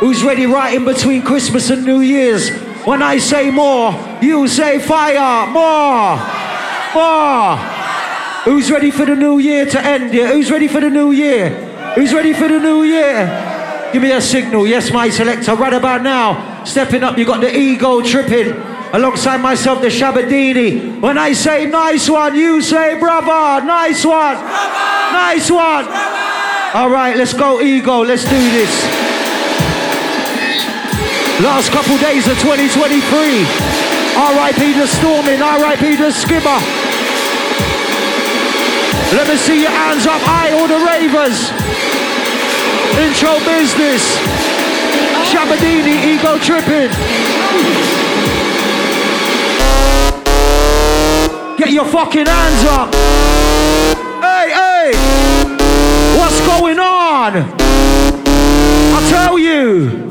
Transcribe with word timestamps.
Who's 0.00 0.24
ready 0.24 0.44
right 0.44 0.74
in 0.74 0.84
between 0.84 1.22
Christmas 1.22 1.70
and 1.70 1.84
New 1.84 2.00
Year's? 2.00 2.50
When 2.84 3.00
I 3.00 3.18
say 3.18 3.52
more, 3.52 3.94
you 4.20 4.48
say 4.48 4.80
fire. 4.80 5.46
More. 5.46 6.18
More. 6.92 7.56
Who's 8.42 8.72
ready 8.72 8.90
for 8.90 9.06
the 9.06 9.14
new 9.14 9.38
year 9.38 9.64
to 9.64 9.80
end? 9.80 10.12
Yeah. 10.12 10.32
Who's 10.32 10.50
ready 10.50 10.66
for 10.66 10.80
the 10.80 10.90
new 10.90 11.12
year? 11.12 11.50
Who's 11.94 12.12
ready 12.12 12.32
for 12.32 12.48
the 12.48 12.58
new 12.58 12.82
year? 12.82 13.90
Give 13.92 14.02
me 14.02 14.10
a 14.10 14.20
signal. 14.20 14.66
Yes, 14.66 14.90
my 14.90 15.10
selector. 15.10 15.54
Right 15.54 15.72
about 15.72 16.02
now. 16.02 16.64
Stepping 16.64 17.04
up, 17.04 17.16
you 17.16 17.24
got 17.24 17.40
the 17.40 17.56
Ego 17.56 18.02
Trippin. 18.02 18.50
Alongside 18.92 19.38
myself, 19.38 19.80
the 19.80 19.88
Shabadini. 19.88 21.00
When 21.00 21.18
I 21.18 21.34
say 21.34 21.66
nice 21.66 22.10
one, 22.10 22.34
you 22.34 22.62
say 22.62 22.98
brother. 22.98 23.64
Nice 23.64 24.04
one. 24.04 24.34
Nice 24.42 25.48
one. 25.48 25.86
All 26.74 26.90
right, 26.90 27.14
let's 27.16 27.32
go, 27.32 27.60
ego. 27.60 28.02
Let's 28.02 28.24
do 28.24 28.30
this. 28.30 29.13
Last 31.42 31.72
couple 31.72 31.98
days 31.98 32.28
of 32.28 32.38
2023. 32.38 33.10
RIP 34.14 34.76
the 34.78 34.86
Storming, 34.86 35.40
RIP 35.40 35.98
the 35.98 36.12
Skipper. 36.12 36.60
Let 39.10 39.26
me 39.26 39.36
see 39.36 39.62
your 39.62 39.72
hands 39.72 40.06
up 40.06 40.22
high, 40.22 40.52
all 40.52 40.68
the 40.68 40.78
ravers. 40.78 41.50
Intro 43.02 43.42
business. 43.42 44.14
Shabadini, 45.26 46.14
Ego 46.14 46.38
Trippin. 46.38 46.88
Get 51.58 51.72
your 51.72 51.84
fucking 51.86 52.26
hands 52.26 52.64
up. 52.70 52.94
Hey, 54.22 54.50
hey. 54.54 54.92
What's 56.16 56.40
going 56.46 56.78
on? 56.78 57.32
I 58.94 59.06
tell 59.10 59.36
you. 59.36 60.03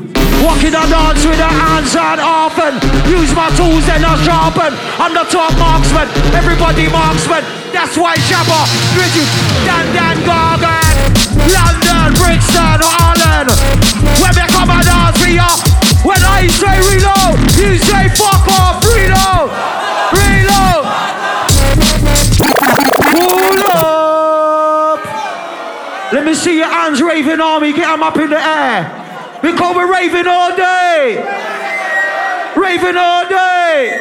Walking 0.44 0.76
and 0.76 0.90
dance 0.92 1.24
with 1.24 1.40
the 1.40 1.48
hands 1.48 1.96
and 1.96 2.20
often 2.20 2.76
Use 3.08 3.32
my 3.32 3.48
tools 3.56 3.88
and 3.88 4.04
I 4.04 4.12
sharpen. 4.28 4.76
I'm 5.00 5.16
the 5.16 5.24
top 5.32 5.56
marksman, 5.56 6.04
everybody 6.36 6.84
marksman. 6.92 7.40
That's 7.72 7.96
why 7.96 8.12
Shabba, 8.28 8.60
Bridget, 8.92 9.24
Dan 9.64 9.88
Dan 9.96 10.16
Gargan. 10.28 10.96
London, 11.48 12.12
Brixton, 12.20 12.80
Holland 12.84 13.48
When 14.20 14.32
they 14.36 14.44
come 14.52 14.68
and 14.68 14.84
dance 14.84 15.16
for 15.16 15.32
ya 15.32 15.48
When 16.04 16.20
I 16.20 16.44
say 16.52 16.76
reload, 16.92 17.40
you 17.56 17.80
say 17.80 18.12
fuck 18.12 18.44
off 18.60 18.84
Reload, 18.84 19.48
reload 20.12 20.84
Pull 23.16 23.64
up. 23.72 25.00
Let 26.12 26.24
me 26.24 26.34
see 26.34 26.58
your 26.58 26.68
hands 26.68 27.00
raving 27.00 27.40
army, 27.40 27.72
get 27.72 27.88
them 27.88 28.02
up 28.02 28.18
in 28.18 28.28
the 28.28 28.40
air 28.40 29.03
because 29.44 29.76
we're 29.76 29.92
raving 29.92 30.26
all 30.26 30.56
day. 30.56 31.20
Raving 32.56 32.96
all 32.96 33.28
day. 33.28 34.00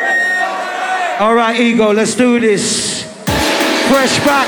All 1.19 1.35
right, 1.35 1.59
ego, 1.59 1.91
let's 1.91 2.15
do 2.15 2.39
this. 2.39 3.03
Fresh 3.89 4.19
back. 4.23 4.47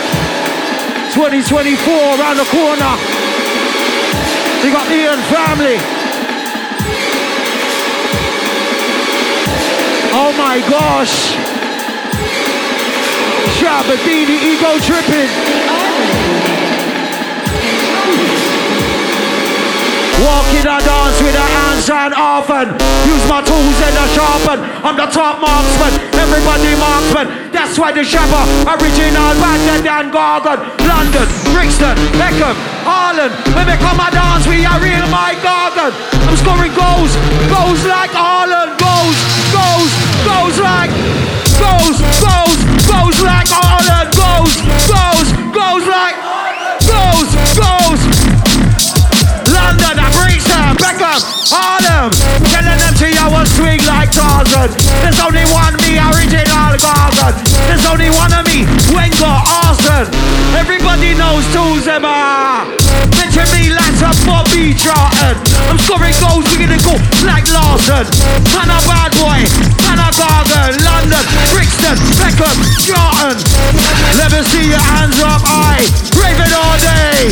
2024 1.13 1.93
around 1.93 2.38
the 2.38 2.47
corner. 2.47 2.95
We 4.63 4.71
got 4.71 4.88
the 4.88 4.95
Ian 4.95 5.19
family. 5.27 5.75
Oh 10.16 10.31
my 10.38 10.63
gosh. 10.69 11.35
Shabadini 13.59 14.39
Ego 14.43 14.79
Trippin. 14.79 15.64
Walking 20.16 20.63
and 20.63 20.80
dance 20.80 21.19
with 21.19 21.35
a 21.35 21.44
hands 21.44 21.89
and 21.91 22.13
often. 22.16 22.71
Use 23.03 23.25
my 23.27 23.44
tools 23.44 23.80
and 23.83 23.95
I 23.99 24.05
sharpen. 24.16 24.59
I'm 24.80 24.95
the 24.95 25.11
top 25.11 25.44
marksman, 25.44 25.91
everybody 26.16 26.72
marksman. 26.80 27.52
That's 27.52 27.75
why 27.75 27.91
the 27.91 27.99
Shabba, 27.99 28.47
original 28.63 29.35
bandit 29.44 29.84
and 29.84 30.16
Gargan. 30.16 30.63
London, 30.88 31.28
Brixton, 31.51 32.00
Beckham, 32.16 32.56
Harlan. 32.88 33.28
When 33.59 33.67
we 33.67 33.75
come 33.84 34.00
and 34.00 34.16
dance, 34.16 34.47
we 34.47 34.63
are 34.63 34.79
real 34.79 35.03
my 35.12 35.35
Gargan. 35.44 35.91
I'm 35.91 36.38
scoring 36.40 36.72
goals, 36.72 37.11
goals 37.51 37.84
like 37.84 38.16
Haaland. 38.16 38.79
Goals, 38.79 39.19
goals, 39.51 39.91
goals 40.23 40.56
like, 40.63 40.95
goals, 41.59 42.00
goals, 42.23 42.59
goals 42.88 43.19
like 43.19 43.51
Haaland. 43.51 44.16
Goals, 44.16 44.56
goals, 44.88 45.28
goals 45.51 45.85
like, 45.91 46.16
goals, 46.88 47.29
goals. 47.59 48.15
Everybody 61.05 61.21
knows 61.21 61.45
who's 61.53 61.85
them. 61.85 62.01
Mention 62.01 63.45
me 63.53 63.69
like 63.69 63.93
a 64.01 64.09
Bobby 64.25 64.73
Charlton. 64.73 65.38
I'm 65.69 65.77
scoring 65.77 66.17
goals, 66.17 66.49
we're 66.49 66.66
gonna 66.66 66.81
go 66.81 66.97
like 67.21 67.45
Larson. 67.53 68.09
Man 68.49 68.73
a 68.73 68.79
bad 68.89 69.13
boy, 69.13 69.45
man 69.85 70.01
a 70.01 70.09
Gargan. 70.17 70.73
London, 70.81 71.21
Brixton, 71.53 71.97
Beckham, 72.17 72.57
Charlton. 72.81 73.38
Let 74.17 74.31
me 74.33 74.41
see 74.49 74.69
your 74.69 74.81
hands 74.81 75.19
up 75.21 75.45
high. 75.45 75.85
Raving 76.17 76.53
all 76.57 76.77
day. 76.81 77.29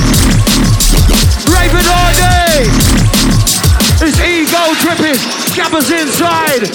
Raving 1.50 1.90
all 1.90 2.14
day. 2.14 3.13
It's 4.06 4.20
Ego 4.20 4.60
Trippin. 4.84 5.16
Gabba's 5.56 5.90
inside. 5.90 6.68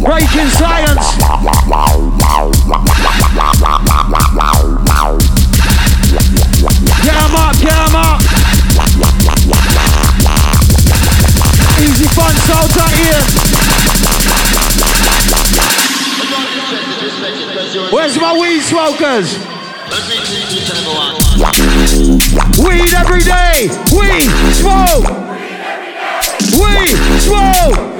Breakin 0.00 0.48
Science. 0.56 1.04
Up, 1.20 1.44
up. 7.94 8.22
Easy 11.78 12.08
fun. 12.16 12.34
Where's 17.92 18.16
my 18.18 18.32
weed 18.40 18.62
smokers? 18.62 19.55
Weed 22.58 22.94
every 22.94 23.22
day. 23.22 23.68
Weed 23.92 24.30
smoke. 24.56 25.04
Weed 26.56 26.96
smoke. 27.20 27.96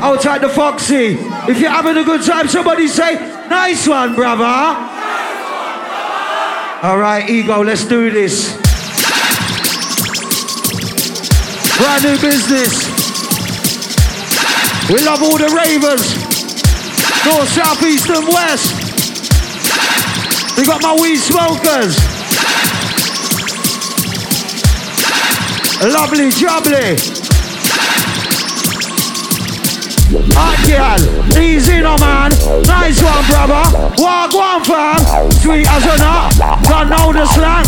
Outside 0.00 0.40
the 0.40 0.48
Foxy. 0.48 1.16
If 1.48 1.60
you're 1.60 1.70
having 1.70 1.96
a 1.96 2.04
good 2.04 2.24
time, 2.24 2.48
somebody 2.48 2.88
say, 2.88 3.14
nice 3.48 3.86
one, 3.86 4.14
brother. 4.14 4.44
All 6.82 6.98
right, 6.98 7.28
ego, 7.28 7.62
let's 7.62 7.84
do 7.84 8.10
this. 8.10 8.56
Brand 11.78 12.04
new 12.04 12.18
business. 12.20 12.88
We 14.90 15.04
love 15.04 15.22
all 15.22 15.38
the 15.38 15.48
ravers. 15.54 16.27
North, 17.28 17.48
south, 17.50 17.82
east, 17.82 18.08
and 18.08 18.26
west. 18.26 18.72
We 20.56 20.64
got 20.64 20.80
my 20.80 20.96
weed 20.98 21.18
smokers. 21.18 21.98
Lovely 25.92 26.30
jubbly. 26.30 26.96
Hot 30.40 31.38
easy 31.38 31.80
no 31.82 31.98
man. 31.98 32.32
Nice 32.64 33.02
one, 33.02 33.24
brother. 33.28 33.92
Walk 34.00 34.32
one 34.32 34.64
fam. 34.64 35.30
Sweet 35.32 35.68
as 35.68 35.84
a 35.84 35.98
nut. 35.98 36.32
Don't 36.64 36.88
know 36.88 37.12
the 37.12 37.26
slang. 37.26 37.66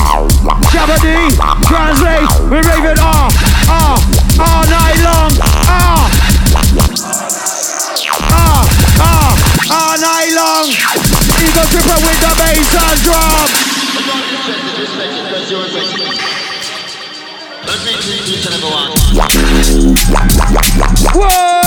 Shabba 0.73 0.96
translate. 1.69 2.31
We 2.49 2.56
rave 2.64 2.87
it 2.93 2.99
all, 2.99 3.29
all, 3.69 4.00
night 4.73 4.96
long. 5.05 5.31
Ah, 5.69 6.08
ah, 8.32 8.64
ah, 8.99 9.50
all 9.70 9.96
night 9.99 10.34
long. 10.34 10.67
Eagle 11.38 11.67
tripper 11.70 11.99
with 12.02 12.19
the 12.20 12.32
bass 12.37 12.75
and 12.75 12.99
drum. 13.06 13.50
Why? 21.14 21.61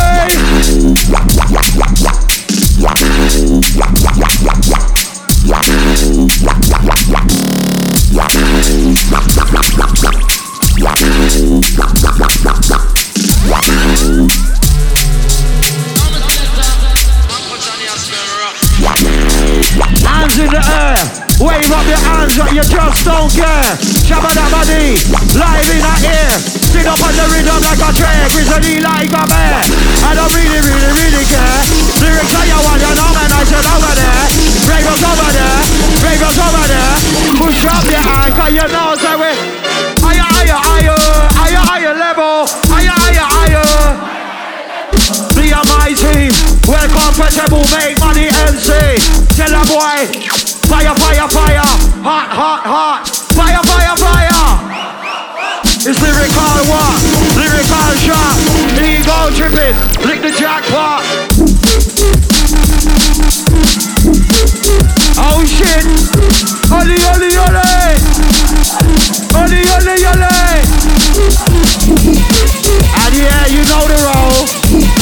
You 22.53 22.61
just 22.61 23.01
don't 23.01 23.33
care. 23.33 23.65
Shabba 24.05 24.29
dabba 24.29 24.61
dee, 24.69 24.93
live 25.33 25.69
in 25.73 25.81
our 25.81 25.99
ear. 26.05 26.29
Sit 26.69 26.85
up 26.85 27.01
on 27.01 27.13
the 27.17 27.25
rhythm 27.33 27.57
like 27.65 27.81
a 27.81 27.89
train, 27.97 28.29
grizzly 28.29 28.77
like 28.77 29.09
a 29.09 29.23
bear. 29.25 29.57
I 30.05 30.13
don't 30.13 30.29
really, 30.37 30.61
really, 30.61 30.91
really 30.93 31.25
care. 31.25 31.59
Lyrics 31.97 32.33
are 32.37 32.45
you 32.45 32.59
want, 32.61 32.77
you 32.77 32.93
know, 32.93 33.09
man, 33.09 33.31
I 33.33 33.41
said 33.49 33.65
over 33.65 33.93
there. 33.97 34.21
Ravers 34.69 35.01
over 35.01 35.29
there, 35.33 35.59
ravers 36.05 36.37
over 36.37 36.65
there. 36.69 36.93
Push 37.41 37.65
up 37.65 37.85
your 37.89 38.05
hand, 38.05 38.31
cause 38.37 38.53
you 38.53 38.67
know, 38.69 38.93
say 39.01 39.15
we. 39.17 39.33
Higher, 40.05 40.21
higher, 40.21 40.59
higher, 40.61 40.97
higher, 41.33 41.63
higher 41.65 41.93
level. 41.97 42.45
Higher, 42.69 42.93
higher, 42.93 43.27
higher. 43.33 43.65
Be 45.33 45.49
a 45.49 45.61
my 45.73 45.89
team. 45.97 46.29
Well 46.69 46.87
comfortable, 46.93 47.65
make 47.73 47.97
money 47.99 48.29
MC. 48.29 48.69
Tell 49.33 49.49
a 49.49 49.65
boy, 49.65 50.05
fire, 50.73 50.95
fire, 50.95 51.29
fire, 51.29 51.69
hot, 52.01 52.29
hot, 52.33 52.61
hot, 52.65 53.05
fire, 53.37 53.61
fire, 53.61 53.93
fire. 53.93 54.45
It's 55.85 56.01
lyrical 56.01 56.57
what? 56.65 56.97
Lyrical 57.37 57.93
shot. 58.01 58.33
Ego 58.81 59.29
Trippin, 59.37 59.77
lick 60.01 60.25
the 60.25 60.33
jackpot. 60.33 61.05
Oh 65.21 65.45
shit! 65.45 65.85
Oli, 66.73 66.97
oli, 67.13 67.29
oli! 67.37 67.93
Oli, 69.37 69.61
oli, 69.77 69.95
oli! 70.09 70.37
And 72.97 73.13
yeah, 73.13 73.45
you 73.53 73.61
know 73.69 73.85
the 73.85 73.99
role. 74.09 74.41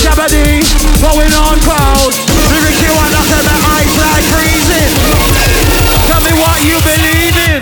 Jabba 0.04 0.28
going 1.00 1.32
on 1.32 1.56
cold. 1.64 2.12
Lyrics 2.52 2.82
you 2.84 2.92
want 2.92 3.14
after 3.16 3.40
the 3.40 3.56
eyes 3.72 3.96
like 4.04 4.26
freezing. 4.36 5.31
Me 6.22 6.30
what 6.38 6.62
you 6.62 6.78
believe 6.86 7.36
in. 7.50 7.62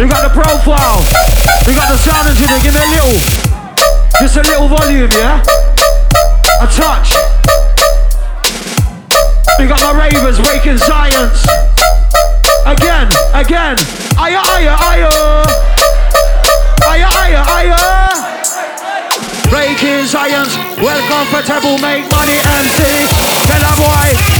You 0.00 0.08
got 0.08 0.22
the 0.24 0.32
profile. 0.32 1.04
You 1.66 1.74
got 1.74 1.88
the 1.92 1.98
sound 1.98 2.28
engineer. 2.28 2.60
Give 2.60 2.72
me 2.72 2.80
a 2.80 2.88
little. 2.88 3.20
Just 4.18 4.36
a 4.36 4.42
little 4.48 4.68
volume, 4.68 5.10
yeah? 5.12 5.42
A 6.60 6.66
touch. 6.72 7.12
We 9.58 9.66
got 9.66 9.80
my 9.82 9.92
ravers 9.92 10.40
waking 10.40 10.78
science. 10.78 11.44
Again, 12.64 13.08
again. 13.34 13.76
Aya, 14.16 14.40
aya, 14.40 14.76
aya. 14.80 15.10
Aya, 16.88 17.08
aya, 17.12 17.44
aya. 17.44 17.96
Breakin 19.50 20.06
Science. 20.06 20.56
Well 20.82 21.00
comfortable, 21.08 21.78
make 21.78 22.08
money 22.10 22.38
MC. 22.38 22.80
Tell 23.46 23.62
a 23.62 23.72
boy. 23.78 24.36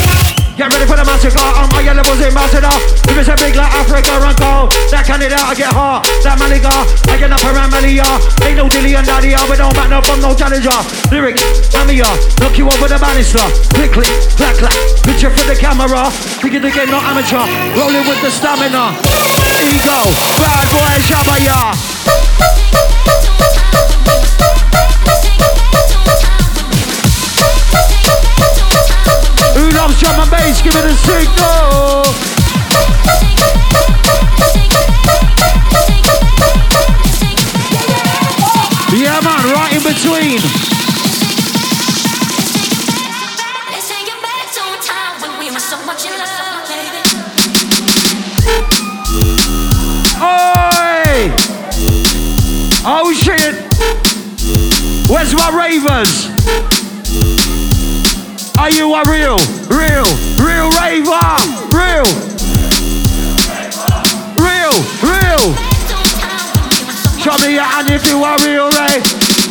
Get 0.57 0.73
ready 0.73 0.89
for 0.89 0.97
the 0.97 1.05
massacre. 1.05 1.37
I'm 1.37 1.69
my 1.69 1.85
levels 1.85 2.17
ambassador. 2.17 2.73
If 3.13 3.21
it's 3.21 3.29
a 3.29 3.37
big 3.37 3.61
like 3.61 3.69
Africa 3.77 4.09
and 4.17 4.33
go, 4.41 4.73
that 4.89 5.05
Canada 5.05 5.37
I 5.37 5.53
get 5.53 5.69
hot. 5.69 6.09
That 6.25 6.41
Malaga, 6.41 6.73
I 7.13 7.21
get 7.21 7.29
up 7.29 7.45
around 7.45 7.77
Malia. 7.77 8.09
Ain't 8.41 8.57
no 8.57 8.65
dilly 8.65 8.97
and 8.97 9.05
daddy, 9.05 9.37
we 9.37 9.55
don't 9.61 9.77
back 9.77 9.93
no 9.93 10.01
from 10.01 10.25
no 10.25 10.33
challenger. 10.33 10.73
Lyrics, 11.13 11.45
Amia, 11.77 12.09
uh, 12.09 12.17
knock 12.41 12.57
you 12.57 12.73
over 12.73 12.89
the 12.89 12.97
banister. 12.97 13.45
Click, 13.77 13.93
clack, 14.41 14.57
clack. 14.57 14.73
Picture 15.05 15.29
for 15.29 15.45
the 15.45 15.61
camera. 15.61 16.09
Thinking 16.41 16.65
the 16.65 16.73
game, 16.73 16.89
not 16.89 17.05
amateur. 17.05 17.45
Rolling 17.77 18.09
with 18.09 18.21
the 18.25 18.33
stamina. 18.33 18.97
Ego, 19.61 19.99
bad 20.41 20.67
boy, 20.73 20.97
Shabaya. 21.05 21.77
Loves 29.87 30.01
drum 30.01 30.19
and 30.19 30.31
bass? 30.33 30.61
Give 30.63 30.75
it 30.75 30.85
a 30.85 30.95
signal. 31.07 32.03
Yeah, 38.99 39.21
man, 39.23 39.55
right 39.55 39.73
in 39.77 39.83
between. 39.85 40.41
Oh 52.89 53.13
shit! 53.13 53.55
Where's 55.09 55.33
my 55.35 55.51
ravers? 55.55 56.86
Are 58.59 58.71
you 58.71 58.95
a 58.95 59.03
real, 59.05 59.37
real, 59.69 60.09
real 60.41 60.69
raver? 60.81 61.29
Real, 61.77 62.09
real, 64.41 64.77
real. 65.05 65.45
Show 67.21 67.37
me 67.45 67.53
your 67.53 67.69
hand 67.69 67.91
if 67.91 68.09
you 68.09 68.25
are 68.25 68.39
real, 68.45 68.71
rave. 68.81 69.05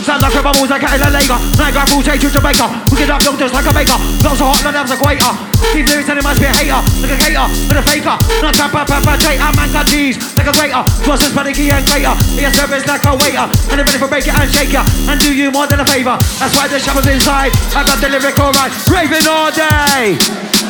Sound 0.06 0.22
like 0.22 0.34
a 0.34 0.42
bubbles 0.42 0.70
like 0.70 0.82
a 0.82 0.98
Lager. 0.98 1.38
Night 1.58 1.74
guy 1.74 1.86
full 1.86 2.02
change 2.02 2.22
to 2.22 2.30
Jamaica. 2.30 2.84
We 2.92 2.98
get 2.98 3.10
up, 3.12 3.22
don't 3.22 3.38
just 3.38 3.54
like 3.54 3.66
a 3.66 3.74
baker. 3.74 3.98
Not 4.24 4.38
so 4.38 4.46
hot, 4.46 4.64
no 4.64 4.72
name's 4.72 4.92
a 4.92 4.96
equator. 4.96 5.45
Keep 5.72 5.88
lyrics 5.88 6.10
and 6.10 6.20
it 6.20 6.26
must 6.26 6.40
be 6.40 6.48
a 6.48 6.54
hater. 6.54 6.82
Like 7.02 7.14
a 7.14 7.20
hater, 7.20 7.46
but 7.68 7.78
a 7.78 7.84
faker. 7.84 8.16
Not 8.42 8.56
a 8.56 8.68
papa, 8.68 8.86
papa, 8.88 9.14
tater. 9.20 9.50
Man 9.56 9.70
got 9.72 9.88
G's 9.88 10.18
like 10.38 10.48
a 10.48 10.54
greater. 10.54 10.84
Versus 11.06 11.32
panicky 11.34 11.70
and 11.72 11.86
greater. 11.86 12.16
Your 12.40 12.52
service 12.52 12.86
like 12.88 13.04
a 13.06 13.14
waiter. 13.16 13.48
And 13.72 13.82
if 13.82 13.90
for 13.96 14.08
break 14.08 14.28
it 14.28 14.36
and 14.36 14.50
shake 14.52 14.72
ya. 14.72 14.84
And 15.08 15.20
do 15.20 15.34
you 15.34 15.52
more 15.52 15.68
than 15.68 15.80
a 15.80 15.86
favor. 15.86 16.18
That's 16.40 16.56
why 16.56 16.68
the 16.68 16.80
shabbos 16.80 17.08
inside. 17.08 17.52
I 17.76 17.86
got 17.86 18.02
the 18.02 18.10
lyrical 18.10 18.52
right. 18.52 18.72
Raving 18.90 19.28
all 19.28 19.52
day. 19.52 20.65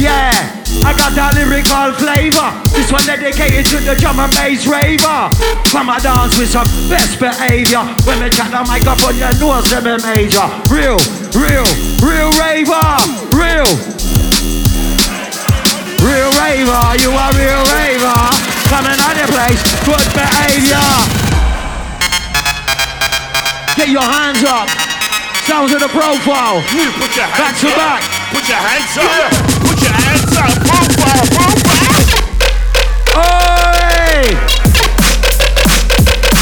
Yeah, 0.00 0.32
I 0.80 0.96
got 0.96 1.12
that 1.12 1.36
lyrical 1.36 1.92
flavor. 2.00 2.48
This 2.72 2.88
one 2.88 3.04
dedicated 3.04 3.68
to 3.68 3.84
the 3.84 3.92
drum 4.00 4.16
and 4.16 4.32
bass 4.32 4.64
raver. 4.64 5.28
Come 5.68 5.92
and 5.92 6.00
dance 6.00 6.40
with 6.40 6.48
some 6.48 6.64
best 6.88 7.20
behavior. 7.20 7.84
When 8.08 8.16
they 8.16 8.32
chat 8.32 8.48
the 8.48 8.64
microphone, 8.64 9.20
you 9.20 9.28
know 9.36 9.60
it's 9.60 9.68
them 9.68 10.00
major. 10.00 10.48
Real, 10.72 10.96
real, 11.36 11.68
real 12.00 12.32
raver. 12.40 12.88
Real. 13.36 13.68
Real 16.00 16.32
raver, 16.40 16.84
you 16.96 17.12
are 17.12 17.32
real 17.36 17.60
raver. 17.76 18.20
Coming 18.72 18.96
out 19.04 19.20
your 19.20 19.28
place, 19.28 19.60
good 19.84 20.06
behavior. 20.16 20.88
Get 23.76 23.92
your 23.92 24.08
hands 24.08 24.40
up. 24.48 24.64
Sounds 25.44 25.76
of 25.76 25.80
the 25.84 25.92
profile. 25.92 26.64
Put 26.64 27.12
your 27.12 27.28
hands 27.28 27.36
back 27.36 27.54
to 27.60 27.68
up. 27.68 27.76
back. 27.76 28.02
Put 28.32 28.48
your 28.48 28.56
hands 28.64 28.96
up. 28.96 29.04
Yeah. 29.04 29.49
Put 29.90 29.98
your 29.98 30.06
hands 30.06 30.36
up. 30.36 30.52
Profile, 30.66 31.26
profile. 31.34 32.00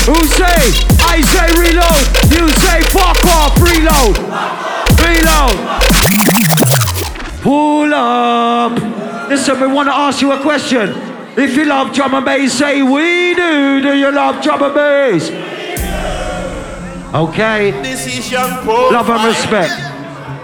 Who 0.08 0.16
say? 0.26 0.60
I 1.04 1.20
say 1.20 1.48
reload. 1.56 2.04
You 2.32 2.48
say 2.64 2.80
fuck 2.92 3.24
off. 3.26 3.56
Reload. 3.60 4.16
Reload. 5.04 5.56
Pull 7.42 7.92
up. 7.94 8.72
Listen, 9.28 9.60
we 9.60 9.66
want 9.66 9.88
to 9.88 9.94
ask 9.94 10.20
you 10.22 10.32
a 10.32 10.40
question. 10.40 10.94
If 11.36 11.54
you 11.56 11.66
love 11.66 11.92
drum 11.94 12.14
and 12.14 12.24
bass, 12.24 12.54
say 12.54 12.82
we 12.82 13.34
do. 13.34 13.80
Do 13.82 13.94
you 13.96 14.10
love 14.10 14.42
drum 14.42 14.62
and 14.62 14.74
bass? 14.74 15.30
Okay. 17.14 17.70
This 17.82 18.06
is 18.06 18.30
young 18.30 18.62
profile. 18.64 18.92
Love 18.92 19.10
and 19.10 19.24
respect. 19.24 19.97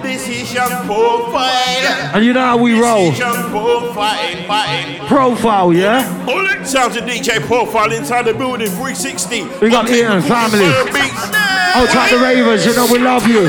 This 0.05 0.29
is 0.29 0.53
young 0.53 0.69
profile. 0.85 2.13
And 2.13 2.23
you 2.23 2.35
know 2.35 2.45
how 2.45 2.59
we 2.59 2.79
roll. 2.79 3.07
This 3.07 3.15
is 3.15 3.21
young 3.21 3.51
profile. 3.51 4.47
Fine. 4.47 5.07
Profile, 5.07 5.73
yeah? 5.73 6.65
Sounds 6.65 6.97
of 6.97 7.05
DJ 7.05 7.41
Profile 7.47 7.91
inside 7.91 8.27
the 8.27 8.35
building, 8.35 8.69
360. 8.69 9.45
We 9.63 9.71
got 9.71 9.89
Ian, 9.89 10.21
family. 10.21 10.67
Outside 10.67 12.13
oh, 12.13 12.19
the 12.19 12.23
Ravens, 12.23 12.67
you 12.67 12.75
know 12.77 12.87
we 12.93 12.99
love 12.99 13.27
you. 13.27 13.45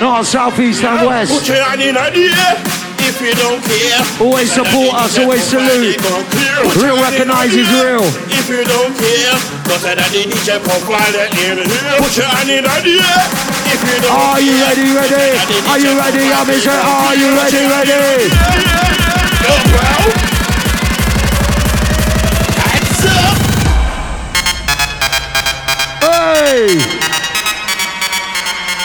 North, 0.00 0.26
South, 0.26 0.58
East 0.58 0.82
and 0.82 1.06
West. 1.06 1.46
Put 3.10 3.26
your 3.26 3.34
hand 3.34 3.42
in 3.42 3.42
the 3.42 3.42
air 3.42 3.42
if 3.42 3.42
you 3.42 3.42
don't 3.42 3.62
care. 3.66 4.22
Always 4.22 4.52
support 4.52 4.94
us, 4.94 5.18
always 5.18 5.42
salute. 5.42 5.98
Real 6.78 6.94
recognizes 7.02 7.66
real. 7.74 8.06
If 8.30 8.46
you 8.46 8.62
don't 8.62 8.94
care, 8.94 9.34
cause 9.66 9.84
I 9.84 9.98
Profile 10.60 11.12
that 11.18 11.34
near 11.34 11.56
the 11.58 11.66
hill. 11.66 11.98
Put 11.98 12.14
your 12.14 12.30
hand 12.30 12.50
in 12.50 12.62
the 12.62 12.70
air 12.70 13.22
if 13.66 13.80
you 13.82 13.98
don't 13.98 14.14
Are 14.14 14.38
you 14.38 14.54
ready, 14.62 14.94
ready? 14.94 15.34
Are 15.66 15.80
you 15.80 15.90
ready, 15.98 16.30
I'm 16.30 16.46
Are 16.46 17.16
you 17.18 17.34
ready, 17.34 17.66
ready? 17.66 18.30
Go, 19.42 19.54
bro. 19.74 19.90
Hands 22.62 23.02
up. 23.10 23.34
Hey! 25.98 26.78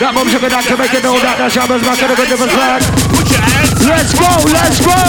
That 0.01 0.11
mum's 0.13 0.33
a 0.33 0.39
good 0.39 0.51
actor, 0.51 0.77
make 0.77 0.93
it 0.93 1.03
know 1.03 1.15
that 1.21 1.37
the 1.37 1.47
shabbos 1.49 1.81
back 1.81 2.01
in 2.01 2.09
a 2.09 2.15
good 2.15 2.27
different 2.27 2.51
flag. 2.51 3.04
Let's 3.85 4.13
go, 4.13 4.31
let's 4.51 4.79
go! 4.81 4.99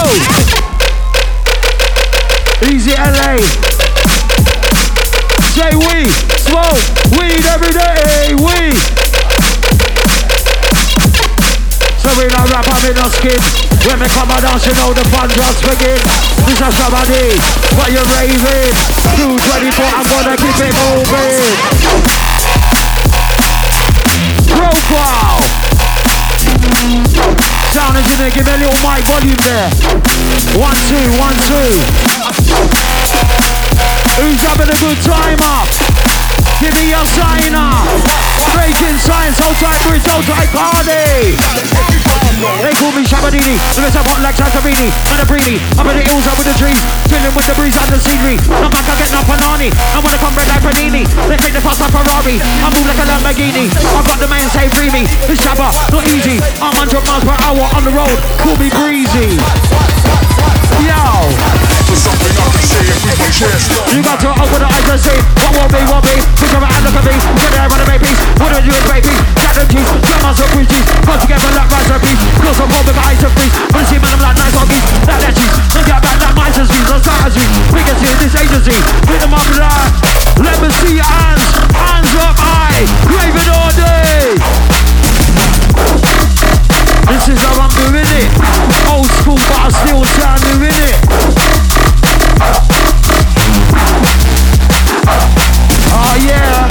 Easy 2.69 2.93
LA. 2.93 3.41
Say 5.57 5.73
we 5.73 6.09
smoke 6.45 6.81
weed 7.17 7.45
every 7.49 7.73
day, 7.73 8.35
we. 8.37 8.77
So 12.03 12.09
we 12.19 12.29
don't 12.29 12.49
rap, 12.53 12.69
I'm 12.69 12.85
in 12.91 12.99
a 12.99 13.09
skin. 13.11 13.41
When 13.87 13.99
me 14.01 14.09
come 14.09 14.31
a 14.31 14.41
dance, 14.41 14.67
you 14.67 14.75
know 14.75 14.93
the 14.93 15.05
fun 15.09 15.31
just 15.31 15.63
begin. 15.63 16.01
This 16.47 16.61
is 16.61 16.75
somebody, 16.77 17.39
what 17.79 17.91
you 17.91 18.03
raving? 18.19 18.75
224, 19.17 19.85
I'm 19.87 20.05
gonna 20.05 20.37
keep 20.37 20.59
it 20.61 20.75
moving. 20.75 21.57
Profile. 24.53 25.41
Sound 27.73 27.97
engineer, 27.97 28.31
give 28.31 28.47
me 28.47 28.53
a 28.53 28.59
little 28.59 28.79
mic 28.83 29.05
volume 29.05 29.37
there. 29.45 29.69
One, 30.57 30.77
two, 30.89 31.07
one, 31.19 31.37
two. 31.47 31.71
Who's 34.17 34.41
having 34.43 34.69
a 34.69 34.79
good 34.81 34.99
time 35.05 35.39
up? 35.43 35.96
Give 36.57 36.73
me 36.81 36.97
a 36.97 37.05
sign 37.13 37.53
up. 37.53 37.85
Breakin 38.57 38.97
Science, 38.97 39.37
hold 39.37 39.57
tight, 39.61 39.77
bridge, 39.85 40.01
hold 40.09 40.25
tight, 40.25 40.49
party. 40.57 41.37
They 42.65 42.73
call 42.81 42.93
me 42.97 43.05
Shabadini, 43.05 43.61
unless 43.77 43.97
I 43.97 44.01
want 44.09 44.25
like 44.25 44.41
Santorini, 44.41 44.89
and 44.89 45.21
a 45.21 45.27
Brini. 45.29 45.61
Up 45.77 45.85
in 45.85 46.01
the 46.01 46.05
hills, 46.05 46.25
up 46.25 46.37
with 46.41 46.49
the 46.49 46.57
trees, 46.57 46.81
chilling 47.13 47.33
with 47.37 47.45
the 47.45 47.53
breeze 47.61 47.77
and 47.77 47.93
the 47.93 48.01
scenery. 48.01 48.41
No 48.61 48.73
back, 48.73 48.89
I 48.89 48.97
get 48.97 49.13
no 49.13 49.21
panani. 49.29 49.69
I 49.93 50.01
wanna 50.01 50.17
come 50.17 50.33
red 50.33 50.49
like 50.49 50.65
Panini. 50.65 51.05
They 51.29 51.37
take 51.37 51.53
the 51.53 51.61
fast 51.61 51.81
like 51.81 51.93
Ferrari. 51.93 52.41
I 52.41 52.67
move 52.73 52.89
like 52.89 53.01
a 53.01 53.07
Lamborghini. 53.09 53.69
I 53.69 54.01
got 54.01 54.17
the 54.17 54.29
man 54.29 54.49
say 54.49 54.69
free 54.73 54.89
me. 54.89 55.05
It's 55.29 55.45
Shabba, 55.45 55.69
not 55.93 56.09
easy. 56.09 56.41
I'm 56.65 56.73
100 56.73 57.05
miles 57.05 57.25
per 57.25 57.37
hour 57.37 57.65
on 57.77 57.85
the 57.85 57.93
road. 57.93 58.17
Call 58.41 58.57
me 58.57 58.73
breezy. 58.73 59.37
Yo. 60.89 61.05
something 61.97 62.33
I 62.37 62.47
can 62.53 62.65
say 62.65 62.85
it 62.85 63.01
with 63.05 63.19
my 63.21 63.29
chest. 63.33 63.73
You 63.93 64.01
got 64.05 64.21
to 64.21 64.29
open 64.33 64.61
the 64.61 64.69
eyes 64.69 64.89
and 64.89 65.01
see 65.01 65.21
what 65.41 65.53
will 65.57 65.71
be, 65.73 65.81
what 65.89 66.05
be. 66.05 66.46
Think 66.47 66.63
of 66.63 66.71
and 66.71 66.85
look 66.87 66.95
at 66.95 67.03
me. 67.11 67.19
Get 67.43 67.51
there 67.59 67.67
and 67.67 67.89
make 67.91 68.07
peace. 68.07 68.23
What 68.39 68.55
do 68.55 68.63
you 68.63 68.71
do, 68.71 68.79
baby? 68.87 69.11
Get 69.35 69.51
the 69.59 69.67
cheese, 69.67 69.91
my 70.23 70.31
some 70.31 70.47
free 70.55 70.63
cheese. 70.63 70.87
Together 71.03 71.51
like 71.59 71.67
rice 71.75 71.91
and 71.91 71.99
peas. 72.07 72.23
Close 72.39 72.61
up 72.63 72.71
all 72.71 72.87
the 72.87 72.95
eyes 73.03 73.19
you 73.19 73.83
see 73.91 73.99
man, 73.99 74.15
I'm 74.15 74.23
like 74.23 74.39
nice 74.39 74.55
on 74.55 74.71
geese. 74.71 74.87
Like 75.11 75.19
that 75.27 75.35
cheese. 75.35 75.51
Don't 75.75 75.83
get 75.91 75.99
back 75.99 76.23
like 76.23 76.39
mice 76.39 76.55
and 76.55 76.71
squeeze. 76.71 76.87
Or 76.87 77.03
strategies. 77.03 77.51
Biggest 77.75 77.99
in 77.99 78.15
this 78.23 78.39
agency. 78.39 78.79
Hit 79.11 79.19
them 79.19 79.35
up 79.35 79.43
like. 79.59 79.91
Let 80.39 80.55
me 80.63 80.71
see 80.79 81.03
your 81.03 81.11
hands. 81.11 81.43
Hands 81.75 82.15
up 82.23 82.39
high. 82.39 82.87
Raving 83.11 83.51
all 83.51 83.75
day. 83.75 84.39
This 87.11 87.27
is 87.27 87.43
how 87.43 87.59
I'm 87.59 87.75
doing 87.75 88.07
it. 88.07 88.31
Old 88.87 89.11
school, 89.19 89.35
but 89.51 89.67
I 89.67 89.75
still 89.83 90.07
sound 90.15 90.47
doing 90.47 90.71
it. 90.71 90.95
Oh 95.89 96.15
yeah. 96.25 96.69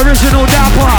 Original 0.00 0.46
Dapper. 0.46 0.90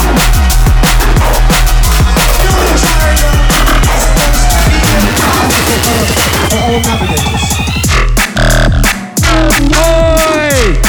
Oi! 9.76 10.80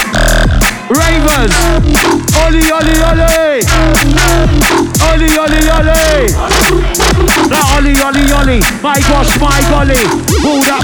Ravens! 0.89 1.55
Oli, 2.46 2.72
oli, 2.72 2.96
oli! 3.01 3.65
Oli, 5.12 5.38
oli, 5.38 5.69
oli! 5.69 6.36
Now 7.50 7.77
oli, 7.77 7.93
oli, 8.01 8.31
oli! 8.31 8.60
My 8.81 9.00
gosh, 9.07 9.38
my 9.39 9.62
golly! 9.69 10.01
That 10.67 10.81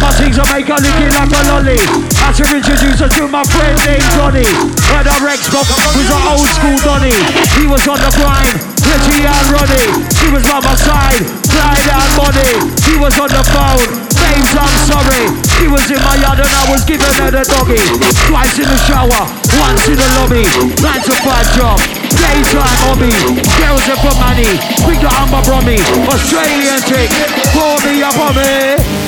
make 0.52 0.70
a 0.70 0.76
licky 0.76 1.08
like 1.10 1.34
a 1.34 1.42
lolly. 1.48 2.13
Had 2.24 2.40
to 2.40 2.48
introduce 2.56 3.04
her 3.04 3.12
to 3.20 3.28
my 3.28 3.44
friend 3.52 3.76
named 3.84 4.08
Johnny. 4.16 4.48
Heard 4.88 5.12
a 5.12 5.16
Rex 5.20 5.44
Bob 5.52 5.68
was 5.68 6.08
an 6.08 6.24
old 6.32 6.48
school 6.56 6.80
Donny. 6.80 7.12
He 7.60 7.68
was 7.68 7.84
on 7.84 8.00
the 8.00 8.08
grind, 8.16 8.64
Richie 8.80 9.28
and 9.28 9.48
Ronnie. 9.52 9.92
He 10.24 10.32
was 10.32 10.40
by 10.48 10.64
my 10.64 10.72
side, 10.80 11.20
Clyde 11.52 11.84
and 11.84 12.12
Bonnie. 12.16 12.56
He 12.88 12.96
was 12.96 13.12
on 13.20 13.28
the 13.28 13.44
phone, 13.52 14.08
babes, 14.24 14.56
I'm 14.56 14.72
sorry. 14.88 15.36
He 15.60 15.68
was 15.68 15.84
in 15.92 16.00
my 16.00 16.16
yard 16.24 16.40
and 16.40 16.48
I 16.48 16.64
was 16.72 16.88
giving 16.88 17.12
her 17.20 17.28
the 17.28 17.44
doggy. 17.44 17.84
Twice 18.32 18.56
in 18.56 18.72
the 18.72 18.80
shower, 18.88 19.24
once 19.60 19.84
in 19.92 20.00
the 20.00 20.08
lobby. 20.16 20.48
Nine 20.80 21.04
to 21.04 21.14
five 21.28 21.48
job, 21.60 21.76
daytime 22.24 22.78
hobby. 22.88 23.12
Girls 23.60 23.84
are 23.92 24.00
for 24.00 24.16
money, 24.16 24.48
bring 24.88 25.04
the 25.04 25.12
Amber 25.12 25.44
Brummy. 25.44 25.76
Australian 26.08 26.80
chick, 26.88 27.12
pour 27.52 27.76
me 27.84 28.00
on 28.00 28.32
me. 28.40 29.03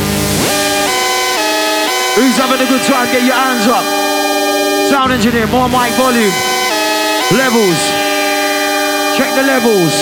Who's 2.16 2.38
having 2.38 2.66
a 2.66 2.70
good 2.70 2.82
time? 2.84 3.12
Get 3.12 3.24
your 3.24 3.36
hands 3.36 3.68
up. 3.68 3.84
Sound 4.90 5.12
engineer, 5.12 5.48
more 5.48 5.68
mic 5.68 5.92
volume. 6.00 6.32
Levels. 7.36 7.82
Check 9.18 9.36
the 9.36 9.44
levels. 9.44 9.94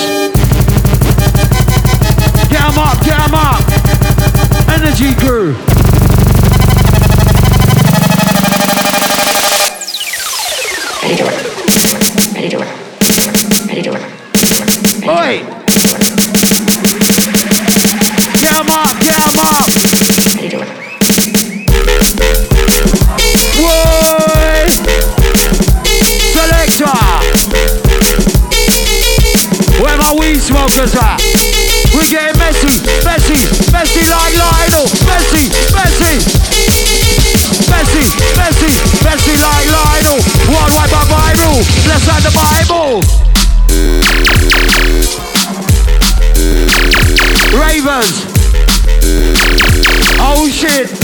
Get 2.50 2.62
'em 2.62 2.77
up, 2.77 3.03
get 3.03 3.20
'em 3.20 3.34
up. 3.34 3.63
Energy 4.70 5.15
crew. 5.15 5.55
Ready 11.01 11.15
to 11.15 11.24
work. 11.24 11.43
Ready 12.36 12.50
to 12.50 12.58
work. 12.58 12.70
Ready 13.67 13.82
to 13.82 13.91
work. 13.91 14.03
Oi! 15.08 15.62
Weed 30.74 30.89
smokers? 30.89 30.96
We're 31.94 32.10
getting 32.10 32.39
messy, 32.39 32.82
messy, 33.06 33.46
messy 33.72 34.10
like 34.10 34.34
Lionel. 34.34 34.86
Messy, 35.06 35.50
messy. 35.74 36.18
Messy, 37.70 38.06
messy, 38.36 38.74
messy 39.03 39.36
like 39.42 39.68
Lionel. 39.70 40.20
One 40.50 40.72
wipe 40.74 40.92
a 40.92 41.03
Bible. 41.10 41.62
Let's 41.86 42.08
add 42.10 42.24
the 42.24 42.34
Bible. 42.34 43.01
Ravens. 47.60 48.25
Oh 50.20 50.50
shit. 50.50 51.02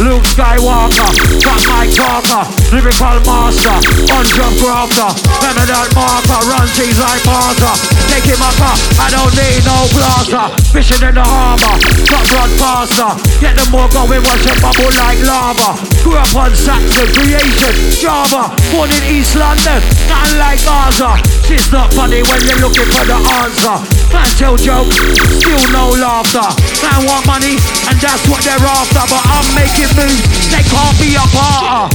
Luke 0.00 0.24
Skywalker, 0.28 1.08
Fat 1.40 1.62
Mike 1.72 1.92
Talker, 1.94 2.44
Lyrical 2.68 3.16
Master, 3.24 3.76
Unjump 4.12 4.56
Grafter, 4.60 5.08
Eminent 5.40 5.90
Marker, 5.96 6.40
run 6.48 6.68
things 6.76 6.98
like 7.00 7.24
Martha. 7.24 7.72
Take 8.12 8.28
him 8.28 8.42
up, 8.42 8.60
up, 8.60 8.78
I 9.00 9.08
don't 9.08 9.32
need 9.32 9.64
no 9.64 9.88
blaster. 9.96 10.52
Fishing 10.72 11.00
in 11.00 11.14
the 11.14 11.24
harbour, 11.24 11.76
top 12.04 12.26
run 12.36 12.50
faster. 12.60 13.10
Get 13.40 13.56
them 13.56 13.70
more 13.72 13.88
going, 13.88 14.20
watch 14.20 14.44
them 14.44 14.58
bubble 14.60 14.92
like 15.00 15.20
lava. 15.24 15.95
Grew 16.06 16.14
up 16.14 16.36
on 16.36 16.54
Saxon, 16.54 17.10
creation, 17.18 17.74
Java, 17.90 18.54
born 18.70 18.86
in 18.94 19.02
East 19.10 19.34
London, 19.34 19.82
nothing 20.06 20.38
like 20.38 20.62
Gaza. 20.62 21.18
Shit's 21.42 21.72
not 21.72 21.92
funny 21.94 22.22
when 22.22 22.38
you're 22.46 22.62
looking 22.62 22.86
for 22.94 23.02
the 23.02 23.18
answer. 23.42 23.74
Man 24.14 24.30
tell 24.38 24.54
jokes, 24.56 24.94
still 25.42 25.58
no 25.74 25.90
laughter. 25.98 26.46
Man 26.78 27.10
want 27.10 27.26
money, 27.26 27.58
and 27.90 27.98
that's 27.98 28.22
what 28.30 28.38
they're 28.46 28.54
after. 28.54 29.02
But 29.02 29.18
I'm 29.18 29.50
making 29.58 29.90
moves, 29.98 30.22
they 30.54 30.62
can't 30.62 30.94
be 31.02 31.18
a 31.18 31.26
part 31.34 31.66
of. 31.74 31.90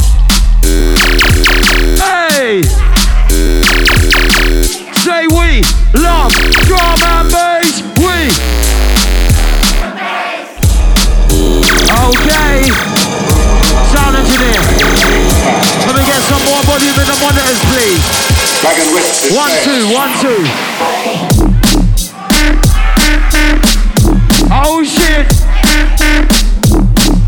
Hey! 2.04 2.68
Say 5.08 5.24
we 5.32 5.64
love 5.96 6.36
drum 6.68 7.00
and 7.16 7.32
bass. 7.32 7.80
We. 7.96 8.28
Okay. 12.12 12.91
Get 16.12 16.20
some 16.24 16.44
more 16.44 16.62
volume 16.64 16.92
in 17.00 17.08
the 17.08 17.18
monitors, 17.24 17.62
please. 17.72 18.04
Dragon 18.60 18.92
Witch 18.92 19.08
is 19.24 19.32
One, 19.32 19.48
two, 19.64 19.88
one, 19.96 20.12
two. 20.20 20.44
Oh 24.52 24.84
shit! 24.84 25.24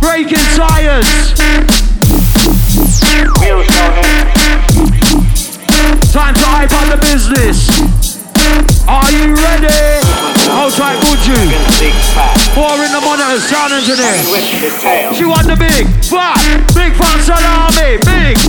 Breakin 0.01 0.43
Science! 0.51 1.07
Time 6.11 6.35
to 6.35 6.43
hype 6.43 6.73
up 6.73 6.89
the 6.91 6.99
business. 7.07 7.71
Are 8.85 9.09
you 9.11 9.33
ready? 9.33 10.03
Hold 10.51 10.73
tight, 10.73 10.99
would 11.07 11.23
you? 11.23 11.39
Four 12.51 12.83
in 12.83 12.91
the 12.91 12.99
monitor, 12.99 13.39
sound 13.39 13.71
engineer. 13.71 14.19
She 15.15 15.23
want 15.23 15.47
the 15.47 15.55
big 15.55 15.87
fat, 16.03 16.35
big 16.75 16.91
fat 16.99 17.23
salami, 17.23 17.97
big 18.03 18.42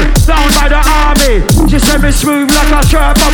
down 0.00 0.48
by 0.54 0.68
the 0.68 0.89
said 1.78 2.02
me 2.02 2.10
smooth 2.10 2.50
like 2.50 2.82
a 2.82 2.86
shirt 2.88 3.18
from. 3.18 3.30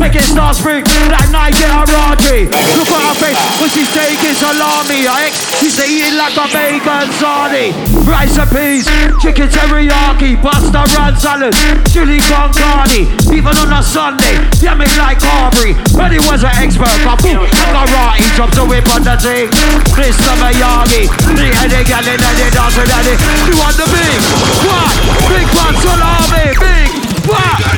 Make 0.00 0.16
it 0.16 0.24
start 0.24 0.56
spring 0.56 0.84
like 1.12 1.28
Nike 1.28 1.64
or 1.68 1.84
Raji. 1.84 2.48
Look 2.76 2.88
at 2.88 3.00
her 3.00 3.16
face 3.20 3.40
when 3.60 3.68
she's 3.68 3.88
taking 3.92 4.32
salami. 4.32 5.04
Her 5.04 5.28
ex, 5.28 5.36
she's 5.60 5.76
eating 5.80 6.16
like 6.16 6.36
a 6.36 6.48
bacon 6.48 7.08
sarnie. 7.20 7.76
Rice 8.08 8.36
and 8.40 8.48
peas, 8.48 8.84
chicken 9.20 9.48
teriyaki, 9.48 10.40
pasta 10.40 10.84
run 10.96 11.16
salad, 11.16 11.52
chili 11.92 12.20
con 12.28 12.52
carne. 12.52 13.08
Even 13.32 13.56
on 13.56 13.72
a 13.72 13.80
Sunday, 13.84 14.40
me 14.60 14.88
like 15.00 15.20
Carberry. 15.20 15.76
But 15.96 16.12
he 16.12 16.20
was 16.24 16.44
an 16.44 16.56
expert, 16.56 16.92
but 17.04 17.20
boom, 17.20 17.44
like 17.44 17.76
a 17.76 17.84
karate. 17.88 18.24
Drops 18.36 18.56
a 18.56 18.64
whip 18.64 18.88
on 18.92 19.04
the 19.04 19.16
thing. 19.20 19.48
Mr. 19.96 20.32
Miyagi, 20.40 21.08
three 21.36 21.52
headed 21.56 21.88
gal 21.88 22.04
in 22.04 22.20
the 22.20 22.46
dancing 22.52 22.88
daddy. 22.88 23.14
You 23.48 23.56
want 23.60 23.76
the 23.76 23.86
big, 23.88 24.18
what? 24.64 24.92
Big 25.28 25.48
one 25.56 25.76
salami, 25.80 26.56
big, 26.56 26.99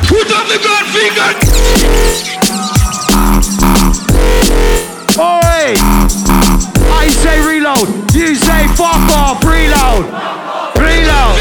Put 0.07 0.31
up 0.31 0.47
the 0.47 0.57
gun. 0.63 0.83
Oi! 5.15 5.75
I 6.91 7.07
say 7.09 7.39
reload, 7.45 7.87
you 8.13 8.35
say 8.35 8.67
fuck 8.75 9.09
off, 9.13 9.43
reload. 9.43 10.05
Reload. 10.77 11.37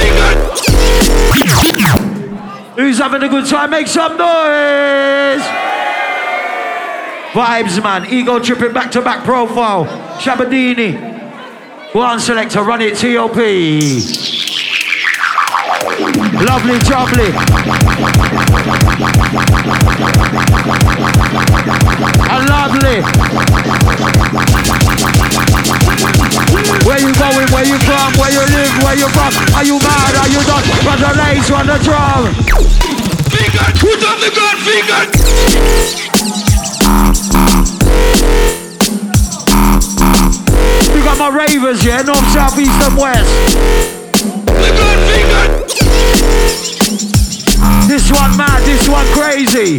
Who's 2.76 2.98
having 2.98 3.22
a 3.22 3.28
good 3.28 3.46
time? 3.46 3.70
Make 3.70 3.86
some 3.86 4.16
noise. 4.16 5.42
Vibes, 7.32 7.82
man. 7.82 8.06
Ego 8.12 8.38
Trippin 8.38 8.72
back 8.72 8.90
to 8.92 9.00
back 9.00 9.24
profile. 9.24 9.86
Shabadini. 10.18 11.12
One 11.94 12.20
selector, 12.20 12.62
run 12.62 12.80
it 12.82 12.96
TOP. 12.96 13.36
Lovely 15.82 16.78
jubbly. 16.86 17.26
And 22.30 22.48
lovely. 22.48 23.02
Where 26.86 27.00
you 27.00 27.12
going? 27.18 27.48
Where 27.50 27.66
you 27.66 27.78
from? 27.82 28.12
Where 28.14 28.30
you 28.30 28.44
live? 28.46 28.72
Where 28.84 28.96
you 28.96 29.08
from? 29.08 29.32
Are 29.54 29.64
you 29.64 29.78
mad? 29.78 30.14
Are 30.22 30.28
you 30.28 30.42
done? 30.46 30.62
Run 30.86 31.00
the 31.00 31.12
lace, 31.18 31.50
run 31.50 31.66
the 31.66 31.78
drum. 31.82 32.32
Finger. 33.32 33.66
Put 33.80 34.02
up 34.06 34.18
the 34.20 34.30
gun 34.30 34.56
finger. 34.62 35.02
We 40.94 41.00
got 41.02 41.18
my 41.18 41.28
ravers, 41.28 41.84
yeah? 41.84 42.02
North, 42.02 42.32
south, 42.32 42.58
east, 42.58 42.70
and 42.70 42.96
west. 42.96 44.01
This 47.88 48.10
one 48.12 48.36
mad, 48.36 48.62
this 48.64 48.88
one 48.88 49.06
crazy. 49.12 49.78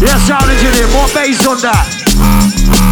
Yes, 0.00 0.26
sound 0.26 0.50
engineer, 0.50 0.88
more 0.92 1.08
bass 1.14 1.46
on 1.46 1.58
that. 1.62 2.07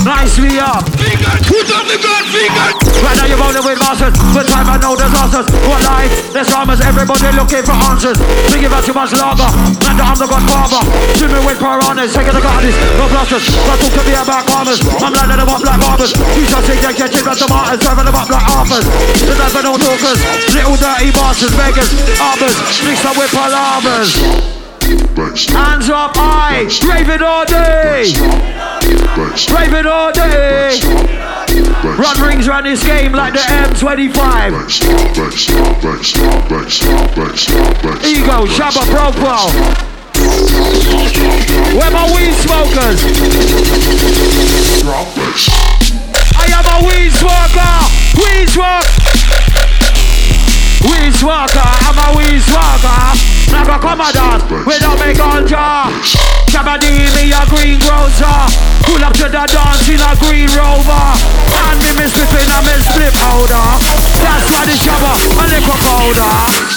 Nicely 0.07 0.55
up. 0.63 0.87
Finger. 0.95 1.35
Put 1.51 1.67
up 1.75 1.83
the 1.91 1.99
gun 1.99 2.23
finger. 2.31 2.69
Right 3.03 3.19
now 3.19 3.27
you're 3.27 3.43
rolling 3.43 3.67
with 3.67 3.75
masters. 3.83 4.15
With 4.39 4.47
time 4.47 4.71
I 4.71 4.79
know 4.79 4.95
there's 4.95 5.11
answers. 5.11 5.51
What 5.67 5.83
life? 5.83 6.31
There's 6.31 6.47
dramas. 6.47 6.79
Everybody 6.79 7.35
looking 7.35 7.67
for 7.67 7.75
answers. 7.75 8.15
Thinking 8.47 8.71
about 8.71 8.87
too 8.87 8.95
much 8.95 9.11
lager. 9.19 9.51
And 9.91 9.99
I'm 9.99 10.15
the 10.15 10.31
godfather. 10.31 10.79
Swimming 11.19 11.43
with 11.43 11.59
piranhas. 11.59 12.15
Taking 12.15 12.39
the 12.39 12.43
gardens. 12.43 12.79
No 13.03 13.11
blasters. 13.11 13.51
But 13.67 13.83
talk 13.83 13.99
to 13.99 14.03
me 14.07 14.15
about 14.15 14.47
farmers. 14.47 14.79
I'm 15.03 15.11
lining 15.11 15.43
them 15.43 15.51
up 15.51 15.63
like 15.67 15.81
barbers. 15.83 16.15
You 16.39 16.47
shall 16.47 16.63
see 16.63 16.79
get 16.79 16.95
chipped 16.95 17.27
like 17.27 17.43
tomatoes. 17.43 17.83
Serving 17.83 18.07
them 18.07 18.15
up 18.15 18.31
like 18.31 18.47
arpers. 18.47 18.87
There's 19.27 19.43
never 19.43 19.63
no 19.67 19.75
talkers. 19.75 20.23
Little 20.55 20.79
dirty 20.79 21.11
bastards. 21.11 21.51
Beggars. 21.59 21.91
Arbors. 22.23 22.55
Mixed 22.87 23.03
up 23.11 23.19
with 23.19 23.35
palavers. 23.35 24.56
Hands 24.87 25.89
up 25.91 26.15
high. 26.15 26.63
Raving 26.87 27.23
all 27.23 27.45
day. 27.45 28.15
Raving 29.51 29.87
all 29.87 30.13
day. 30.13 30.79
Run 31.99 32.23
rings 32.23 32.47
around 32.47 32.65
this 32.65 32.85
game 32.85 33.13
like 33.13 33.33
the 33.33 33.41
M25. 33.41 34.15
bass, 34.53 34.79
bass, 35.17 35.47
bass, 35.83 36.13
bass, 36.49 36.81
bass, 37.17 37.47
bass. 37.83 38.07
Ego, 38.07 38.47
Shabba 38.47 38.87
Profile. 38.95 39.51
Where 41.75 41.91
my 41.91 42.07
weed 42.15 42.35
smokers? 42.35 43.03
I 46.39 46.47
am 46.55 46.65
a 46.65 46.87
weed 46.87 47.11
smoker. 47.11 47.75
Weed 48.23 48.49
smoke. 48.49 49.66
Weed 50.85 51.15
smoker. 51.17 51.65
I'm 51.87 51.97
a 51.97 52.07
weed 52.17 52.43
smoker. 52.43 53.01
Like 53.53 53.69
a 53.69 53.79
commandant. 53.81 54.45
We 54.67 54.77
don't 54.79 54.99
make. 55.01 55.17
Shabba 56.53 56.81
D, 56.81 56.87
me 57.15 57.33
a 57.33 57.45
green 57.49 57.79
grocer. 57.79 58.37
Pull 58.85 59.05
up 59.05 59.13
to 59.15 59.29
the 59.29 59.45
dance 59.47 59.89
in 59.89 60.01
a 60.01 60.13
green 60.21 60.49
rover. 60.53 61.17
And 61.53 61.79
me 61.81 61.93
me 61.97 62.07
slipping 62.09 62.49
a 62.49 62.59
me 62.65 62.77
slip 62.93 63.15
holder. 63.17 63.79
That's 64.21 64.49
why 64.53 64.65
the 64.67 64.77
Shabba 64.77 65.13
a 65.17 65.45
liquor 65.53 65.79
powder. 65.85 66.77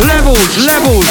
Levels, 0.00 0.56
levels. 0.64 1.04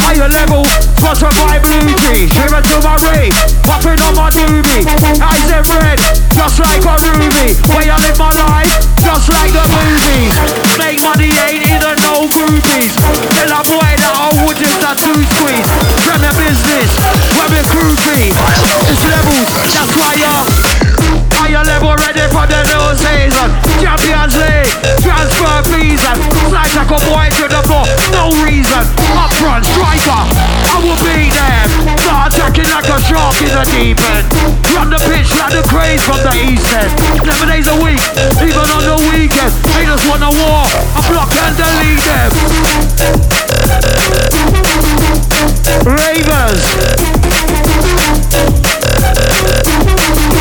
Higher 0.00 0.28
level, 0.28 0.64
got 1.04 1.20
a 1.20 1.28
vibe 1.36 1.62
blue 1.68 1.92
tea. 2.08 2.24
Shiver 2.32 2.62
to 2.64 2.76
my 2.80 2.96
ray, 3.04 3.28
popping 3.68 4.00
on 4.00 4.16
my 4.16 4.30
doobie. 4.32 4.88
Eyes 5.20 5.44
them 5.52 5.64
red, 5.76 6.00
just 6.32 6.56
like 6.60 6.80
a 6.80 6.96
ruby. 7.04 7.52
Way 7.76 7.92
I 7.92 8.00
live 8.08 8.16
my 8.16 8.32
life, 8.32 8.72
just 9.04 9.28
like 9.28 9.52
the 9.52 9.64
movies. 9.68 10.32
Make 10.80 11.04
money 11.04 11.28
ain't 11.44 11.68
in 11.68 11.82
a 11.84 11.92
no 12.00 12.24
groupies. 12.32 12.96
Tell 13.36 13.52
a 13.52 13.60
boy 13.68 13.92
that 14.00 14.14
I 14.16 14.32
would 14.44 14.56
just 14.56 14.80
a 14.80 14.92
two 14.96 15.20
squeeze. 15.36 15.68
Premier 16.08 16.32
business, 16.40 16.88
where 17.36 17.52
we 17.52 17.60
groupie. 17.68 18.32
It's 18.88 19.04
levels, 19.04 19.50
that's 19.76 19.92
why 20.00 20.14
you're 20.16 20.75
higher 21.46 21.62
level 21.62 21.94
ready 22.02 22.26
for 22.34 22.42
the 22.50 22.58
new 22.66 22.90
season. 22.98 23.54
Champions 23.78 24.34
League, 24.34 24.66
transfer 24.98 25.62
fees 25.70 26.02
and 26.10 26.18
like 26.50 26.90
a 26.90 26.98
boy 27.06 27.30
to 27.38 27.46
the 27.46 27.62
floor. 27.70 27.86
No 28.10 28.34
reason. 28.42 28.82
Up 29.14 29.30
front, 29.38 29.62
striker. 29.62 30.22
I 30.66 30.82
will 30.82 30.98
be 31.06 31.30
there. 31.30 31.66
Start 32.02 32.34
attacking 32.34 32.66
like 32.74 32.90
a 32.90 32.98
shark 33.06 33.38
in 33.46 33.54
the 33.54 33.62
deep 33.70 34.02
end. 34.10 34.26
Run 34.74 34.90
the 34.90 34.98
pitch 35.06 35.30
like 35.38 35.54
the 35.54 35.62
craze 35.70 36.02
from 36.02 36.18
the 36.26 36.34
east 36.34 36.66
end. 36.74 36.90
Seven 37.22 37.48
days 37.48 37.70
a 37.70 37.78
week, 37.78 38.02
even 38.42 38.66
on 38.74 38.82
the 38.82 38.98
weekend. 39.14 39.54
Haters 39.78 40.02
want 40.10 40.26
a 40.26 40.32
war. 40.34 40.66
I 40.98 41.00
block 41.06 41.30
and 41.30 41.54
delete 41.54 42.02
them. 42.10 42.30
Ravers. 45.86 46.66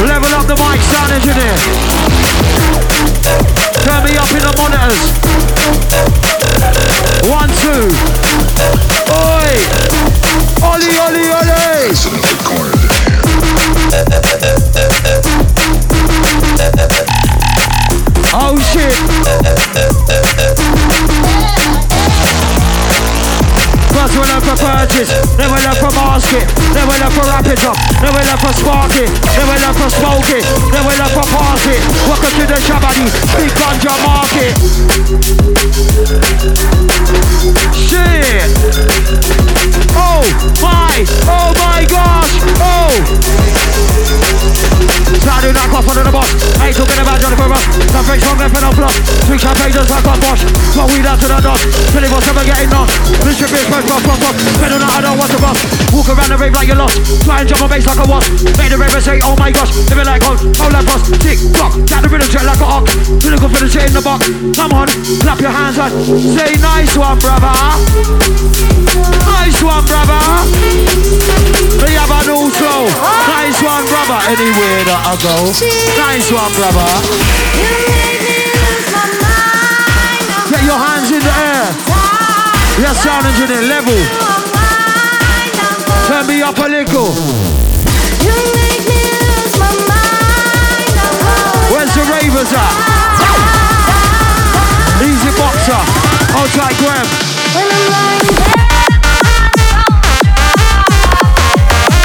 Level 0.03 0.34
up 0.36 0.45
the 0.47 0.55
mic, 0.60 0.81
sound 0.81 1.12
engineer. 1.12 1.55
Turn 3.86 4.03
me 4.03 4.17
up 4.17 4.29
in 4.36 4.43
the 4.43 4.51
monitors. 4.58 4.99
One, 7.29 7.49
two. 7.63 7.88
Oi! 9.12 9.75
Cornered 12.43 12.77
the 12.77 12.88
hand. 16.89 17.15
Oh 18.34 18.60
shit! 18.60 20.54
First 24.05 24.21
we 24.21 24.29
learn 24.29 24.41
for 24.45 24.53
then 25.35 25.49
we 25.49 25.57
learn 25.65 25.73
for 25.81 25.89
mask 25.97 26.29
it, 26.37 26.45
then 26.77 26.85
we 26.85 26.93
learn 26.93 27.09
for 27.09 27.25
it 27.49 27.57
up, 27.65 27.73
we 28.13 28.21
learn 28.21 28.37
for 28.37 28.53
spark 28.53 28.93
it, 29.01 29.09
then 29.33 29.49
we 29.49 29.57
learn 29.57 29.73
for 29.73 29.89
then 30.69 30.85
we 30.85 30.93
learn 30.93 31.09
for 31.09 31.25
pass 31.33 31.65
it. 31.65 31.81
Welcome 32.05 32.37
to 32.37 32.45
the 32.45 32.53
Shabadi, 32.61 33.09
big 33.33 33.49
ganja 33.57 33.97
market. 34.05 34.53
Shit! 37.73 38.45
Oh 39.97 40.21
my, 40.61 41.01
oh 41.25 41.49
my 41.57 41.81
gosh, 41.89 42.45
oh! 42.61 42.93
Sounding 45.25 45.57
like 45.57 45.73
off 45.73 45.89
under 45.89 46.05
the. 46.05 46.13
I 46.61 46.69
ain't 46.69 46.77
talking 46.77 47.01
about 47.01 47.17
Johnny 47.17 47.37
Boomer. 47.37 47.57
Nothing 47.89 48.19
strong 48.21 48.37
left 48.37 48.53
in 48.53 48.61
a 48.61 48.71
block. 48.77 48.93
Two 49.25 49.37
champagne 49.37 49.73
just 49.73 49.89
like 49.89 50.05
a. 50.05 50.15
Got 50.77 50.91
weed 50.93 51.05
out 51.05 51.17
to 51.17 51.27
the 51.27 51.39
dust. 51.41 51.65
24 51.93 52.21
7 52.21 52.45
getting 52.45 52.73
on. 52.73 52.87
Mr. 53.25 53.49
Bitch, 53.49 53.65
first 53.65 53.87
boss, 53.95 54.19
boss, 54.19 54.19
boss. 54.19 54.36
Better 54.60 54.79
not, 54.79 54.91
I 54.91 55.01
don't 55.01 55.17
want 55.17 55.31
to 55.31 55.39
boss. 55.39 55.60
Walk 55.93 56.10
around 56.12 56.29
the 56.31 56.38
rave 56.38 56.53
like 56.53 56.67
you're 56.67 56.75
lost. 56.75 56.99
Try 57.23 57.41
and 57.41 57.47
jump 57.47 57.63
on 57.63 57.69
bass 57.69 57.88
like 57.88 57.99
a 57.99 58.08
wasp. 58.08 58.31
Made 58.60 58.71
the 58.71 58.77
raver 58.77 58.99
say, 58.99 59.19
oh 59.23 59.36
my 59.39 59.51
gosh. 59.51 59.71
Living 59.88 60.05
like 60.05 60.21
gold, 60.21 60.39
hold 60.60 60.73
like 60.73 60.86
boss. 60.86 61.08
Tick, 61.23 61.39
clock. 61.55 61.71
Got 61.88 62.03
the 62.03 62.10
rhythm 62.12 62.27
check 62.27 62.43
like 62.43 62.60
a 62.60 62.67
ox. 62.67 62.91
Good 63.23 63.39
for 63.39 63.62
the 63.62 63.69
shit 63.69 63.88
in 63.88 63.93
the 63.95 64.03
box. 64.03 64.27
Come 64.55 64.73
on, 64.75 64.88
clap 65.23 65.39
your 65.39 65.53
hands 65.53 65.79
on. 65.79 65.91
Say 66.36 66.60
nice 66.60 66.95
one, 66.97 67.19
brother. 67.19 67.55
Nice 69.23 69.60
one, 69.63 69.86
brother. 69.88 70.19
We 71.79 71.95
have 71.95 72.12
a 72.12 72.19
new 72.27 72.49
flow. 72.51 72.89
Nice 73.31 73.60
one, 73.63 73.86
brother. 73.88 74.19
Anywhere 74.27 74.84
that 74.91 75.01
I 75.08 75.13
go. 75.23 75.36
Nice 75.99 76.27
one, 76.31 76.51
brother. 76.58 78.04
Yes, 82.77 83.01
sound 83.03 83.25
engineer, 83.25 83.61
level. 83.69 83.95
Turn 86.07 86.27
me 86.27 86.41
up 86.41 86.57
a 86.57 86.67
little. 86.67 87.07
Where's 91.71 91.93
the 91.95 92.03
ravers 92.11 92.51
at? 92.51 92.75
Easy 95.01 95.31
boxer. 95.39 95.83
Outside 96.35 96.75
Graham. 96.83 97.07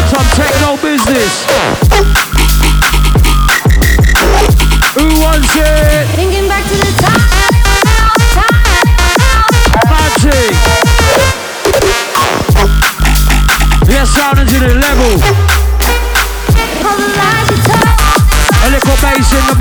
Some 0.07 0.29
techno 0.39 0.77
business. 0.77 1.47
Who 4.95 5.07
wants 5.21 5.51
it? 5.57 6.70
Magic. 10.23 10.53
Yes, 13.89 14.11
sound 14.11 14.39
engineer, 14.39 14.75
level. 14.75 15.17
The 16.47 16.67
told. 17.65 18.01
A 18.53 18.71
little 18.71 18.97
bass 19.01 19.33
in 19.33 19.47
the. 19.49 19.57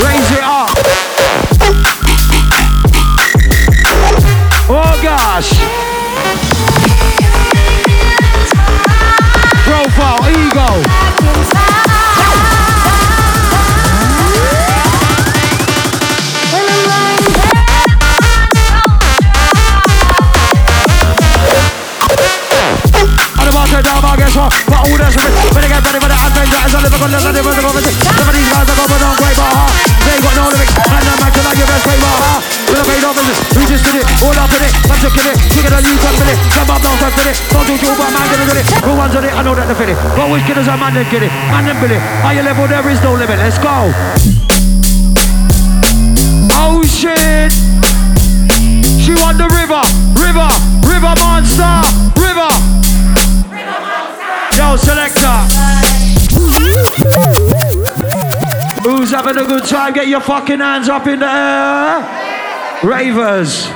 Raise 0.00 0.30
it 0.32 0.42
up. 0.42 0.70
Oh 4.70 4.98
gosh. 5.02 5.50
Profile, 9.66 10.30
ego. 10.30 10.85
All 24.86 24.98
that's 24.98 25.16
When 25.52 25.60
they 25.62 25.70
get 25.70 25.82
ready 25.82 25.98
for 25.98 26.10
the 26.10 26.18
advent, 26.18 26.48
that 26.52 26.66
is 26.70 26.74
a 26.74 26.80
living 26.82 27.02
on 27.02 27.10
the 27.10 27.18
Sunday, 27.18 27.42
but 27.42 27.54
the 27.54 27.62
government. 27.62 27.86
Some 27.90 28.28
of 28.28 28.34
these 28.34 28.50
guys 28.50 28.66
are 28.66 28.76
going 28.76 29.02
on 29.02 29.16
but 29.18 29.50
ha. 29.50 29.64
They 30.06 30.16
got 30.22 30.34
no 30.38 30.44
lyrics. 30.52 30.74
And 30.76 31.06
I'm 31.06 31.20
acting 31.26 31.46
like 31.46 31.58
your 31.58 31.68
best 31.68 31.82
play, 31.82 31.98
ha. 31.98 32.34
With 32.70 32.80
a 32.80 32.84
paid 32.86 33.04
off 33.04 33.14
business. 33.18 33.38
We 33.56 33.62
just 33.66 33.82
did 33.82 33.96
it. 34.02 34.06
All 34.22 34.36
up 34.36 34.52
in 34.54 34.62
it. 34.62 34.72
I'm 34.86 35.00
in 35.02 35.26
it. 35.32 35.36
Lead, 35.76 36.00
come 36.00 36.16
in 36.22 36.28
it. 36.32 36.38
Come 36.54 36.70
up, 36.70 36.80
don't 36.82 36.98
touch 36.98 37.18
it. 37.26 37.36
Don't 37.52 37.66
do 37.66 37.74
two, 37.76 37.92
but 37.98 38.10
man, 38.14 38.26
gonna 38.32 38.46
do 38.48 38.56
it. 38.56 38.66
Who 38.86 38.96
wants 38.96 39.14
it? 39.14 39.24
I 39.28 39.42
know 39.42 39.54
that 39.54 39.66
they 39.68 39.74
fit 39.74 39.90
it. 39.90 39.98
But 40.16 40.30
which 40.30 40.44
kid 40.46 40.58
is 40.58 40.68
a 40.68 40.76
man 40.76 40.94
that 40.94 41.10
get 41.10 41.22
it? 41.22 41.32
Man, 41.52 41.66
them 41.66 41.76
Billy. 41.82 41.98
Higher 42.24 42.42
level, 42.42 42.66
there 42.66 42.86
is 42.88 43.02
no 43.02 43.12
limit. 43.12 43.38
Let's 43.38 43.58
go. 43.58 44.45
Time? 59.68 59.92
Get 59.92 60.06
your 60.06 60.20
fucking 60.20 60.60
hands 60.60 60.88
up 60.88 61.06
in 61.06 61.18
the 61.18 61.26
air. 61.26 62.00
Ravers. 62.84 63.66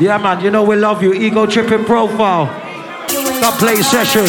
Yeah, 0.00 0.16
man, 0.16 0.40
you 0.40 0.50
know 0.50 0.62
we 0.62 0.76
love 0.76 1.02
you. 1.02 1.12
Ego 1.12 1.44
Trippin 1.44 1.84
profile. 1.84 2.46
That 2.46 3.54
play 3.58 3.82
session. 3.82 4.24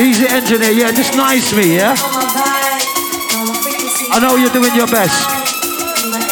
Easy 0.00 0.26
engineer, 0.26 0.70
yeah, 0.72 0.90
just 0.90 1.14
nice 1.14 1.54
me, 1.54 1.76
yeah? 1.76 1.94
I 4.10 4.18
know 4.18 4.36
you're 4.36 4.50
doing 4.50 4.74
your 4.74 4.86
best. 4.86 5.28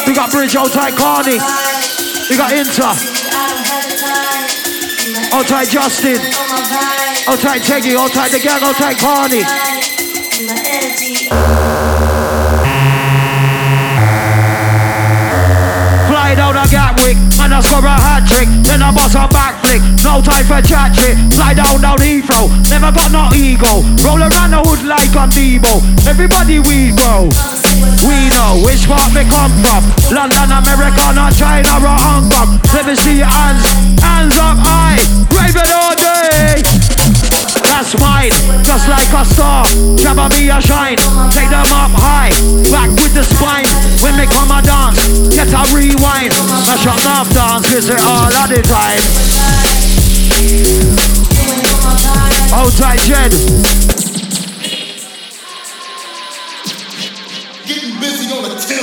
We 0.07 0.15
got 0.15 0.31
Bridge, 0.31 0.55
hold 0.55 0.71
tight 0.71 0.95
Carney. 0.95 1.37
We 2.29 2.35
got 2.35 2.51
Inter, 2.51 2.95
hold 5.29 5.47
tight 5.47 5.69
Justin, 5.69 6.17
hold 7.27 7.39
tight 7.39 7.61
Teggy, 7.61 7.93
hold 7.93 8.11
tight 8.11 8.31
the 8.31 8.39
gang, 8.39 8.61
hold 8.61 8.75
tight 8.75 8.97
Carney. 8.97 9.43
Fly 10.91 11.07
down 16.35 16.57
a 16.57 16.67
Gatwick 16.67 17.15
and 17.39 17.53
I 17.53 17.61
score 17.63 17.79
a 17.79 17.95
hat 17.95 18.27
trick. 18.27 18.49
Then 18.67 18.83
I 18.83 18.91
bust 18.91 19.15
a 19.15 19.23
back 19.31 19.63
flick. 19.63 19.79
No 20.03 20.19
time 20.19 20.43
for 20.43 20.59
chat 20.59 20.91
shit. 20.91 21.15
Fly 21.31 21.53
down 21.53 21.79
down 21.79 21.97
Heathrow. 21.99 22.51
Never 22.67 22.91
got 22.91 23.09
no 23.15 23.31
ego. 23.31 23.87
Roll 24.03 24.19
around 24.19 24.51
the 24.51 24.59
hood 24.59 24.83
like 24.83 25.15
I'm 25.15 25.31
Debo. 25.31 25.79
Everybody 26.03 26.59
we 26.59 26.91
grow. 26.91 27.31
We 28.03 28.27
know 28.35 28.59
which 28.59 28.83
part 28.83 29.15
we 29.15 29.23
come 29.31 29.55
from. 29.63 29.87
London, 30.11 30.51
America, 30.51 31.15
not 31.15 31.31
China 31.39 31.79
or 31.79 31.95
Hong 32.03 32.27
Kong. 32.27 32.59
Let 32.75 32.83
me 32.85 32.99
see 32.99 33.23
your 33.23 33.31
hands. 33.31 33.63
Hands 34.03 34.35
up 34.35 34.59
high. 34.59 34.99
Raven 35.31 35.71
all 35.71 35.95
day. 35.95 36.59
Mine, 37.99 38.29
just 38.61 38.87
like 38.87 39.11
a 39.11 39.25
star. 39.25 39.65
Jabba 39.97 40.29
me 40.37 40.49
a 40.49 40.61
shine, 40.61 40.97
take 41.31 41.49
them 41.49 41.65
up 41.73 41.89
high, 41.97 42.29
back 42.69 42.89
with 42.91 43.13
the 43.15 43.23
spine. 43.23 43.65
When 44.03 44.15
they 44.17 44.27
come 44.27 44.51
a 44.51 44.61
dance, 44.61 45.01
get 45.33 45.49
a 45.49 45.65
rewind. 45.73 46.31
I 46.69 46.77
shut 46.77 47.03
off 47.07 47.27
dance, 47.33 47.67
visit 47.69 47.99
all 48.05 48.31
of 48.31 48.49
the 48.49 48.61
time. 48.61 49.01
Tight, 52.77 52.99
Jed. 53.01 54.00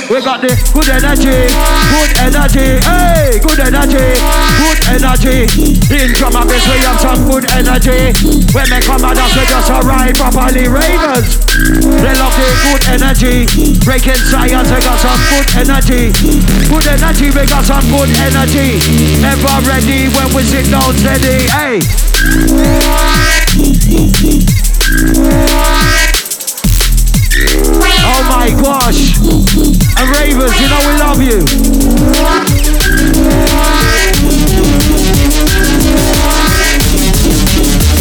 We 0.09 0.25
got 0.25 0.41
the 0.41 0.49
good 0.73 0.89
energy, 0.89 1.45
good 1.93 2.11
energy, 2.17 2.81
hey, 2.81 3.37
good 3.45 3.61
energy, 3.61 4.17
good 4.57 4.81
energy. 4.89 5.45
In 5.93 6.09
drama 6.17 6.49
base 6.49 6.65
we 6.65 6.81
have 6.81 6.97
some 6.97 7.29
good 7.29 7.45
energy. 7.53 8.09
When 8.49 8.65
they 8.73 8.81
come 8.81 9.05
at 9.05 9.21
us, 9.21 9.29
we 9.37 9.45
just 9.45 9.69
arrive 9.69 10.17
properly 10.17 10.65
ravers. 10.65 11.37
They 11.53 12.13
love 12.17 12.33
the 12.33 12.49
good 12.65 12.81
energy. 12.89 13.45
Breakin 13.85 14.17
Science, 14.17 14.73
we 14.73 14.81
got 14.81 14.97
some 14.97 15.21
good 15.29 15.45
energy. 15.61 16.09
Good 16.65 16.89
energy, 16.89 17.29
we 17.29 17.45
got 17.45 17.69
some 17.69 17.85
good 17.93 18.09
energy. 18.17 18.81
Never 19.21 19.61
ready 19.69 20.09
when 20.09 20.33
we 20.33 20.41
sit 20.41 20.73
down 20.73 20.89
steady, 20.97 21.45
hey. 21.53 21.85
Oh 28.11 28.23
my 28.27 28.49
gosh. 28.49 29.13
And 29.97 30.09
Ravens, 30.17 30.55
you 30.59 30.67
know 30.67 30.81
we 30.87 30.93
love 30.97 31.21
you. 31.21 31.45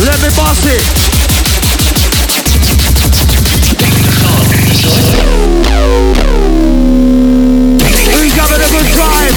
Let 0.01 0.18
me 0.23 0.29
boss 0.35 0.64
it. 0.64 0.81
Who's 8.14 8.33
having 8.33 8.62
a 8.64 8.68
good 8.73 8.88
time? 8.97 9.35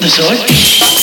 The 0.00 0.08
sword? 0.08 0.99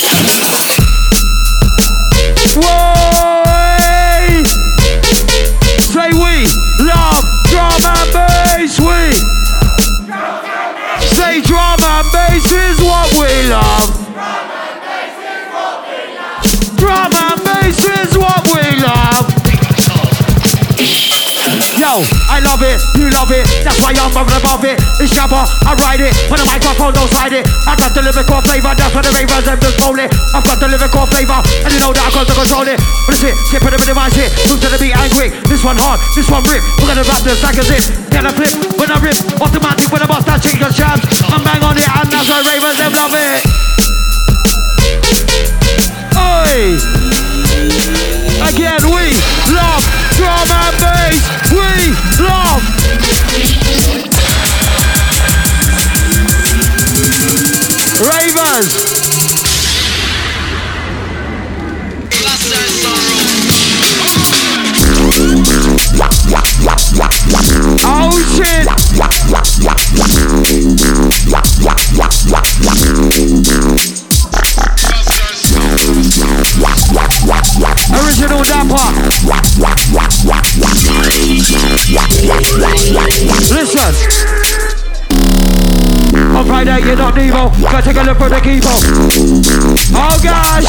I 22.29 22.37
love 22.45 22.61
it, 22.61 22.77
you 22.93 23.09
love 23.09 23.33
it. 23.33 23.41
That's 23.65 23.81
why 23.81 23.89
I'm 23.97 24.13
above 24.13 24.29
above 24.29 24.61
it. 24.69 24.77
It's 25.01 25.09
Shabba, 25.09 25.49
I 25.65 25.73
ride 25.81 26.03
it. 26.05 26.13
When 26.29 26.37
the 26.37 26.45
microphone 26.45 26.93
don't 26.93 27.09
hide 27.09 27.33
it. 27.33 27.49
I 27.65 27.73
got 27.73 27.97
the 27.97 28.05
lyrical 28.05 28.37
flavor. 28.45 28.73
That's 28.77 28.93
why 28.93 29.01
the 29.01 29.09
ravers 29.17 29.45
them 29.45 29.57
just 29.57 29.81
roll 29.81 29.97
it. 29.97 30.13
I've 30.35 30.45
got 30.45 30.61
the 30.61 30.69
lyrical 30.69 31.09
flavor, 31.09 31.41
and 31.41 31.69
you 31.73 31.79
know 31.81 31.89
that 31.95 32.05
I 32.05 32.11
got 32.13 32.29
to 32.29 32.35
control 32.37 32.69
it. 32.69 32.77
But 33.09 33.17
it's 33.17 33.25
it, 33.25 33.35
skip 33.49 33.65
it 33.65 33.73
a 33.73 33.79
bit 33.81 33.89
of 33.89 33.97
my 33.97 34.09
shit. 34.13 34.29
To 34.29 34.55
the 34.61 34.77
beat 34.77 34.93
angry. 34.93 35.33
This 35.49 35.65
one 35.65 35.77
hard, 35.77 35.97
this 36.13 36.29
one 36.29 36.45
rip. 36.45 36.61
We're 36.77 36.93
gonna 36.93 37.07
rap 37.07 37.21
this 37.25 37.41
like 37.41 37.57
a 37.57 37.65
zip. 37.65 37.81
Get 38.13 38.25
a 38.25 38.31
flip 38.33 38.53
when 38.77 38.93
I 38.93 38.97
rip. 39.01 39.17
Automatic 39.41 39.89
when 39.89 40.01
I 40.01 40.07
bust 40.09 40.29
that 40.29 40.41
chicken 40.41 40.69
jams. 40.73 41.01
I'm 41.33 41.41
bang 41.41 41.61
on 41.65 41.77
it, 41.77 41.87
and 41.87 42.09
that's 42.13 42.29
why 42.29 42.45
ravers 42.45 42.77
them 42.77 42.93
love 42.93 43.13
it. 43.17 43.41
Oi! 46.13 46.77
Again, 48.49 48.81
we 48.85 49.13
love 49.53 50.06
drum 50.17 50.49
and 50.49 50.75
bass. 50.81 51.21
We 51.53 51.93
love 52.25 52.63
ravers. 58.01 58.73
Oh! 67.89 68.17
Original 77.89 78.43
Dapper. 78.43 79.96
Listen. 83.53 83.93
On 86.35 86.45
Friday, 86.45 86.79
you're 86.79 86.95
not 86.95 87.17
evil. 87.19 87.51
Go 87.69 87.81
take 87.81 87.97
a 87.97 88.03
look 88.03 88.17
for 88.17 88.29
the 88.29 88.41
keyboard. 88.41 88.81
Oh 89.93 90.19
gosh. 90.23 90.65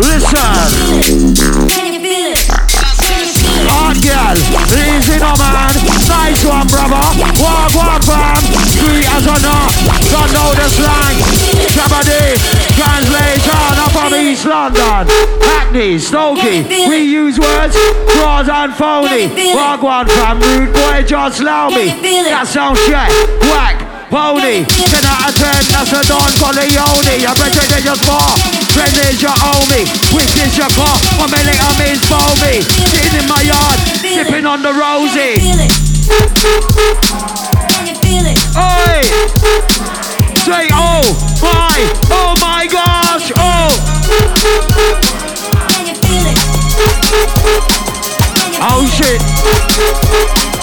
Listen. 0.00 1.95
Hot 3.96 4.04
girl, 4.04 4.36
easy 4.76 5.16
no 5.16 5.32
man. 5.40 5.72
Nice 6.04 6.44
one, 6.44 6.68
brother. 6.68 7.00
Walk, 7.40 7.72
walk, 7.72 8.04
fam. 8.04 8.36
Sweet 8.68 9.08
as 9.08 9.24
a 9.24 9.36
nut. 9.40 9.72
Don't 10.12 10.32
know 10.36 10.52
the 10.52 10.68
slang. 10.68 11.16
Shabadi, 11.72 12.36
translation 12.76 13.80
up 13.80 13.92
from 13.92 14.14
East 14.14 14.44
London. 14.44 15.08
Hackney, 15.40 15.96
Stokey, 15.96 16.68
we 16.88 16.98
use 17.04 17.38
words, 17.40 17.76
draws 18.12 18.48
and 18.48 18.74
phony. 18.74 19.32
Walk, 19.54 19.82
one, 19.82 20.08
fam. 20.08 20.40
Rude 20.40 20.74
boy, 20.74 21.02
just 21.06 21.40
allow 21.40 21.70
me. 21.70 21.88
That 22.28 22.46
sounds 22.46 22.78
shit. 22.80 23.08
Whack. 23.48 23.80
Pony, 24.10 24.64
10 24.64 25.04
out 25.04 25.28
of 25.28 25.34
10, 25.34 25.66
that's 25.74 25.90
a 25.90 26.00
Don 26.06 26.30
Corleone. 26.38 27.26
I 27.26 27.34
bet 27.34 27.54
you 27.56 27.66
they 27.66 27.82
just 27.82 28.06
bar. 28.06 28.55
Is 28.76 29.22
your 29.22 29.30
homie, 29.30 29.88
which 30.14 30.36
is 30.36 30.56
your 30.58 30.68
car. 30.76 30.98
One 31.18 31.30
minute 31.30 31.56
I'm 31.58 31.80
in 31.80 31.96
foamy. 31.96 32.60
Sitting 32.60 33.20
in 33.20 33.26
my 33.26 33.40
yard, 33.40 33.78
sipping 34.00 34.44
on 34.44 34.60
the 34.62 34.72
rosy. 34.72 35.40
Oi! 38.56 39.02
Say 40.44 40.68
oh 40.72 41.02
my, 41.40 41.78
oh 42.10 42.34
my 42.40 42.66
gosh, 42.70 43.32
oh! 43.36 43.70
Oh 48.60 48.86
shit! 48.92 50.55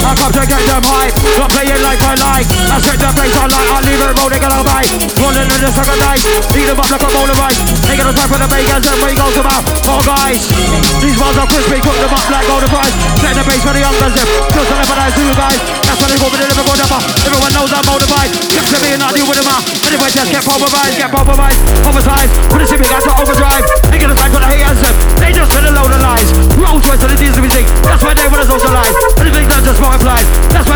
I 0.00 0.16
come 0.16 0.32
to 0.32 0.42
get 0.48 0.62
them 0.64 0.84
hype, 0.84 1.14
not 1.36 1.50
playing 1.52 1.82
like 1.84 2.00
I 2.00 2.14
like. 2.16 2.48
I 2.72 2.76
set 2.80 2.96
the 2.96 3.10
place 3.12 3.34
I 3.36 3.46
like, 3.52 3.68
I 3.68 3.78
leave 3.84 4.00
it 4.00 4.12
rolling 4.16 4.42
on 4.42 4.52
a 4.56 4.60
bike. 4.64 4.90
Rolling 5.20 5.48
in 5.48 5.60
the 5.60 5.70
second 5.70 6.00
night, 6.00 6.22
beat 6.56 6.66
them 6.66 6.80
up 6.80 6.88
like 6.88 7.04
a 7.04 7.10
bowl 7.12 7.28
of 7.28 7.36
rice. 7.36 7.60
Taking 7.84 8.08
the 8.08 8.14
time 8.16 8.30
for 8.32 8.40
the 8.40 8.48
bacon 8.48 8.80
and 8.80 8.98
we 9.04 9.12
go 9.12 9.26
to 9.28 9.42
mouth. 9.44 9.66
Oh 9.86 10.00
guys, 10.02 10.40
these 11.04 11.18
ones 11.20 11.36
are 11.36 11.48
crispy, 11.48 11.78
cook 11.84 11.96
them 12.00 12.12
up 12.12 12.26
like 12.32 12.46
golden 12.48 12.70
fries. 12.72 12.94
Set 13.20 13.36
the 13.36 13.44
pace 13.44 13.62
for 13.62 13.74
the 13.76 13.82
youngers, 13.84 14.14
them. 14.16 14.28
just 14.56 14.68
to 14.68 14.74
lemonade 14.78 15.14
to 15.14 15.22
you 15.24 15.34
guys. 15.36 15.60
That's 15.84 15.98
what 16.00 16.08
they 16.08 16.18
go 16.18 16.26
with 16.32 16.40
the 16.40 16.48
lyrical 16.48 16.76
number. 16.80 17.00
Everyone 17.26 17.52
knows 17.52 17.70
I'm 17.70 17.84
motivated. 17.84 18.30
Kept 18.50 18.68
to 18.72 18.78
me 18.80 18.88
and 18.96 19.02
I 19.04 19.08
deal 19.12 19.26
with 19.28 19.38
them 19.38 19.50
out. 19.52 19.62
Ah. 19.62 19.88
Anyway, 19.90 20.08
just 20.10 20.30
get 20.32 20.42
pulverized, 20.46 20.96
get 20.96 21.10
pulverized. 21.12 21.60
Oversized, 21.84 22.32
put 22.48 22.58
the 22.62 22.66
shipping 22.66 22.88
gas 22.88 23.04
to 23.04 23.12
overdrive. 23.20 23.64
Ain't 23.92 24.00
gonna 24.00 24.16
time 24.16 24.32
for 24.32 24.40
the 24.40 24.48
haters, 24.48 24.80
them. 24.80 24.94
They 25.20 25.30
just 25.34 25.50
tell 25.50 25.64
a 25.66 25.72
load 25.74 25.92
of 25.92 26.00
lies. 26.00 26.30
Rolls 26.56 26.82
Royce 26.86 27.00
to 27.04 27.08
the 27.10 27.16
D's 27.18 27.36
music. 27.36 27.66
That's 27.84 28.02
why 28.02 28.14
they 28.14 28.26
wanna 28.30 28.48
socialize. 28.48 29.29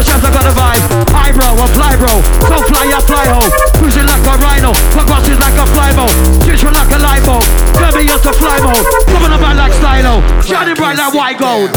Chefs 0.02 0.24
have 0.24 0.32
got 0.32 0.46
a 0.46 0.54
vibe. 0.56 1.04
Bro, 1.34 1.50
I 1.50 1.58
oh, 1.58 1.66
fly 1.74 1.96
bro. 1.98 2.22
So 2.46 2.62
fly, 2.70 2.86
I 2.86 3.00
fly 3.02 3.26
home. 3.26 3.50
Cruising 3.74 4.06
like 4.06 4.22
a 4.22 4.38
rhino. 4.38 4.70
My 4.94 5.02
boss 5.02 5.26
is 5.26 5.38
like 5.38 5.58
a 5.58 5.66
fly 5.74 5.90
boat. 5.92 6.14
Future 6.44 6.70
like 6.70 6.90
a 6.94 6.98
light 7.02 7.24
bulb. 7.24 7.42
Me 7.96 8.06
just 8.06 8.24
a 8.24 8.32
fly 8.32 8.58
mode. 8.62 8.86
Coming 9.10 9.32
about 9.32 9.56
like 9.56 9.72
stylo. 9.72 10.22
Shining 10.42 10.76
bright 10.76 10.96
like 10.96 11.12
white 11.12 11.38
gold. 11.38 11.70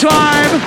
Time? 0.00 0.60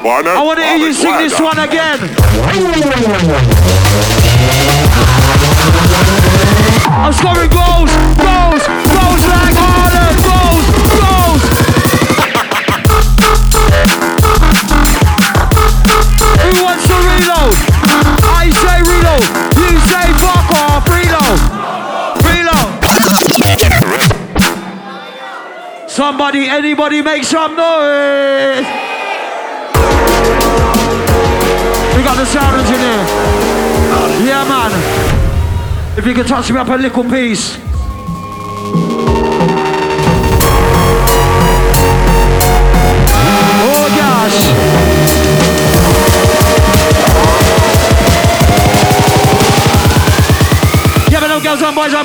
Partner. 0.00 0.30
I 0.30 0.42
want 0.42 0.58
to 0.58 0.64
hear 0.64 0.78
you 0.78 0.94
sing 0.94 1.14
this 1.18 1.38
one 1.38 1.58
again. 1.58 1.98
I'm 6.88 7.12
scoring 7.12 7.50
goals, 7.50 7.90
goals, 8.16 8.64
goals 8.88 9.26
like 9.28 9.52
Haaland, 9.52 10.16
goals, 10.24 10.64
goals. 10.96 11.44
Who 16.40 16.64
wants 16.64 16.86
to 16.86 16.94
reload? 16.94 17.67
Somebody, 26.08 26.48
anybody 26.48 27.02
make 27.02 27.22
some 27.22 27.54
noise. 27.54 28.64
We 31.94 32.02
got 32.02 32.16
the 32.16 32.24
sound 32.24 32.58
engineer. 32.62 33.04
Yeah, 34.24 34.42
man. 34.48 35.98
If 35.98 36.06
you 36.06 36.14
can 36.14 36.24
touch 36.24 36.50
me 36.50 36.56
up 36.56 36.68
a 36.68 36.76
little 36.76 37.04
piece. 37.04 37.67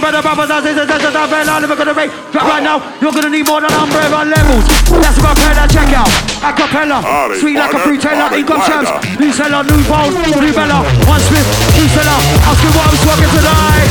Brother, 0.04 0.20
brothers 0.20 0.52
and 0.52 0.64
sisters, 0.68 0.88
that's 0.92 1.00
just 1.00 1.16
a 1.16 1.24
friend, 1.32 1.48
all 1.48 1.64
never 1.64 1.80
gonna 1.80 1.96
rate. 1.96 2.12
Drop 2.36 2.44
right 2.44 2.60
now, 2.60 2.84
you're 3.00 3.16
gonna 3.16 3.32
need 3.32 3.48
more 3.48 3.64
than 3.64 3.72
umbrella 3.72 4.28
levels. 4.28 4.68
That's 5.00 5.16
what 5.24 5.32
I 5.40 5.56
that 5.56 5.72
check 5.72 5.96
out. 5.96 6.12
Acapella, 6.44 7.00
sweet 7.40 7.56
like 7.56 7.72
a 7.72 7.80
partner. 7.80 7.88
fruit 7.88 8.02
teller, 8.04 8.28
Howdy, 8.28 8.44
income 8.44 8.60
champs. 8.68 8.92
New 9.16 9.32
seller, 9.32 9.64
new 9.64 9.80
phone, 9.88 10.12
new 10.12 10.52
bella, 10.52 10.84
one 11.08 11.24
smith, 11.24 11.48
new 11.80 11.88
seller. 11.96 12.20
Ask 12.44 12.60
me 12.60 12.70
what 12.76 12.84
I'm 12.84 12.98
smoking 13.00 13.32
tonight. 13.32 13.90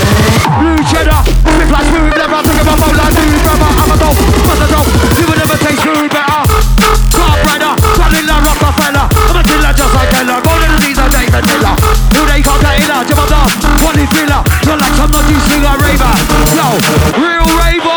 Blue 0.61 0.83
cheddar, 0.85 1.21
flip 1.49 1.71
like 1.73 1.89
smooth, 1.89 2.13
never 2.13 2.41
think 2.45 2.61
about 2.61 2.77
my 2.77 2.89
like 2.93 3.15
new 3.17 3.41
brother. 3.41 3.71
I'm 3.73 3.93
a 3.93 3.97
dope, 3.97 4.21
must 4.45 4.61
a 4.61 4.69
dope. 4.69 4.91
You 5.17 5.25
would 5.33 5.41
never 5.41 5.57
taste 5.65 5.81
food 5.81 6.13
better. 6.13 6.41
Top 7.09 7.41
rider, 7.41 7.73
solid 7.97 8.25
like 8.29 8.45
Rockefeller. 8.53 9.07
I'm 9.09 9.41
a 9.41 9.43
killer 9.49 9.73
just 9.73 9.93
like 9.97 10.13
Ella. 10.21 10.45
Go 10.45 10.53
to 10.61 10.69
the 10.77 10.89
and 10.93 11.13
take 11.17 11.33
the 11.33 11.41
killer. 11.41 11.75
Who 12.13 12.21
they 12.29 12.45
can't 12.45 12.61
get 12.61 12.85
in 12.85 12.89
there, 12.93 13.01
jump 13.09 13.25
on 13.25 13.29
down. 13.33 14.62
Like 15.03 15.11
some 15.11 15.21
naughty 15.21 15.35
slinger 15.35 15.77
raver. 15.83 16.15
Yo, 16.55 16.69
real 17.19 17.43
raver, 17.59 17.92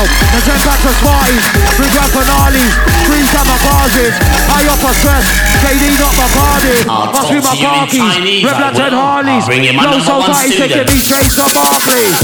in 0.00 0.08
my 0.08 0.08
wardrobe, 0.08 0.08
and 0.32 0.42
ten 0.44 0.58
packs 0.64 0.84
of 0.84 0.94
Smarties, 1.00 1.44
big 1.76 1.92
rap 1.96 2.10
finales, 2.10 2.72
three 3.04 3.24
kamikazes, 3.28 4.14
high 4.48 4.66
up 4.68 4.78
for 4.80 4.94
stress, 4.96 5.26
KD 5.60 5.96
not 5.98 6.14
my 6.16 6.28
party, 6.32 6.76
must 7.12 7.28
be 7.28 7.40
my 7.40 7.52
to 7.52 7.60
you 7.60 7.68
in 7.68 7.74
car 7.76 7.86
keys, 7.88 8.44
red 8.44 8.56
black 8.56 8.74
will. 8.74 8.90
Harleys, 8.90 9.44
I'll 9.44 9.46
bring 9.46 9.64
you 9.64 9.72
my 9.72 9.84
low 9.84 9.98
number 9.98 10.04
soul 10.04 10.22
party 10.22 10.56
taking 10.56 10.86
me 10.86 10.96
straight 11.00 11.30
to 11.36 11.44
Barclays. 11.52 12.16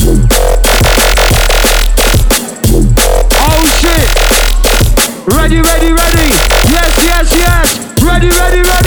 Oh 3.45 3.65
shit! 3.81 4.09
Ready, 5.27 5.61
ready, 5.61 5.91
ready. 5.93 6.29
Yes, 6.71 6.93
yes, 7.05 7.27
yes. 7.33 7.69
Ready, 8.03 8.29
ready, 8.29 8.63
ready. 8.63 8.86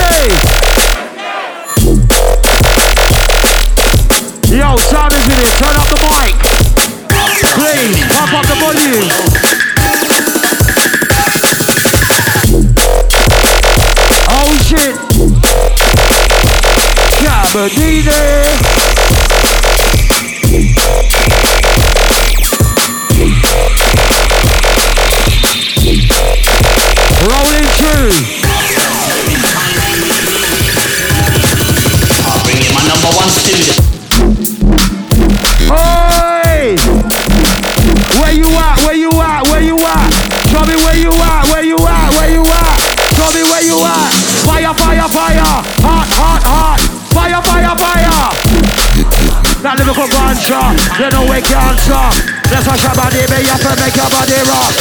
That's 52.69 52.85
why 52.85 53.09
body, 53.09 53.25
baby, 53.25 53.49
you 53.49 53.49
have 53.49 53.65
to 53.65 53.73
make 53.81 53.97
your 53.97 54.05
body 54.13 54.37
rock. 54.45 54.73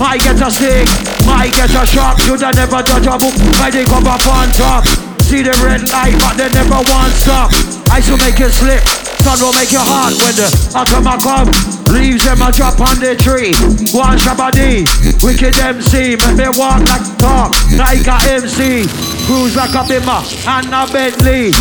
Might 0.00 0.24
get 0.24 0.40
a 0.40 0.48
stick, 0.48 0.88
might 1.28 1.52
get 1.52 1.68
a 1.76 1.84
shock. 1.84 2.16
You 2.24 2.40
don't 2.40 2.56
never 2.56 2.80
judge 2.80 3.04
a 3.04 3.20
book, 3.20 3.36
they 3.68 3.84
come 3.84 4.08
up 4.08 4.24
on 4.24 4.48
top. 4.56 4.88
See 5.28 5.44
the 5.44 5.52
red 5.60 5.84
light, 5.92 6.16
but 6.24 6.40
they 6.40 6.48
never 6.56 6.80
want 6.88 7.12
stop. 7.20 7.52
I 7.92 8.00
should 8.00 8.16
make 8.24 8.40
you 8.40 8.48
slip, 8.48 8.80
sun 9.20 9.36
will 9.44 9.52
make 9.60 9.76
you 9.76 9.84
hot 9.84 10.16
when 10.24 10.32
the 10.40 10.48
Akama 10.72 11.20
come. 11.20 11.52
Leaves 11.92 12.24
them 12.24 12.40
a 12.40 12.48
drop 12.48 12.80
on 12.80 12.96
the 12.96 13.12
tree. 13.12 13.52
One 13.92 14.16
Shabba 14.16 14.48
D, 14.48 14.88
wicked 15.20 15.52
MC, 15.60 16.16
make 16.16 16.40
me 16.40 16.48
walk 16.56 16.80
like 16.88 17.04
talk, 17.20 17.52
like 17.76 18.08
a 18.08 18.40
MC. 18.40 18.88
Cruise 19.28 19.52
like 19.52 19.76
a 19.76 19.84
bimmer 19.84 20.24
and 20.48 20.72
a 20.72 20.88
Bentley. 20.88 21.52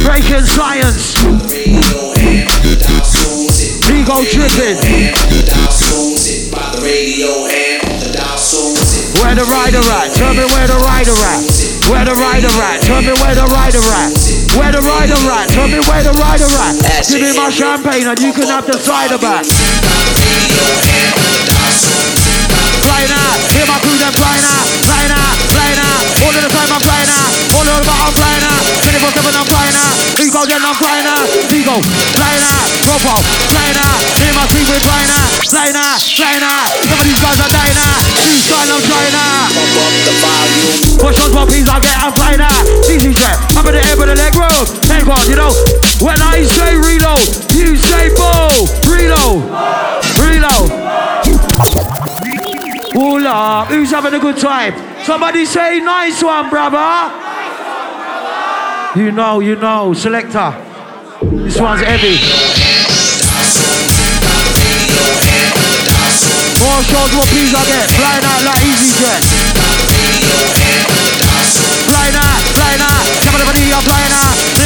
Breakin 0.00 0.48
Science. 0.48 1.20
Ego 4.00 4.16
Trippin. 4.24 4.80
Where 9.20 9.36
the 9.36 9.44
rider 9.44 9.84
at? 9.92 10.08
Tell 10.16 10.32
me 10.32 10.40
where 10.40 10.64
the 10.64 10.80
rider 10.80 11.12
at. 11.12 11.44
Where 11.92 12.04
the 12.08 12.16
rider 12.16 12.48
at? 12.48 12.80
Tell 12.80 13.02
me 13.04 13.12
where 13.20 13.36
the 13.36 13.44
rider 13.52 13.84
at. 14.00 14.16
Where 14.56 14.72
the 14.72 14.80
rider 14.80 15.20
at? 15.28 15.48
Tell 15.52 15.68
me 15.68 15.80
where 15.84 16.02
the 16.02 16.16
rider 16.16 16.48
at. 16.48 16.80
Give 17.12 17.20
me 17.20 17.36
my 17.36 17.50
champagne 17.50 18.08
and 18.08 18.18
you 18.20 18.32
can 18.32 18.48
have 18.48 18.64
the 18.64 18.78
cider 18.80 19.18
back. 19.18 19.44
Flying 22.80 23.12
out, 23.12 23.36
hear 23.52 23.66
my 23.68 23.78
crew 23.84 24.00
them 24.00 24.12
flying 24.16 24.44
out, 24.48 24.64
flying 24.88 25.12
out. 25.12 25.39
All 26.20 26.28
of 26.28 26.36
the 26.36 26.52
time 26.52 26.68
I'm 26.68 26.84
flying 26.84 27.08
out, 27.08 27.32
all 27.56 27.64
of 27.64 27.74
the 27.80 27.84
time 27.88 28.02
I'm 28.04 28.12
flying 28.12 28.44
out. 28.44 28.60
24 28.84 29.08
7 29.08 29.40
I'm 29.40 29.48
flying 29.48 29.72
out, 29.72 29.94
Ego 30.20 30.40
then 30.44 30.60
I'm 30.60 30.76
flying 30.76 31.08
out, 31.08 31.24
Ego 31.48 31.76
flying 32.12 32.44
out, 32.44 32.64
Robo 32.84 33.14
flying 33.48 33.78
out. 33.80 33.98
Hear 34.20 34.32
my 34.36 34.44
team 34.52 34.68
with 34.68 34.84
flying 34.84 35.08
out, 35.08 35.30
flying 35.48 35.76
out, 35.80 35.96
flying 35.96 36.44
out. 36.44 36.68
Some 36.84 37.00
of 37.00 37.06
these 37.08 37.20
guys 37.24 37.40
are 37.40 37.48
dying 37.48 37.78
out, 37.80 38.00
these 38.20 38.44
guys 38.52 38.68
I'm 38.68 38.84
trying 38.84 39.16
out. 39.16 39.48
Push 41.00 41.16
on 41.24 41.32
my 41.32 41.44
peas, 41.48 41.64
I'll 41.72 41.80
get 41.80 41.96
I'm 41.96 42.12
flying 42.12 42.44
out. 42.44 42.64
Easy 42.92 43.16
jet, 43.16 43.40
I'm 43.56 43.64
in 43.72 43.74
the 43.76 43.82
air 43.88 43.96
with 43.96 44.12
the 44.12 44.16
leg 44.20 44.36
roll. 44.36 44.68
Thank 44.84 45.08
God, 45.08 45.24
you 45.24 45.40
know, 45.40 45.56
when 46.04 46.20
I 46.20 46.44
say 46.44 46.76
reload, 46.76 47.24
you 47.56 47.80
say 47.80 48.12
bow, 48.12 48.52
reload, 48.92 49.48
reload. 50.20 50.68
Up, 53.22 53.68
who's 53.68 53.90
having 53.90 54.14
a 54.14 54.18
good 54.18 54.38
time? 54.38 54.89
Somebody 55.04 55.44
say 55.44 55.80
nice 55.80 56.22
one, 56.22 56.48
brother. 56.50 57.10
You 58.98 59.12
know, 59.12 59.40
you 59.40 59.56
know, 59.56 59.92
selector. 59.94 60.50
This 61.22 61.58
one's 61.60 61.82
heavy. 61.82 62.16
More 66.60 66.82
shows, 66.84 67.12
more 67.14 67.26
please 67.32 67.54
I 67.54 67.64
get. 67.66 67.88
Like 68.44 68.64
easy 68.64 68.92
jet. 69.00 69.22
Flying 71.86 72.14
out, 72.14 72.42
flying 72.54 72.80
out. 72.80 73.04
Come 73.24 73.34
on, 73.34 73.40
everybody, 73.40 73.72
I'm 73.72 73.82
flying 73.82 74.12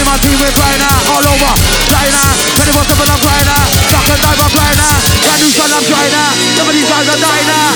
my 0.04 0.18
team, 0.20 0.36
we're 0.38 0.52
flying. 0.52 0.82
All 1.10 1.24
over. 1.24 1.54
Flying 1.88 2.14
out. 2.14 2.36
24 2.60 2.84
7, 2.84 3.08
I'm 3.08 3.18
flying 3.18 3.48
out. 3.48 3.70
Duck 3.90 4.08
and 4.10 4.20
dive, 4.20 4.38
I'm 4.38 4.50
flying 4.50 4.78
out. 4.78 5.02
Brand 5.24 5.72
I'm 5.72 5.84
trying. 5.84 6.12
Some 6.56 6.68
of 6.68 6.74
these 6.74 6.88
guys 6.88 7.08
are 7.08 7.18
dying 7.18 7.50
out. 7.50 7.74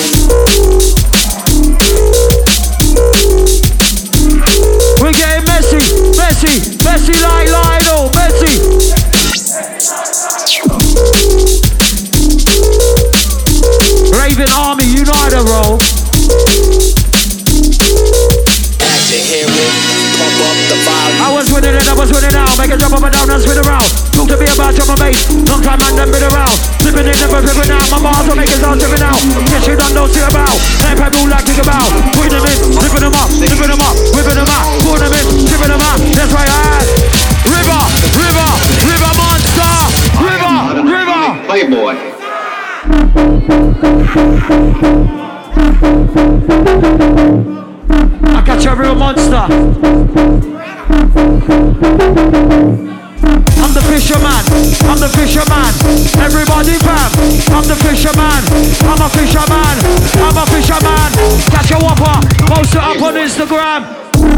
We're 5.00 5.12
getting 5.12 5.46
messy, 5.46 5.78
messy, 6.18 6.54
messy 6.82 7.14
like 7.22 7.48
Lionel, 7.48 8.10
Messi. 8.10 8.52
Raven 14.10 14.50
Army, 14.58 14.84
United 14.84 15.44
roll. 15.46 15.78
I 21.20 21.32
was 21.32 21.52
winning 21.52 21.74
I 21.74 21.94
was 21.94 22.10
winning 22.12 22.32
now. 22.32 22.46
Make 22.58 22.70
it 22.70 22.80
jump 22.80 22.94
up 22.94 23.02
and 23.02 23.12
down 23.12 23.30
and 23.30 23.42
spin 23.42 23.58
around. 23.64 23.86
Talk 24.12 24.28
to 24.28 24.36
me 24.36 24.46
about 24.46 24.74
and 24.74 24.98
bass. 24.98 25.30
Long 25.48 25.62
time 25.62 25.78
man, 25.78 25.96
them 25.96 26.10
been 26.10 26.22
around. 26.22 26.37
Flipping 26.82 27.06
it, 27.10 27.16
never 27.20 27.40
flipping 27.44 27.70
out. 27.70 27.86
My 27.92 27.98
bars 28.00 28.24
will 28.28 28.36
make 28.36 28.48
it 28.48 28.60
sound 28.62 28.80
tripping 28.80 29.04
out. 29.04 29.20
Get 29.50 29.66
you 29.66 29.76
done, 29.76 29.92
don't 29.92 30.10
see 30.10 30.24
about. 30.24 30.56
Hey, 30.84 30.94
people 30.96 31.28
like 31.28 31.44
think 31.44 31.60
about. 31.60 31.88
Putting 32.16 32.32
them 32.34 32.46
in, 32.48 32.58
flipping 32.78 33.04
them 33.04 33.14
up, 33.14 33.28
flipping 33.28 33.70
them 33.70 33.82
up, 33.82 33.94
whipping 34.16 34.38
them 34.38 34.48
out. 34.48 34.66
Putting 34.82 35.10
them 35.10 35.14
in, 35.14 35.26
tripping 35.46 35.72
them 35.72 35.82
out. 35.82 35.98
That's 36.16 36.32
right, 36.32 36.48
I 36.48 37.18
River, 37.48 37.80
river, 38.18 38.50
river 38.88 39.12
monster. 39.20 39.72
River, 40.20 40.84
river. 40.84 41.22
Playboy. 41.46 41.94
I 48.34 48.42
catch 48.44 48.66
a 48.66 48.74
real 48.74 48.94
monster. 48.94 49.44
I'm 53.68 53.74
the 53.74 53.82
fisherman. 53.82 54.44
I'm 54.88 54.96
the 54.96 55.12
fisherman. 55.12 55.72
Everybody 56.24 56.80
fam. 56.80 57.12
I'm 57.52 57.68
the 57.68 57.76
fisherman. 57.76 58.40
I'm 58.80 58.96
a 58.96 59.08
fisherman. 59.12 59.76
I'm 60.24 60.38
a 60.40 60.44
fisherman. 60.48 61.12
Catch 61.52 61.72
a 61.72 61.76
whopper. 61.76 62.16
Post 62.48 62.72
it 62.72 62.80
up 62.80 63.02
on 63.02 63.20
Instagram. 63.20 63.84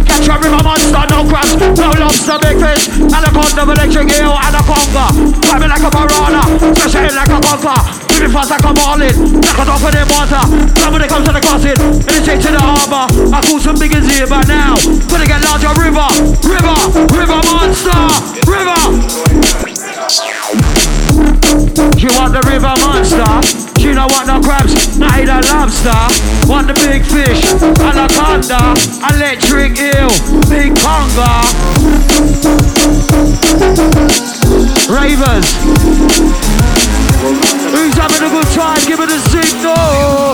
Catch 0.04 0.26
a 0.26 0.34
river 0.34 0.62
monster, 0.64 1.06
no 1.14 1.22
crabs, 1.30 1.54
no 1.78 1.94
lobster, 1.94 2.38
big 2.42 2.58
fish, 2.58 2.90
anaconda, 2.90 3.62
electric 3.62 4.10
eel, 4.18 4.34
anaconda. 4.34 5.06
Climbing 5.46 5.70
like 5.70 5.86
a 5.86 5.90
piranha, 5.90 6.74
stretching 6.74 7.14
like 7.14 7.30
a 7.30 8.09
conker. 8.20 8.30
Moving 8.30 8.34
fast 8.36 8.50
like 8.50 8.64
a 8.64 8.72
marlin, 8.74 9.40
like 9.40 9.58
a 9.58 9.64
dog 9.64 9.80
in 9.80 9.92
the 9.96 10.04
water. 10.12 10.44
Somebody 10.80 11.08
comes 11.08 11.26
to 11.26 11.32
the 11.32 11.40
crossing, 11.40 11.76
straight 12.20 12.40
to 12.42 12.50
the 12.52 12.60
harbour. 12.60 13.08
I 13.32 13.40
call 13.40 13.60
some 13.60 13.78
big 13.78 13.92
here, 13.92 14.26
but 14.26 14.46
now, 14.46 14.76
gonna 15.08 15.26
get 15.26 15.40
larger, 15.40 15.72
river, 15.80 16.04
river, 16.44 16.76
river 17.16 17.40
monster, 17.48 17.96
river. 18.44 18.80
You 21.96 22.10
want 22.16 22.32
the 22.36 22.42
river 22.44 22.74
monster? 22.84 23.32
You 23.80 23.94
know 23.94 24.06
what 24.06 24.26
no 24.26 24.40
crabs, 24.40 24.98
not 24.98 25.18
eat 25.18 25.28
a 25.28 25.40
lobster. 25.48 25.96
Want 26.46 26.68
the 26.68 26.74
big 26.84 27.02
fish, 27.02 27.56
anaconda, 27.80 28.76
electric 29.16 29.80
eel, 29.80 30.12
big 30.48 30.76
conga. 30.76 31.48
Ravers. 34.92 35.56
Having 38.00 38.24
a 38.24 38.30
good 38.32 38.48
time? 38.56 38.80
Give 38.88 39.00
it 39.00 39.10
a 39.12 39.20
signal. 39.28 40.32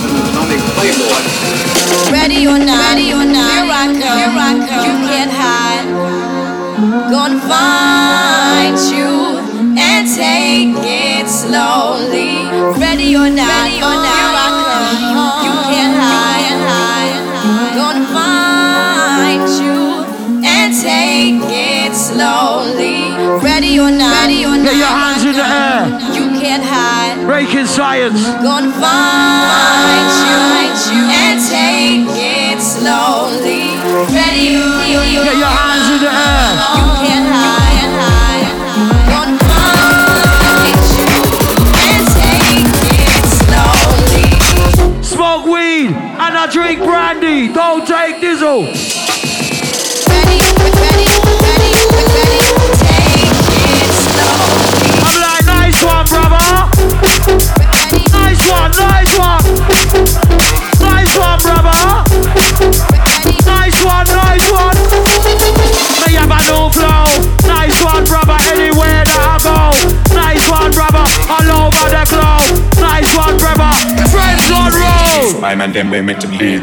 Ready 2.14 2.46
or 2.46 2.58
not, 2.62 2.94
ready 2.94 3.10
or 3.12 3.26
not, 3.26 3.50
here 3.50 3.66
I 3.66 3.90
come, 3.90 3.98
here 3.98 4.30
I 4.38 4.54
come. 4.70 4.86
You 4.86 4.94
can't 5.10 5.32
hide. 5.34 5.86
Gonna 7.10 7.40
find 7.50 8.78
you 8.94 9.42
and 9.82 10.06
take 10.06 10.78
it 10.86 11.26
slowly. 11.26 12.46
Ready 12.78 13.16
or 13.16 13.30
not, 13.34 13.50
ready 13.50 13.82
or 13.82 13.96
not, 13.98 14.14
here 14.14 14.30
I 14.30 14.48
come. 14.62 14.94
You 15.42 15.52
can't 15.66 15.96
hide, 15.98 16.62
hide. 16.70 17.18
Gonna 17.74 18.06
find 18.14 19.42
you 19.58 20.06
and 20.46 20.70
take 20.70 21.42
it 21.50 21.94
slowly. 21.96 23.10
Ready 23.42 23.78
or 23.80 23.90
not, 23.90 24.22
ready 24.22 24.44
or 24.44 24.56
not, 24.56 24.64
Get 24.70 24.76
your 24.76 24.86
hands 24.86 25.24
in 25.24 25.34
the 25.34 25.42
air. 25.42 26.05
You. 26.86 27.26
Breakin 27.26 27.66
Science. 27.66 28.22
Gonna 28.46 28.72
find 28.72 30.06
you 30.30 31.02
and 31.22 31.38
take 31.42 32.06
it 32.14 32.60
slowly. 32.62 33.74
Ready, 34.14 34.54
Get 35.26 35.36
your 35.36 35.54
hands 35.60 35.86
in 35.94 36.00
the 36.06 36.10
air. 36.10 36.48
You 36.78 36.86
can't 37.02 37.26
hide, 37.34 37.90
hide. 38.00 38.48
Gonna 39.10 39.38
find 39.50 40.78
you 40.94 41.10
and 41.90 42.04
take 42.20 42.70
it 43.02 43.24
slowly. 43.42 44.28
Smoke 45.02 45.46
weed 45.46 45.90
and 45.90 46.32
I 46.38 46.46
drink 46.50 46.78
brandy. 46.84 47.52
Don't 47.52 47.84
take 47.86 48.20
diesel. 48.20 48.58
Ready, 50.06 50.38
ready, 50.58 50.78
ready, 50.80 50.95
nice 58.74 59.12
one. 59.18 59.44
Nice 60.80 61.12
one, 61.18 61.38
brother. 61.40 61.76
Nice 63.44 63.78
one, 63.84 64.06
nice 64.06 64.50
one. 64.50 64.76
Nice 67.46 67.84
one, 67.84 68.04
brother. 68.04 68.36
Anywhere 68.50 69.04
that 69.04 69.20
I 69.26 69.38
go. 69.42 69.72
Nice 70.14 70.48
one, 70.50 70.72
brother. 70.72 71.04
All 71.30 71.50
over 71.66 71.88
the 71.90 72.04
globe. 72.10 72.46
Nice 72.78 73.10
one, 73.16 73.36
brother. 73.38 73.70
Friends 74.10 74.50
on 74.50 74.72
road. 74.72 75.40
Meant 76.02 76.20
to 76.20 76.28
be. 76.28 76.60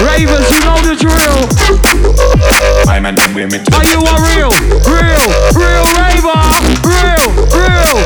Ravens, 0.00 0.48
you 0.50 0.60
know 0.64 0.80
the 0.80 0.96
drill. 0.96 1.44
My 2.86 3.00
man, 3.00 3.14
them 3.14 3.34
to 3.34 3.74
Are 3.74 3.84
you 3.84 4.00
a 4.00 4.16
real, 4.32 4.48
real, 4.88 5.28
real 5.52 5.84
raver? 5.92 6.40
Real, 6.88 7.28
real. 7.52 8.00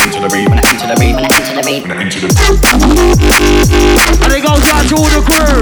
Into 0.00 0.18
the 0.20 0.28
rave, 0.32 0.50
Into 0.50 0.86
the 0.86 0.96
beat, 0.98 1.14
into 1.14 1.54
the 1.54 1.62
beat. 1.64 1.84
into 1.86 2.18
the 2.20 2.28
And 4.24 4.32
it 4.32 4.42
goes 4.42 4.64
out 4.64 4.84
to 4.88 4.96
all 4.96 5.08
the 5.08 5.22
crew. 5.22 5.60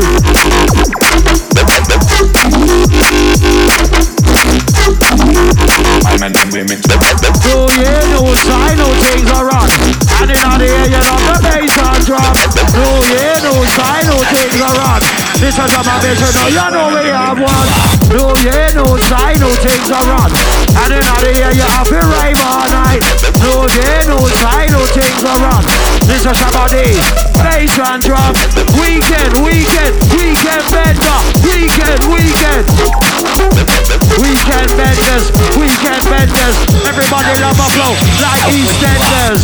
Yeah, 7.78 8.00
no 8.74 8.88
things 9.04 9.28
are 9.30 9.44
wrong. 9.44 9.68
And 10.20 10.32
in 10.32 10.40
the 10.40 10.64
air, 10.64 10.88
you 10.88 10.96
know 10.96 11.18
the 11.28 11.36
bass 11.44 11.76
and 11.76 12.04
drum. 12.08 12.32
Oh 12.72 13.04
yeah, 13.12 13.36
no 13.44 13.52
things 14.32 14.56
are 14.64 14.72
wrong. 14.80 15.04
This 15.36 15.58
is 15.60 15.72
you 16.48 16.66
know 16.72 16.88
we 16.88 17.04
have 17.12 17.36
one. 17.36 17.68
No 18.16 18.32
yeah, 18.40 18.72
no 18.72 18.96
things 19.60 19.90
are 19.92 20.08
wrong. 20.08 20.32
You 21.52 22.00
rave 22.00 22.40
all 22.40 22.64
night. 22.72 23.04
No 23.44 23.68
yeah, 23.68 24.08
no 24.08 24.24
sign, 24.40 24.72
no 24.72 24.80
things 24.96 25.22
are 25.22 25.38
wrong. 25.44 25.64
This 26.08 26.24
is 26.24 26.40
bass 27.44 27.78
and. 27.78 28.00
Weekend, 28.80 29.44
weekend, 29.44 29.94
weekend 30.16 30.64
bender. 30.72 31.18
Weekend, 31.44 32.00
weekend. 32.08 33.17
Weekend 33.38 34.70
benders, 34.76 35.30
weekend 35.54 36.02
benders. 36.10 36.56
Everybody 36.86 37.40
love 37.40 37.56
my 37.56 37.68
flow 37.70 37.94
like 38.18 38.42
EastEnders. 38.50 39.42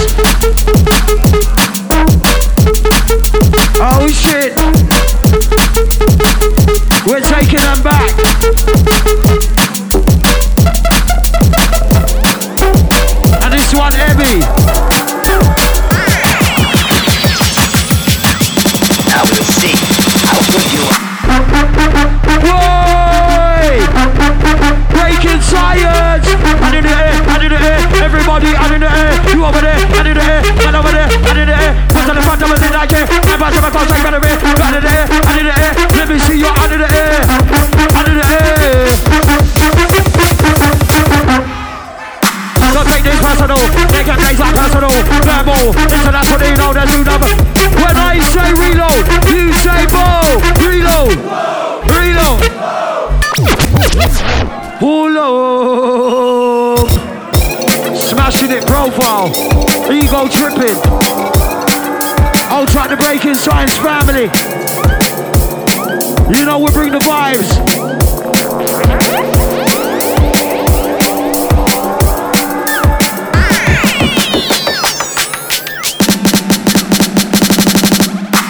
Oh 3.80 4.09
shit. 4.09 4.53
We're 7.07 7.20
taking 7.20 7.61
them 7.61 7.82
back. 7.82 8.11
And 13.42 13.53
this 13.53 13.74
one 13.74 13.92
heavy. 13.92 14.40
Now 19.07 19.22
we'll 19.30 19.45
see 19.45 19.76
how 20.24 20.38
good 20.51 20.66
you 20.72 20.82
are. 20.90 21.01
Boy! 22.40 22.93
Breakin 25.35 25.51
Science! 25.51 26.30
And 26.62 26.74
in 26.78 26.85
the 26.85 26.95
air, 26.95 27.11
and 27.11 27.43
in 27.43 27.51
the 27.51 27.59
air, 27.59 27.82
everybody, 28.07 28.55
and 28.55 28.74
in 28.74 28.80
the 28.80 28.91
air, 28.91 29.11
you 29.35 29.45
over 29.45 29.61
there, 29.61 29.74
and 29.74 30.07
in 30.07 30.14
the 30.14 30.22
air, 30.22 30.43
and 30.47 30.76
over 30.76 30.93
there, 30.95 31.11
and 31.11 31.39
in 31.39 31.49
the 31.51 31.57
air, 31.59 31.74
put 31.91 32.07
on 32.07 32.14
the 32.14 32.22
front 32.22 32.43
of 32.43 32.49
the 32.55 32.70
like 32.70 32.93
it, 32.95 33.11
and 33.11 33.39
pass 33.43 33.59
my 33.59 33.70
clothes 33.70 33.91
like 33.91 34.03
better 34.07 34.20
way, 34.22 34.30
and 34.30 34.76
in 34.78 34.82
the 34.82 34.91
air, 34.95 35.07
and 35.11 35.39
in 35.43 35.47
the 35.51 35.55
air, 35.59 35.74
let 35.99 36.07
me 36.07 36.18
see 36.22 36.39
you 36.39 36.47
under 36.47 36.78
the 36.78 36.87
air, 36.87 37.18
under 37.99 38.14
the 38.14 38.22
air. 38.22 38.87
Don't 42.70 42.87
take 42.87 43.03
this 43.03 43.18
personal, 43.18 43.59
make 43.91 44.07
it 44.07 44.18
things 44.22 44.39
like 44.39 44.55
personal, 44.55 44.95
verbal, 45.18 45.74
international, 45.74 46.47
you 46.47 46.55
know 46.62 46.70
that 46.78 46.87
you 46.95 47.03
never. 47.03 47.26
When 47.82 47.97
I 47.99 48.22
say 48.22 48.55
reload, 48.55 49.03
you 49.35 49.51
say 49.51 49.82
bow, 49.91 50.22
reload, 50.62 51.18
reload. 51.91 52.39
Pull 54.85 55.16
up. 55.16 56.91
Smashing 57.97 58.51
it 58.51 58.66
profile. 58.66 59.28
Ego 59.91 60.28
Trippin. 60.28 60.76
I'll 62.53 62.66
try 62.66 62.87
to 62.89 62.97
Breakin 62.99 63.35
Science 63.35 63.74
family. 63.78 64.24
You 66.39 66.45
know 66.45 66.59
we 66.59 66.70
bring 66.72 66.93
the 66.93 66.99
vibes. 66.99 67.49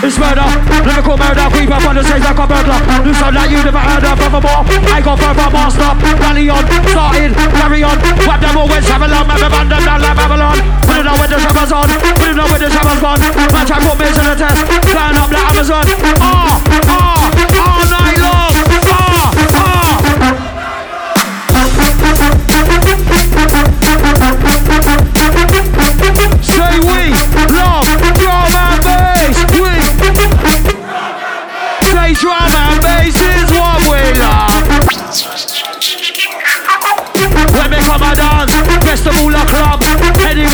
It's 0.02 0.18
murder, 0.18 0.63
lyrical 0.84 1.16
murder, 1.16 1.46
creep 1.50 1.70
up 1.72 1.84
on 1.88 1.94
the 1.96 2.04
stage 2.04 2.22
like 2.22 2.38
a 2.38 2.46
burglar. 2.46 2.78
Do 3.02 3.12
something 3.16 3.36
like 3.40 3.50
you 3.50 3.60
never 3.64 3.80
heard 3.80 4.04
of, 4.04 4.16
furthermore. 4.20 4.62
I 4.92 5.00
go 5.00 5.16
further, 5.16 5.48
master, 5.50 5.90
rally 6.20 6.46
on, 6.52 6.64
started, 6.92 7.32
carry 7.56 7.82
on. 7.82 7.96
Whap 8.28 8.40
them 8.40 8.56
all 8.56 8.68
with 8.68 8.84
Babylon, 8.84 9.24
man, 9.26 9.42
abandon 9.42 9.82
down 9.84 10.00
like 10.00 10.16
Babylon. 10.16 10.56
Put 10.84 10.96
it 11.00 11.06
on 11.08 11.16
with 11.20 11.30
the 11.32 11.38
shabbers 11.40 11.72
on, 11.72 11.88
put 11.88 12.28
it 12.28 12.38
on 12.38 12.48
with 12.52 12.62
the 12.62 12.70
shabbers 12.70 13.00
gone. 13.00 13.20
Man, 13.52 13.64
try 13.66 13.78
put 13.80 13.96
me 13.98 14.06
to 14.12 14.22
the 14.22 14.36
test, 14.36 14.60
climb 14.92 15.16
up 15.16 15.30
like 15.32 15.48
Amazon. 15.56 15.84
Ah, 16.20 16.60
ah, 16.88 17.24
all 17.64 17.84
night 17.90 18.03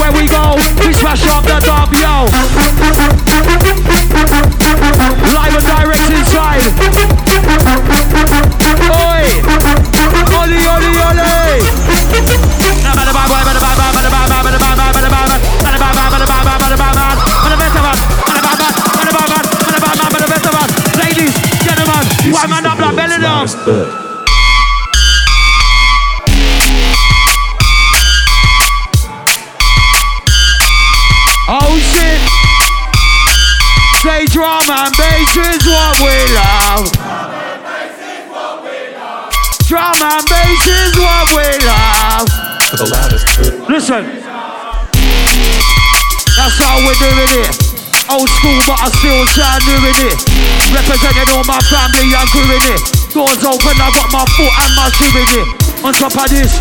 Where 0.00 0.12
we 0.12 0.26
go, 0.26 0.56
we 0.56 0.92
smash 0.94 1.26
up 1.28 1.44
the 1.44 1.60
dub 1.60 1.92
yo. 1.92 2.24
Live 5.36 5.54
and 5.54 5.66
direct 5.68 6.08
inside. 6.08 6.72
Oi, 8.96 9.24
oli, 10.40 10.56
oli, 10.72 10.90
oli. 11.04 11.20
Ladies, 20.96 21.34
gentlemen, 21.62 22.04
why 22.32 22.46
man 22.48 22.66
up 22.66 22.78
like 22.78 22.96
belly? 22.96 23.99
And 34.70 34.94
bass 34.94 35.34
is 35.34 35.62
what 35.66 35.98
we 35.98 36.14
love. 36.30 36.86
Drama 39.66 40.18
and 40.18 40.26
bass 40.30 40.64
is 40.66 40.94
what 40.94 41.26
we 41.34 41.46
love. 41.66 42.26
For 42.70 42.78
the 42.78 42.86
loudest. 42.86 43.26
Listen. 43.66 44.02
That's 46.38 46.56
how 46.62 46.78
we're 46.86 46.94
doing 47.02 47.32
it. 47.42 47.50
Old 48.10 48.30
school, 48.30 48.58
but 48.66 48.78
I 48.78 48.88
still 48.94 49.26
sound 49.34 49.62
doing 49.66 49.98
it. 50.06 50.18
Representing 50.70 51.28
all 51.34 51.44
my 51.46 51.58
family 51.66 52.14
crew 52.30 52.46
in 52.46 52.62
it. 52.70 52.82
Doors 53.10 53.42
open, 53.42 53.74
I 53.74 53.90
got 53.90 54.08
my 54.14 54.22
foot 54.38 54.54
and 54.54 54.72
my 54.78 54.86
shoe 54.94 55.10
in 55.18 55.30
it. 55.34 55.48
On 55.82 55.92
top 55.94 56.14
of 56.14 56.30
this, 56.30 56.54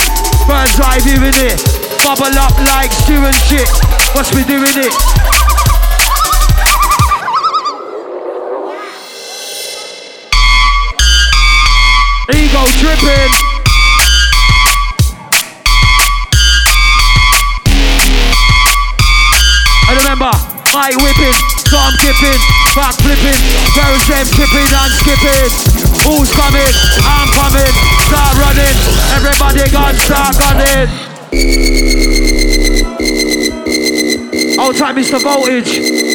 bird's 0.49 0.78
eye 0.82 0.97
view 1.05 1.22
it. 1.22 1.62
Bubble 2.01 2.34
up 2.41 2.57
like 2.74 2.91
stew 2.91 3.22
and 3.22 3.38
shit. 3.45 3.70
What's 4.18 4.34
we 4.34 4.43
doing 4.43 4.78
it? 4.82 5.18
Tripping. 13.00 13.32
And 19.88 19.95
remember, 20.04 20.32
mic 20.76 21.00
whipping, 21.00 21.38
thumb 21.72 21.95
kipping, 22.04 22.39
back 22.76 22.95
flipping, 23.00 23.39
very 23.72 24.00
same 24.04 24.26
skipping 24.28 24.68
and 24.68 24.91
skipping. 25.00 25.47
Who's 26.04 26.30
coming? 26.36 26.74
I'm 27.08 27.30
coming. 27.39 27.72
Start 28.04 28.36
running. 28.36 28.76
Everybody 29.16 29.72
got 29.72 29.95
start 29.95 30.36
running. 30.36 31.10
Time 34.80 34.95
Mr. 34.95 35.20
Voltage. 35.22 36.09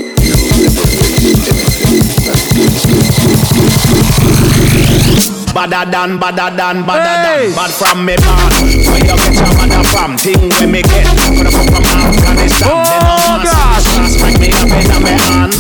Badder 5.65 5.91
than, 5.91 6.19
badder 6.19 6.55
than, 6.57 6.85
badder 6.85 7.25
Hey. 7.25 7.47
than 7.49 7.57
Bad 7.57 7.71
from 7.73 8.05
me 8.05 8.17
born 8.21 8.53
Where 8.85 9.01
you 9.01 9.17
get 9.17 9.33
your 9.33 9.49
mother 9.57 9.83
from 9.89 10.13
Thing 10.19 10.51
where 10.51 10.69
me 10.69 10.83
get 10.83 11.07
come 11.09 11.41
from 11.41 11.85
Afghanistan 12.05 12.69
Oh, 12.69 12.85
Then 12.85 13.01
I'm 13.01 13.41
gosh. 13.49 14.13
Smack 14.13 14.39
me 14.41 14.53
up 14.53 14.69
in 14.69 15.03
my 15.03 15.09
hand 15.09 15.53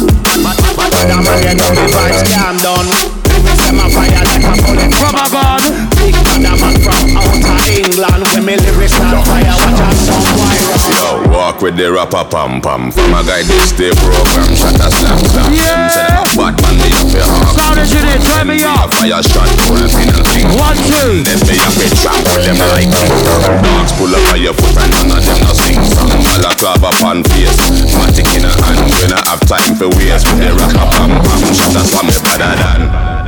But, 0.44 0.61
but, 0.61 0.76
but, 0.76 0.92
I'm 1.09 1.24
ready 1.24 1.57
to 1.57 1.68
be 1.72 1.84
vibes 1.88 2.20
can 2.28 2.57
done 2.61 3.24
Them 3.64 3.80
a 3.80 3.86
fire 3.88 4.22
like 4.28 4.44
a 4.44 4.52
bullet 4.60 4.92
From 4.92 5.16
a 5.16 5.26
gun. 5.32 5.62
Big 5.96 6.14
badder 6.20 6.56
man 6.60 6.76
from 6.84 7.16
outer 7.16 7.58
England 7.72 8.22
When 8.28 8.44
me 8.44 8.54
lyrics 8.60 8.94
on 9.00 9.24
fire 9.24 9.56
Watch 9.56 9.80
out 9.80 9.96
some 10.04 10.20
wire 10.36 10.64
Yo, 10.84 11.32
walk 11.32 11.62
with 11.64 11.76
the 11.80 11.88
rapper 11.88 12.24
pam 12.28 12.60
pam. 12.60 12.92
From 12.92 13.16
a 13.16 13.24
guy 13.24 13.40
this 13.48 13.72
day 13.72 13.88
program, 14.04 14.52
shot 14.52 14.76
a 14.76 14.88
slam 14.92 15.16
slam. 15.32 15.48
Them 15.48 15.88
say 15.88 16.04
them 16.04 16.20
a 16.20 16.32
bad 16.36 16.54
man, 16.60 16.76
me 16.76 16.88
up 16.92 17.08
your 17.08 17.24
heart. 17.24 17.56
Sound 17.56 17.78
engineer, 17.80 18.20
turn 18.20 18.44
me 18.52 18.60
A 18.60 18.68
up. 18.68 18.92
fire 18.92 19.22
shot, 19.24 19.48
pull 19.64 19.80
up 19.80 19.96
in 19.96 20.12
a 20.12 20.20
thing. 20.28 20.44
One, 20.60 20.76
two. 20.76 21.24
Then 21.24 21.40
me 21.48 21.56
up 21.64 21.72
a 21.80 21.86
trap 21.88 22.20
with 22.36 22.44
them 22.44 22.58
like 22.68 22.90
Dogs 22.92 23.92
pull 23.96 24.12
up 24.12 24.24
on 24.28 24.40
your 24.44 24.52
foot 24.52 24.76
and 24.76 24.92
none 24.92 25.16
of 25.16 25.24
them 25.24 25.38
no 25.40 25.52
sing 25.56 25.80
song. 25.88 26.12
Balaclava 26.36 26.90
pan 27.00 27.24
face, 27.32 27.56
matic 27.96 28.28
in 28.36 28.44
a 28.44 28.52
hand. 28.52 28.84
We 28.92 29.08
not 29.08 29.24
have 29.24 29.40
time 29.48 29.72
for 29.80 29.88
waste 29.96 30.28
with 30.28 30.44
the 30.44 30.52
rapper 30.52 30.84
pam 31.00 31.16
pam. 31.16 31.40
Shot 31.48 31.80
a 31.80 31.82
slam 31.88 32.06
me 32.12 32.16
better 32.20 32.52
than. 32.60 33.24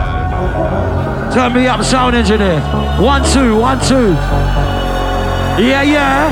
Turn 1.32 1.52
me 1.52 1.66
up, 1.68 1.82
sound 1.84 2.16
engineer. 2.16 2.60
One, 3.00 3.22
two, 3.24 3.56
one, 3.56 3.78
two. 3.80 4.16
Yeah, 5.60 5.82
yeah. 5.82 6.28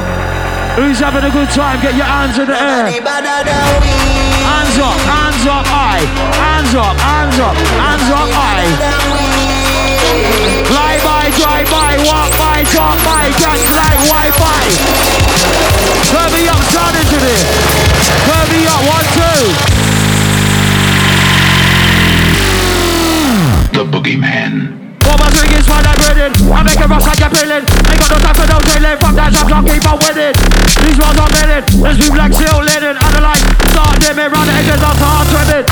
Who's 0.76 0.98
having 0.98 1.24
a 1.24 1.30
good 1.30 1.48
time? 1.50 1.80
Get 1.80 1.94
your 1.94 2.08
hands 2.08 2.38
in 2.38 2.46
the 2.46 2.56
air. 2.56 2.88
Hands 2.88 4.76
up, 4.80 4.98
hands 5.06 5.44
up, 5.46 5.64
high. 5.68 6.04
Hands 6.40 6.74
up, 6.74 6.96
hands 6.98 7.38
up, 7.38 7.56
hands 7.56 8.08
up, 8.10 8.28
high. 8.32 8.68
Fly 10.66 10.98
by, 11.04 11.30
drive 11.36 11.68
by, 11.70 11.96
walk 12.08 12.32
by, 12.40 12.64
talk 12.72 12.98
by, 13.04 13.30
just 13.38 13.68
like 13.76 14.00
Wi-Fi. 14.08 14.64
Turn 16.10 16.32
me 16.32 16.48
up, 16.48 16.60
sound 16.72 16.96
engineer. 16.96 17.44
Turn 18.24 18.46
me 18.52 18.66
up, 18.66 18.82
one, 18.88 19.06
two. 19.14 19.83
Boogeyman. 24.04 24.83
My 25.34 25.42
drink 25.42 25.58
is 25.58 25.66
fine, 25.66 25.82
I'm 25.82 25.98
ready. 25.98 26.30
I 26.30 26.62
make 26.62 26.78
it 26.78 26.86
rock 26.86 27.02
like 27.02 27.18
a 27.18 27.28
feeling. 27.34 27.66
Ain't 27.66 27.98
got 27.98 28.06
no 28.06 28.18
time 28.22 28.36
for 28.38 28.46
no 28.46 28.58
drilling. 28.70 28.94
Fuck 29.02 29.14
that 29.18 29.34
shop, 29.34 29.50
I'll 29.50 29.66
keep 29.66 29.82
on 29.82 29.98
winning. 29.98 30.34
These 30.78 30.94
ones 30.94 31.18
are 31.18 31.30
milling. 31.34 31.64
Let's 31.82 31.98
move 31.98 32.14
like 32.14 32.32
steel 32.38 32.62
linen. 32.62 32.94
And 32.94 33.10
the 33.10 33.18
light 33.18 33.42
start 33.74 33.98
dimming. 33.98 34.30
Round 34.30 34.46
the 34.46 34.54
edges 34.54 34.78
of 34.78 34.94
hard 34.94 35.26
trimming. 35.34 35.66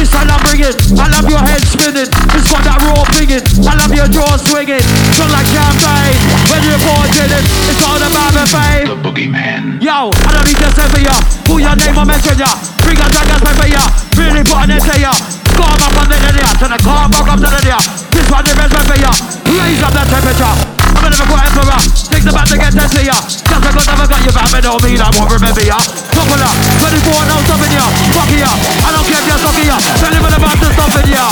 This 0.00 0.08
time 0.08 0.32
I'm 0.32 0.40
bringing. 0.48 0.72
I 0.96 1.12
love 1.12 1.28
your 1.28 1.44
head 1.44 1.60
spinning. 1.60 2.08
It's 2.08 2.48
got 2.48 2.64
that 2.64 2.80
raw 2.88 3.04
pinging. 3.12 3.44
I 3.68 3.72
love 3.76 3.92
your 3.92 4.08
jaw 4.08 4.32
swinging. 4.40 4.80
Feel 4.80 5.28
like 5.28 5.44
champagne. 5.44 6.16
When 6.48 6.64
you're 6.64 6.80
forging 6.80 7.32
it, 7.36 7.44
it's 7.68 7.84
all 7.84 8.00
about 8.00 8.32
the 8.32 8.48
fame. 8.48 8.86
The 8.88 8.96
boogeyman. 8.96 9.84
Yo, 9.84 10.08
I 10.08 10.40
don't 10.40 10.46
need 10.48 10.56
to 10.56 10.72
say 10.72 10.88
for 10.88 11.02
ya. 11.04 11.12
Put 11.44 11.60
your 11.60 11.76
name 11.76 12.00
on 12.00 12.08
mention 12.08 12.40
ya. 12.40 12.48
Bring 12.80 12.96
a 12.96 13.04
dragon 13.12 13.38
play 13.44 13.54
for 13.60 13.68
ya. 13.68 13.84
Really 14.16 14.40
put 14.40 14.64
an 14.64 14.72
end 14.72 14.88
to 14.88 14.96
ya. 14.96 15.12
Calm 15.52 15.76
up 15.84 16.00
on 16.00 16.08
the 16.08 16.16
area. 16.16 16.48
Turn 16.56 16.72
the 16.72 16.80
calm 16.80 17.12
back 17.12 17.28
up 17.28 17.36
to 17.36 17.44
the 17.44 17.60
area. 17.60 17.76
This 18.08 18.24
one 18.32 18.44
the 18.44 18.56
best 18.56 18.72
for 18.88 18.96
ya. 18.96 19.01
Raise 19.02 19.82
up 19.82 19.90
the 19.90 20.04
temperature. 20.06 20.46
I'm 20.46 20.94
gonna 21.02 21.18
go 21.26 21.34
emperor. 21.34 21.80
Things 22.06 22.26
about 22.30 22.46
to 22.46 22.56
get 22.56 22.70
to 22.70 23.00
ya. 23.02 23.18
Just 23.18 23.42
because 23.42 23.88
I've 23.88 24.06
got 24.06 24.22
you 24.22 24.30
back, 24.30 24.46
but 24.52 24.62
don't 24.62 24.78
mean 24.84 25.00
I 25.02 25.10
won't 25.18 25.32
remember 25.32 25.64
ya. 25.64 25.74
Couple 26.14 26.38
up. 26.38 26.54
24 26.78 27.10
no 27.26 27.36
stopping 27.42 27.74
ya. 27.74 27.82
Fuck 28.14 28.30
ya. 28.30 28.46
I 28.86 28.94
don't 28.94 29.02
care 29.02 29.18
if 29.18 29.26
you're 29.26 29.42
sucking 29.42 29.66
ya. 29.66 29.76
Tell 29.98 30.12
him 30.14 30.22
about 30.22 30.54
to 30.54 30.68
stopping 30.70 31.10
ya. 31.10 31.26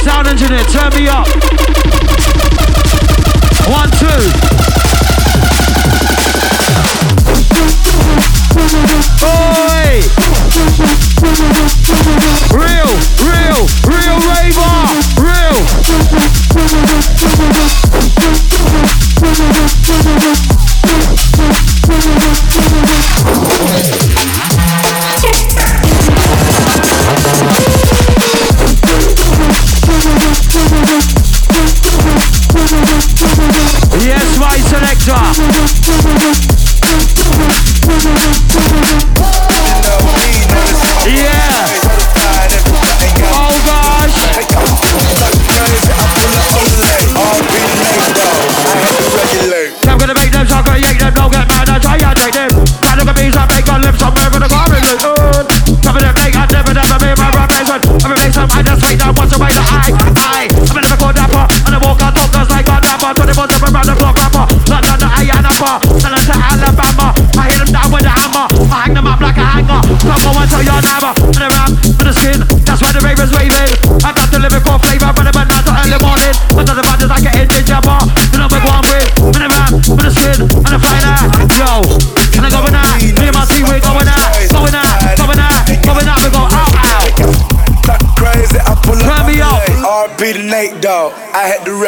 Sound 0.00 0.28
engineer, 0.28 0.64
turn 0.72 0.88
me 0.96 1.04
up. 1.08 1.28
One, 3.68 3.90
two. 4.00 4.08
Oi! 9.20 10.77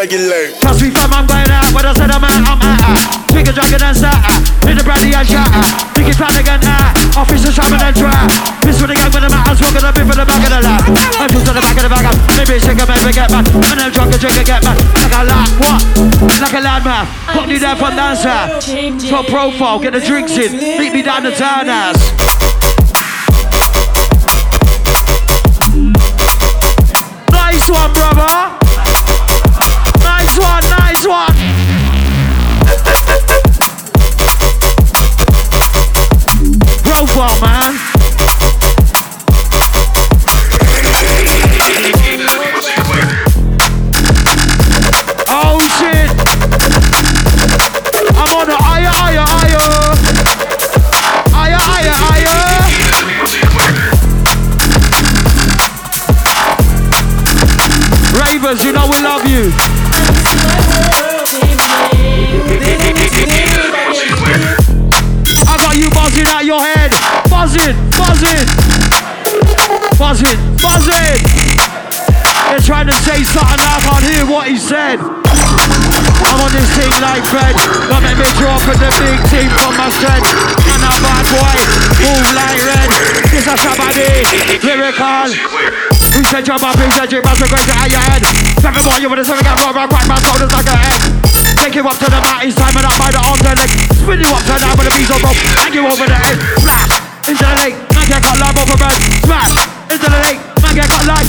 I 0.01 0.09
had 0.09 0.17
to 0.17 0.17
regulate. 0.17 0.57
Trust 0.65 0.81
me, 0.81 0.89
fam, 0.89 1.13
I'm 1.13 1.29
going 1.29 1.45
out. 1.53 1.69
When 1.77 1.85
I 1.85 1.93
said 1.93 2.09
I'm 2.09 2.25
out, 2.25 2.33
I'm 2.33 2.57
out. 2.57 3.37
Bigger 3.37 3.53
dragon 3.53 3.85
and 3.85 3.93
starter. 3.93 4.33
In 4.65 4.81
the 4.81 4.85
brandy 4.85 5.13
and 5.13 5.29
shatter. 5.29 5.61
Thinking 5.93 6.17
trying 6.17 6.41
to 6.41 6.41
get 6.41 6.65
out. 6.65 6.97
Officers 7.21 7.53
trapping 7.53 7.85
and 7.85 7.93
dry. 7.93 8.17
This 8.65 8.81
with 8.81 8.89
the 8.89 8.97
gang 8.97 9.13
with 9.13 9.21
the 9.21 9.29
matters. 9.29 9.61
Walking 9.61 9.85
up 9.85 9.93
in 10.01 10.09
for 10.09 10.17
the 10.17 10.25
back 10.25 10.41
of 10.41 10.57
the 10.57 10.61
lap. 10.65 10.89
I 11.21 11.29
shoot 11.29 11.45
to 11.45 11.53
the 11.53 11.61
back 11.61 11.77
of 11.77 11.85
the 11.85 11.93
bag. 11.93 12.09
Maybe 12.33 12.57
man. 13.29 13.45
And 13.45 13.77
them 13.77 13.93
drunk 13.93 14.17
and 14.17 14.21
drink 14.25 14.41
and 14.41 14.49
get 14.49 14.65
man. 14.65 14.77
Like 14.97 15.13
a 15.13 15.23
lad, 15.29 15.49
what? 15.61 15.81
Like 16.41 16.57
a 16.57 16.63
lad 16.65 16.81
man. 16.81 17.05
Put 17.37 17.45
me 17.53 17.61
there 17.61 17.77
from 17.77 17.93
dancer. 17.93 18.57
Top 19.05 19.29
profile, 19.29 19.85
get 19.85 19.93
the 19.93 20.01
drinks 20.01 20.33
in. 20.33 20.57
Meet 20.57 20.97
me 20.97 21.03
down 21.05 21.29
the 21.29 21.37
townhouse. 21.37 22.01
Nice 22.01 22.50
buzzing 66.11 66.27
out 66.35 66.45
your 66.45 66.59
head, 66.59 66.91
buzzing, 67.31 67.77
buzzing, 67.95 68.47
buzzing, 69.95 70.39
buzzing. 70.59 71.23
They're 72.51 72.67
trying 72.67 72.91
to 72.91 72.99
say 73.07 73.23
something, 73.23 73.63
I 73.63 73.79
can't 73.79 74.05
hear 74.11 74.27
what 74.27 74.51
he 74.51 74.59
said. 74.59 74.99
I'm 74.99 76.39
on 76.43 76.51
this 76.51 76.67
thing 76.75 76.91
like 76.99 77.23
Fred. 77.31 77.55
Don't 77.87 78.03
make 78.03 78.19
me 78.19 78.27
drop 78.43 78.59
at 78.67 78.79
the 78.83 78.91
big 78.99 79.19
team 79.31 79.47
from 79.55 79.79
my 79.79 79.87
strength. 80.03 80.27
And 80.67 80.83
a 80.83 80.91
bad 80.99 81.25
boy, 81.31 81.55
move 82.03 82.27
like 82.35 82.59
red. 82.59 82.89
This 83.31 83.47
a 83.47 83.55
Shabba 83.55 83.95
D, 83.95 84.03
lyrical. 84.67 85.31
Who 86.11 86.21
said 86.27 86.43
up, 86.51 86.75
who 86.75 86.91
said 86.99 87.13
you 87.15 87.23
must 87.23 87.39
regret 87.39 87.71
it 87.71 87.79
at 87.79 87.87
your 87.87 88.03
head? 88.03 88.23
Seven 88.59 88.83
more, 88.83 88.99
you 88.99 89.09
would 89.09 89.19
have 89.19 89.27
seven 89.31 89.45
got 89.47 89.63
more, 89.63 89.87
crack 89.87 90.09
my 90.11 90.19
shoulders 90.19 90.51
like 90.51 90.67
a 90.67 90.75
head. 90.75 91.50
Take 91.61 91.77
you 91.77 91.85
up 91.85 91.93
to 92.01 92.09
the 92.09 92.21
it's 92.41 92.57
time 92.57 92.73
and 92.73 92.89
up 92.89 92.97
by 92.97 93.13
the 93.13 93.21
arms 93.21 93.45
and 93.45 93.53
legs. 93.61 93.77
Spin 93.93 94.17
you 94.17 94.33
up, 94.33 94.41
turn 94.49 94.65
down 94.65 94.73
with 94.81 94.89
the 94.89 94.97
beats 94.97 95.13
on 95.13 95.21
rope. 95.21 95.37
Hang 95.61 95.77
you 95.77 95.85
over 95.85 96.09
the 96.09 96.17
head. 96.17 96.41
Smash 96.57 96.89
into 97.29 97.45
the 97.45 97.53
lake, 97.61 97.77
man 97.93 98.09
get 98.09 98.25
cut 98.25 98.41
live 98.41 98.57
over 98.57 98.81
bird. 98.81 98.97
Smash 99.21 99.53
into 99.93 100.09
the 100.09 100.21
lake, 100.25 100.41
man 100.65 100.73
get 100.73 100.89
cut 100.89 101.05
live. 101.05 101.29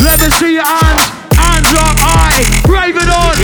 Let 0.00 0.16
me 0.24 0.32
see 0.40 0.56
your 0.56 0.64
hands, 0.64 1.04
hands 1.36 1.68
up 1.76 2.00
high, 2.00 2.48
raving 2.64 3.12
on. 3.12 3.36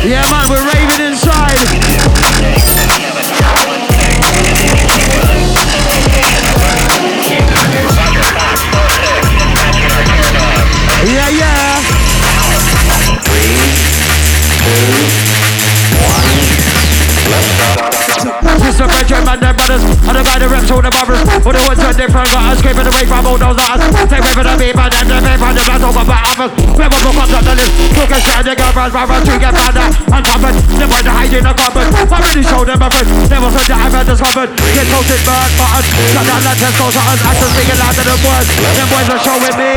Yeah, 0.00 0.24
man, 0.32 0.48
we're 0.48 0.64
raving 0.64 0.89
Sister 19.00 19.16
Bridget, 19.16 19.24
man, 19.24 19.40
them 19.40 19.56
brothers. 19.56 19.82
And 20.04 20.12
the 20.12 20.20
guy 20.20 20.36
that 20.36 20.50
reps 20.52 20.68
all 20.68 20.84
the 20.84 20.92
brothers 20.92 21.24
All 21.40 21.54
the 21.56 21.62
ones 21.64 21.80
are 21.80 21.96
different 21.96 22.28
Got 22.36 22.52
us 22.52 22.60
keeping 22.60 22.84
away 22.84 23.04
from 23.08 23.24
all 23.24 23.40
those 23.40 23.56
others 23.56 23.88
Take 24.12 24.20
away 24.20 24.34
from 24.36 24.44
the 24.44 24.54
people 24.60 24.88
Them 24.92 25.06
the 25.08 25.16
people 25.24 25.52
Them 25.56 25.66
not 25.72 25.84
over 25.88 26.04
but 26.04 26.20
others 26.20 26.52
Never 26.76 26.98
look 27.00 27.16
up 27.16 27.28
the 27.32 27.54
list 27.56 27.72
Look 27.96 28.12
and 28.12 28.20
share 28.20 28.44
the 28.44 28.52
girlfriends 28.52 28.92
Brothers 28.92 29.24
to 29.24 29.32
get 29.40 29.52
found 29.56 29.76
out 29.80 29.92
Uncovered. 30.10 30.56
Them 30.76 30.88
boys 30.92 31.06
are 31.08 31.16
hiding 31.16 31.44
the 31.48 31.54
cupboard. 31.56 31.88
I 32.12 32.16
really 32.28 32.44
showed 32.44 32.68
them 32.68 32.82
a 32.84 32.88
friend 32.92 33.08
Never 33.32 33.48
said 33.56 33.66
that 33.72 33.80
I've 33.80 33.94
had 33.96 34.04
discovered. 34.04 34.48
Get 34.52 34.86
toasted, 34.92 35.22
burn 35.24 35.50
buttons 35.56 35.88
Shut 36.12 36.24
down 36.28 36.40
the 36.44 36.52
test 36.60 36.76
goes 36.76 36.96
on 37.00 37.16
Actions 37.24 37.52
speaking 37.56 37.78
louder 37.80 38.04
than 38.04 38.20
words 38.20 38.48
Them 38.52 38.88
boys 38.92 39.08
are 39.16 39.22
showing 39.24 39.56
me 39.56 39.72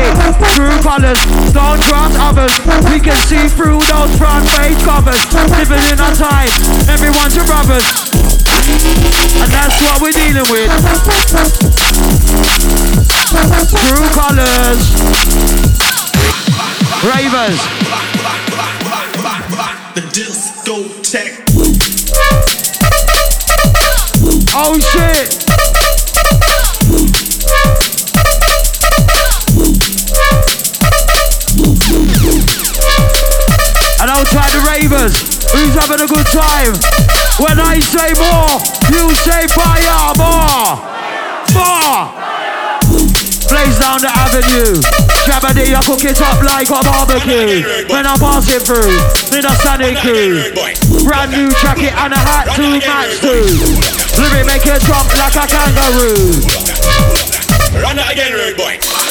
True 0.52 0.76
colours 0.84 1.20
Don't 1.56 1.80
trust 1.80 2.16
others. 2.20 2.52
We 2.92 3.00
can 3.00 3.16
see 3.24 3.48
through 3.48 3.80
those 3.88 4.12
front 4.20 4.44
page 4.60 4.80
covers. 4.84 5.16
Living 5.56 5.80
in 5.88 5.96
our 5.96 6.12
time. 6.12 6.52
Everyone's 6.92 7.32
your 7.32 7.48
brothers 7.48 8.43
and 9.42 9.50
that's 9.52 9.80
what 9.82 10.00
we're 10.02 10.12
dealing 10.12 10.48
with. 10.50 10.70
True 13.70 14.08
colors. 14.12 14.82
Ravers. 17.04 17.60
The 19.94 20.02
discotheque. 20.12 21.44
Oh 24.56 24.78
shit. 24.78 25.53
The 34.88 35.08
who's 35.54 35.74
having 35.74 36.00
a 36.02 36.08
good 36.08 36.28
time? 36.28 36.74
When 37.40 37.58
I 37.58 37.80
say 37.80 38.12
more, 38.14 38.58
you 38.92 39.10
say 39.24 39.46
fire, 39.48 40.12
more, 40.18 40.78
more. 41.56 42.24
Blaze 43.48 43.78
down 43.78 44.00
the 44.00 44.10
avenue. 44.10 44.80
Shabba 45.24 45.56
I 45.56 45.80
cook 45.84 46.04
it 46.04 46.20
up 46.20 46.42
like 46.44 46.68
a 46.68 46.80
barbecue. 46.84 47.64
When 47.88 48.06
I'm 48.06 48.18
passing 48.20 48.60
through, 48.60 48.92
in 49.32 49.44
a 49.44 49.54
Sonic 49.62 49.96
crew. 49.98 50.52
Brand 51.04 51.32
new 51.32 51.50
jacket 51.60 51.94
and 51.96 52.12
a 52.12 52.20
hat 52.20 52.52
to 52.56 52.76
match 52.84 53.20
to. 53.24 53.40
Lyric 54.20 54.46
make 54.46 54.66
it 54.66 54.82
jump 54.84 55.08
like 55.16 55.36
a 55.36 55.46
kangaroo. 55.48 56.40
Run 57.80 57.98
it 57.98 58.12
again, 58.12 58.32
rude 58.32 58.56
boy. 58.56 59.03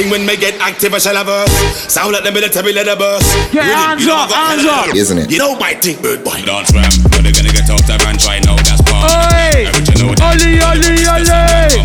Thing 0.00 0.10
when 0.10 0.24
me 0.24 0.36
get 0.36 0.56
active, 0.60 0.94
I 0.94 0.98
shall 0.98 1.16
have 1.16 1.28
a 1.28 1.44
sound 1.88 2.12
like 2.12 2.24
the 2.24 2.32
military 2.32 2.72
leather 2.72 2.96
bus. 2.96 3.20
Yeah, 3.52 3.68
hands 3.68 4.08
up, 4.08 4.32
hands 4.32 4.64
up. 4.64 4.96
Isn't 4.96 5.18
it? 5.18 5.30
You 5.30 5.38
know 5.38 5.56
my 5.60 5.74
thing, 5.76 6.00
bird 6.00 6.24
boy. 6.24 6.40
Dance 6.40 6.72
ram, 6.72 6.88
but 7.12 7.20
they're 7.20 7.36
gonna 7.36 7.52
get 7.52 7.68
out 7.68 7.84
of 7.84 8.00
and 8.08 8.16
try 8.16 8.40
now. 8.40 8.56
That's 8.64 8.80
part. 8.88 9.12
Oi! 9.12 9.68
Original. 9.68 10.16
Oli, 10.16 10.56
oli, 10.64 11.04
oli! 11.04 11.84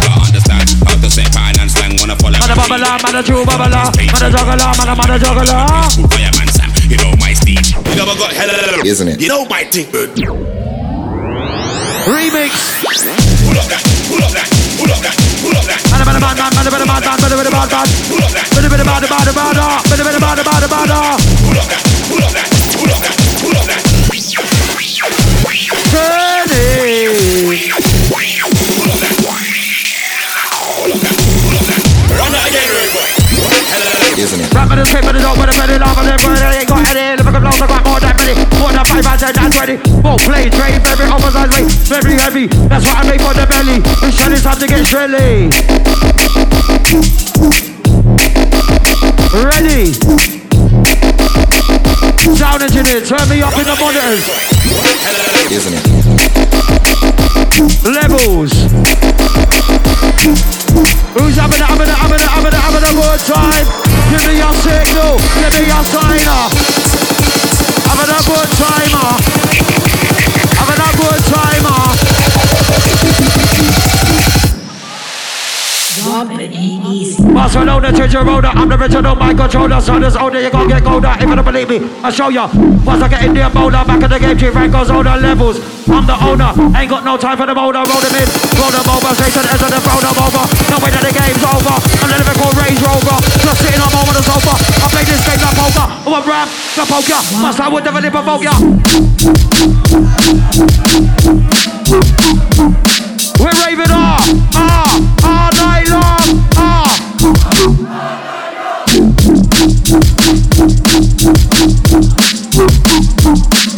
Don't 0.00 0.24
understand 0.24 0.68
how 0.88 0.96
to 0.96 1.08
say 1.12 1.26
fine 1.36 1.60
and 1.60 1.68
slang. 1.68 2.00
Wanna 2.00 2.16
follow 2.16 2.40
Man 2.40 2.48
a 2.48 2.56
babbler, 2.56 2.96
man 3.04 3.16
a 3.16 3.22
true 3.22 3.44
babbler, 3.44 3.92
man 3.92 4.24
a 4.24 4.28
juggler, 4.32 4.72
man 4.80 4.88
a 4.88 4.94
man 4.96 5.10
a 5.12 5.16
juggler. 5.20 5.68
Fireman 6.08 6.48
Sam, 6.48 6.72
you 6.88 6.96
know 6.96 7.12
my 7.20 7.36
steed. 7.36 7.60
You 7.92 7.94
never 8.00 8.16
got 8.16 8.32
hell. 8.32 8.48
Isn't 8.86 9.08
it? 9.08 9.20
You 9.20 9.28
know 9.28 9.44
my 9.44 9.64
thing, 9.68 9.90
bird. 9.92 10.16
Remix. 12.08 13.28
Pull 13.70 14.22
up 14.24 14.32
that, 21.62 22.46
pull 22.72 22.90
up 22.90 23.00
that, 23.02 23.19
Rap 34.60 34.68
with 34.68 34.84
the 34.84 34.84
tape 34.92 35.08
with 35.08 35.16
the 35.16 35.24
dog 35.24 35.40
with 35.40 35.48
belly, 35.56 35.80
laugh 35.80 35.96
with 35.96 36.04
the 36.04 36.20
bird, 36.20 36.52
ain't 36.52 36.68
got 36.68 36.84
any. 36.84 37.16
Look 37.16 37.32
at 37.32 37.40
blows, 37.40 37.64
I 37.64 37.66
got 37.66 37.80
more 37.80 37.96
than 37.96 38.12
many. 38.20 38.36
More 38.60 38.68
than 38.68 38.84
five, 38.84 39.08
I 39.08 39.16
said 39.16 39.32
that's 39.32 39.56
ready. 39.56 39.80
More 40.04 40.20
play, 40.20 40.52
trade, 40.52 40.84
very 40.84 41.08
oversized 41.08 41.56
weight, 41.56 41.72
very 41.88 42.12
heavy. 42.20 42.44
That's 42.68 42.84
what 42.84 43.00
I 43.00 43.08
make 43.08 43.24
for 43.24 43.32
the 43.32 43.48
belly. 43.48 43.80
It's 44.04 44.20
shell 44.20 44.28
is 44.28 44.44
time 44.44 44.60
to 44.60 44.68
get 44.68 44.84
shelly. 44.84 45.48
Ready? 49.32 49.96
Sound 52.36 52.60
engineer, 52.60 53.00
turn 53.00 53.24
me 53.32 53.40
up 53.40 53.56
in 53.56 53.64
the 53.64 53.72
monitors. 53.80 54.28
Isn't 55.48 55.72
it? 55.72 55.88
Levels. 57.88 58.52
Who's 61.16 61.40
having 61.40 61.56
a, 61.56 61.64
having 61.64 61.88
a, 61.88 61.96
having 61.96 62.20
a, 62.20 62.28
having 62.28 62.52
a, 62.52 62.60
having 62.60 62.84
a 62.84 62.92
good 62.92 63.20
time? 63.24 63.89
Give 64.10 64.26
me 64.26 64.38
your 64.38 64.52
signal, 64.54 65.16
give 65.38 65.54
me 65.54 65.66
your 65.70 65.84
signer. 65.86 66.50
Having 67.86 68.10
a 68.10 68.20
good 68.26 68.50
timer. 68.58 69.10
Having 70.58 70.80
a 70.82 70.90
good 70.98 71.22
timer. 71.30 71.80
Drop 76.00 76.32
it 76.32 76.52
easy. 76.52 77.20
Barcelona, 77.20 77.92
Ginger 77.92 78.24
Roda, 78.24 78.48
I'm 78.56 78.68
the 78.68 78.80
original 78.80 79.14
mic 79.14 79.36
controller. 79.36 79.80
So 79.80 80.00
this 80.00 80.16
older, 80.16 80.40
you 80.40 80.50
gon' 80.50 80.68
get 80.68 80.82
colder. 80.82 81.12
If 81.20 81.28
you 81.28 81.36
don't 81.36 81.44
believe 81.44 81.68
me, 81.68 81.78
I'll 82.00 82.10
show 82.10 82.28
ya. 82.32 82.48
Once 82.88 83.02
I 83.04 83.08
get 83.08 83.24
in 83.28 83.34
there, 83.34 83.50
bowler, 83.50 83.84
back 83.84 84.00
in 84.02 84.08
the 84.08 84.18
game, 84.18 84.38
G 84.38 84.48
Frank 84.48 84.72
goes 84.72 84.88
all 84.88 85.04
the 85.04 85.16
levels. 85.20 85.60
I'm 85.92 86.06
the 86.08 86.16
owner, 86.16 86.56
ain't 86.72 86.88
got 86.88 87.04
no 87.04 87.20
time 87.20 87.36
for 87.36 87.44
the 87.44 87.54
motor. 87.54 87.84
Roll 87.84 88.00
them 88.00 88.16
in, 88.16 88.28
roll 88.56 88.72
them 88.72 88.88
over, 88.88 89.12
straight 89.12 89.34
to 89.36 89.44
the 89.44 89.50
edge 89.52 89.60
of 89.60 89.68
the 89.68 89.80
throw 89.84 90.00
them 90.00 90.16
over. 90.16 90.42
No 90.72 90.80
way 90.80 90.88
that 90.88 91.04
the 91.04 91.12
game's 91.12 91.44
over. 91.44 91.76
I'm 91.76 92.08
the 92.08 92.16
lyrical 92.16 92.48
Range 92.56 92.80
Rover, 92.80 93.20
just 93.44 93.60
sitting 93.60 93.82
on 93.84 93.92
over 93.92 94.16
the 94.16 94.24
sofa. 94.24 94.56
I 94.56 94.88
play 94.88 95.04
this 95.04 95.20
game 95.28 95.36
like 95.36 95.52
poker, 95.52 95.84
oh, 95.84 96.16
I'm 96.16 96.24
a 96.24 96.30
rap, 96.30 96.48
the 96.80 96.84
poker. 96.88 97.20
My 97.44 97.52
style 97.52 97.76
would 97.76 97.84
never 97.84 98.00
provoke 98.08 98.40
ya. 98.40 98.56
We're 103.40 103.56
raving 103.64 103.86
ah, 103.88 104.20
ah, 104.52 105.00
all 105.24 105.50
night 105.56 105.88
long. 105.88 106.26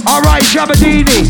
All 0.06 0.20
right, 0.22 0.42
Shabadini. 0.42 1.22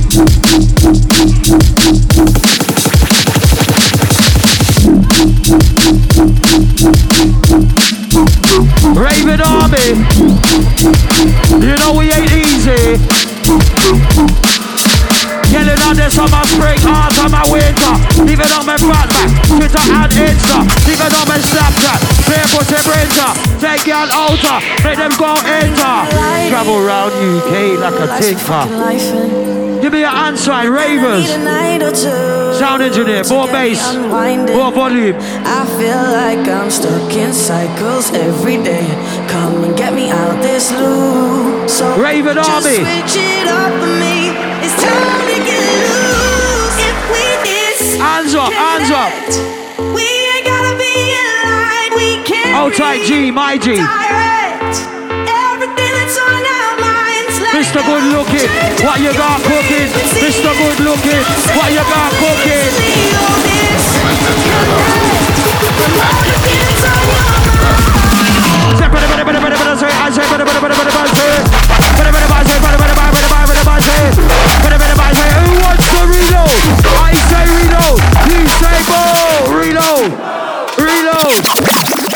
Raven 8.96 9.40
Army. 9.42 9.88
You 11.60 11.76
know 11.76 11.92
we 11.98 12.10
ain't 12.10 12.32
easy. 12.32 12.96
Yelling 15.52 15.82
on 15.82 15.96
the 15.96 16.08
summer, 16.10 16.42
spring, 16.46 16.78
autumn, 16.86 17.31
Insta. 20.32 20.64
Even 20.88 21.12
on 21.12 21.26
my 21.28 21.38
Snapchat, 21.38 22.00
barefoot 22.24 22.68
and 22.72 22.84
printer. 22.88 23.30
Take 23.60 23.86
y'all 23.86 24.08
outer, 24.10 24.58
make 24.84 24.96
them 24.96 25.12
go 25.20 25.36
enter. 25.44 25.96
Travel 26.48 26.80
round 26.80 27.12
UK 27.12 27.78
like 27.78 27.98
a 28.00 28.08
tinker. 28.20 28.64
Give 29.82 29.92
me 29.92 30.04
an 30.04 30.14
answer, 30.14 30.70
Ravers. 30.70 31.28
Sound 32.58 32.82
engineer, 32.82 33.22
more 33.28 33.46
bass, 33.48 33.94
more 33.94 34.72
volume. 34.72 35.16
I 35.44 35.66
feel 35.76 36.02
like 36.20 36.46
I'm 36.48 36.70
stuck 36.70 37.12
in 37.12 37.32
cycles 37.32 38.12
every 38.12 38.56
day. 38.62 38.86
Come 39.28 39.64
and 39.64 39.76
get 39.76 39.92
me 39.92 40.10
out 40.10 40.40
this 40.40 40.70
loop. 40.72 41.68
So 41.68 41.84
Raven 42.00 42.38
Army. 42.38 42.76
switch 42.76 43.16
it 43.16 43.48
up 43.48 43.72
for 43.80 43.92
me. 44.00 44.30
It's 44.64 44.76
time 44.80 45.26
to 45.28 45.38
get 45.44 45.62
loose. 45.90 46.76
If 46.78 47.10
we 47.10 47.98
Hands 47.98 48.34
up, 48.34 48.52
hands 48.52 48.90
up. 48.90 50.21
We 52.62 52.70
can 52.70 52.78
Hold 52.78 52.78
tight, 52.78 53.02
G, 53.08 53.30
my 53.32 53.58
G. 53.58 53.70
redirect 53.74 54.86
everything 55.26 55.92
that's 55.98 56.14
on 56.14 56.46
our 56.46 56.78
minds. 56.78 57.34
Let 57.42 57.58
Mr. 57.58 57.82
it 57.82 57.90
Good 57.90 58.06
go. 58.06 58.22
Looking, 58.22 58.46
what 58.86 59.02
you 59.02 59.10
got 59.18 59.42
cooking? 59.42 59.90
Mr. 60.22 60.46
Good 60.46 60.78
Looking, 60.86 61.26
what 61.58 61.74
you 61.74 61.82
got 61.82 62.14
cooking? 62.22 62.70
Who 75.34 75.50
wants 75.66 75.86
to 75.90 76.00
reload? 76.06 76.62
I 76.94 77.10
say 77.26 77.42
reload. 77.58 77.98
You 78.30 78.46
say 78.62 78.78
go. 78.86 79.02
Reload. 79.50 80.14
Reload. 80.78 82.11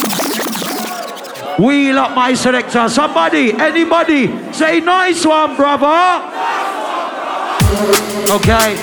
Wheel 1.58 1.98
up 1.98 2.14
my 2.14 2.34
selector. 2.34 2.86
Somebody, 2.88 3.54
anybody, 3.54 4.28
say 4.52 4.80
nice 4.80 5.24
one, 5.24 5.56
brother. 5.56 6.20
Okay. 8.28 8.76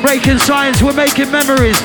Breakin 0.00 0.38
Science, 0.38 0.80
we're 0.80 0.92
making 0.92 1.30
memories. 1.32 1.76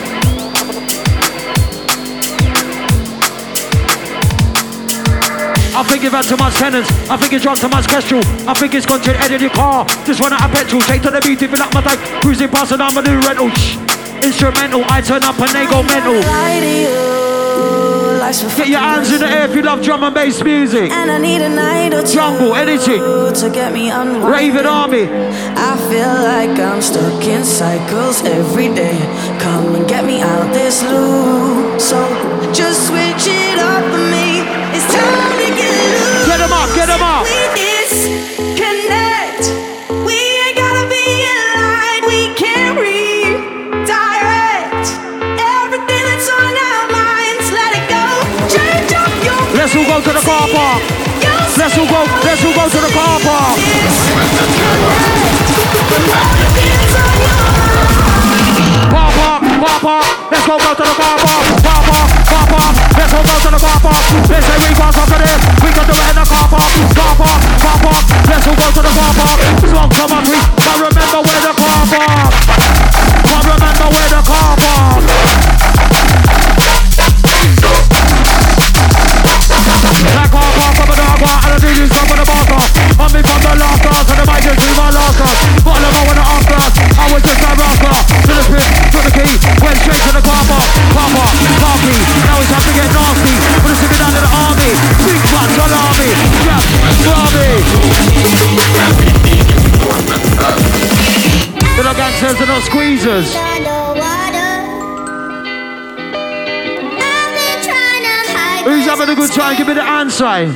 I 5.78 5.84
think 5.84 6.04
you've 6.04 6.14
had 6.14 6.26
too 6.26 6.38
much 6.38 6.54
Tennent's. 6.54 6.90
I 7.10 7.18
think 7.18 7.34
you 7.34 7.40
drunk 7.40 7.60
too 7.60 7.68
much 7.68 7.88
kestrel. 7.88 8.22
I 8.48 8.54
think 8.54 8.76
it's 8.76 8.86
gone 8.86 9.02
to 9.02 9.12
the 9.12 9.18
head 9.18 9.32
of 9.32 9.42
your 9.42 9.50
car. 9.50 9.86
Just 10.06 10.22
run 10.22 10.32
out 10.32 10.46
of 10.46 10.52
petrol. 10.52 10.80
Straight 10.82 11.02
to 11.04 11.12
the 11.12 11.22
beat, 11.22 11.42
if 11.42 11.50
you 11.50 11.58
like 11.58 11.74
my 11.74 11.82
tank. 11.82 12.00
Cruising 12.22 12.50
past 12.50 12.72
and 12.72 12.84
I'm 12.84 12.96
a 12.96 13.02
new 13.02 13.20
rental. 13.22 13.50
Shh. 13.50 13.78
Instrumental, 14.24 14.84
I 14.90 15.02
turn 15.02 15.24
up 15.24 15.40
and 15.40 15.50
they 15.50 15.66
go 15.66 15.82
mental. 15.84 17.95
Get 18.16 18.68
your 18.70 18.80
hands 18.80 19.12
in 19.12 19.20
the 19.20 19.28
air 19.28 19.50
if 19.50 19.56
you 19.56 19.62
love 19.62 19.84
drum 19.84 20.04
and 20.04 20.16
bass 20.16 20.42
music. 20.44 20.90
And 20.90 21.12
I 21.12 21.18
need 21.18 21.42
a 21.42 21.50
night 21.50 21.94
or 21.94 22.02
two 22.02 22.14
Jungle, 22.14 22.56
anything. 22.56 23.00
to 23.00 23.50
get 23.52 23.74
me. 23.74 23.92
Raven 23.92 24.66
Army. 24.66 25.04
I 25.08 25.76
feel 25.90 26.14
like 26.32 26.58
I'm 26.60 26.82
stuck 26.82 27.24
in 27.26 27.44
cycles 27.44 28.24
every 28.24 28.70
day. 28.74 28.98
Come 29.40 29.76
and 29.76 29.88
get 29.88 30.06
me 30.06 30.22
out 30.22 30.54
this 30.54 30.82
loop. 30.84 31.82
So 31.82 31.98
just 32.54 32.88
switch 32.88 33.28
it 33.28 33.60
up 33.60 33.84
Let's 49.76 49.92
all 49.92 50.00
go 50.00 50.08
to 50.08 50.14
the 50.14 50.24
car 50.24 50.48
park. 50.56 50.82
Let's 51.60 51.78
all 51.78 51.84
go. 51.84 52.00
Let's 52.24 52.46
all 52.46 52.54
go 52.56 52.64
to 52.64 52.80
the 52.80 52.92
car 52.96 53.20
park. 53.20 53.60
Car 58.88 59.12
park, 59.12 59.44
car 59.60 59.80
park. 59.84 60.32
Let's 60.32 60.48
go 60.48 60.56
go 60.56 60.72
to 60.72 60.80
the 60.80 60.96
car 60.96 61.18
park. 61.20 61.44
Car 61.60 61.82
park, 61.92 62.08
car 62.24 62.46
park. 62.56 62.76
Let's 62.96 63.14
all 63.20 63.24
go 63.28 63.36
to 63.36 63.50
the 63.52 63.60
car 63.60 63.80
park. 63.84 64.04
Let's 64.32 64.48
say 64.48 64.56
we 64.64 64.72
got 64.80 64.94
something 64.96 65.20
there. 65.20 65.40
We 65.60 65.70
can 65.76 65.84
do 65.84 65.92
it 65.92 66.08
in 66.08 66.16
the 66.16 66.24
car 66.24 66.48
park. 66.48 66.72
Car 66.96 67.14
park, 67.20 67.40
car 67.60 67.78
park. 67.84 68.04
Let's 68.32 68.48
all 68.48 68.56
go 68.56 68.68
to 68.72 68.80
the 68.80 68.92
car 68.96 69.12
park. 69.12 69.40
Smoke 69.60 69.92
some 69.92 70.12
of 70.16 70.24
we. 70.32 70.65
Squeezers. 103.16 103.36
Who's 108.66 108.86
having 108.86 109.10
a 109.10 109.16
good 109.16 109.32
time? 109.32 109.58
Give 109.58 109.68
me 109.68 109.74
the 109.74 109.84
sign. 110.10 110.50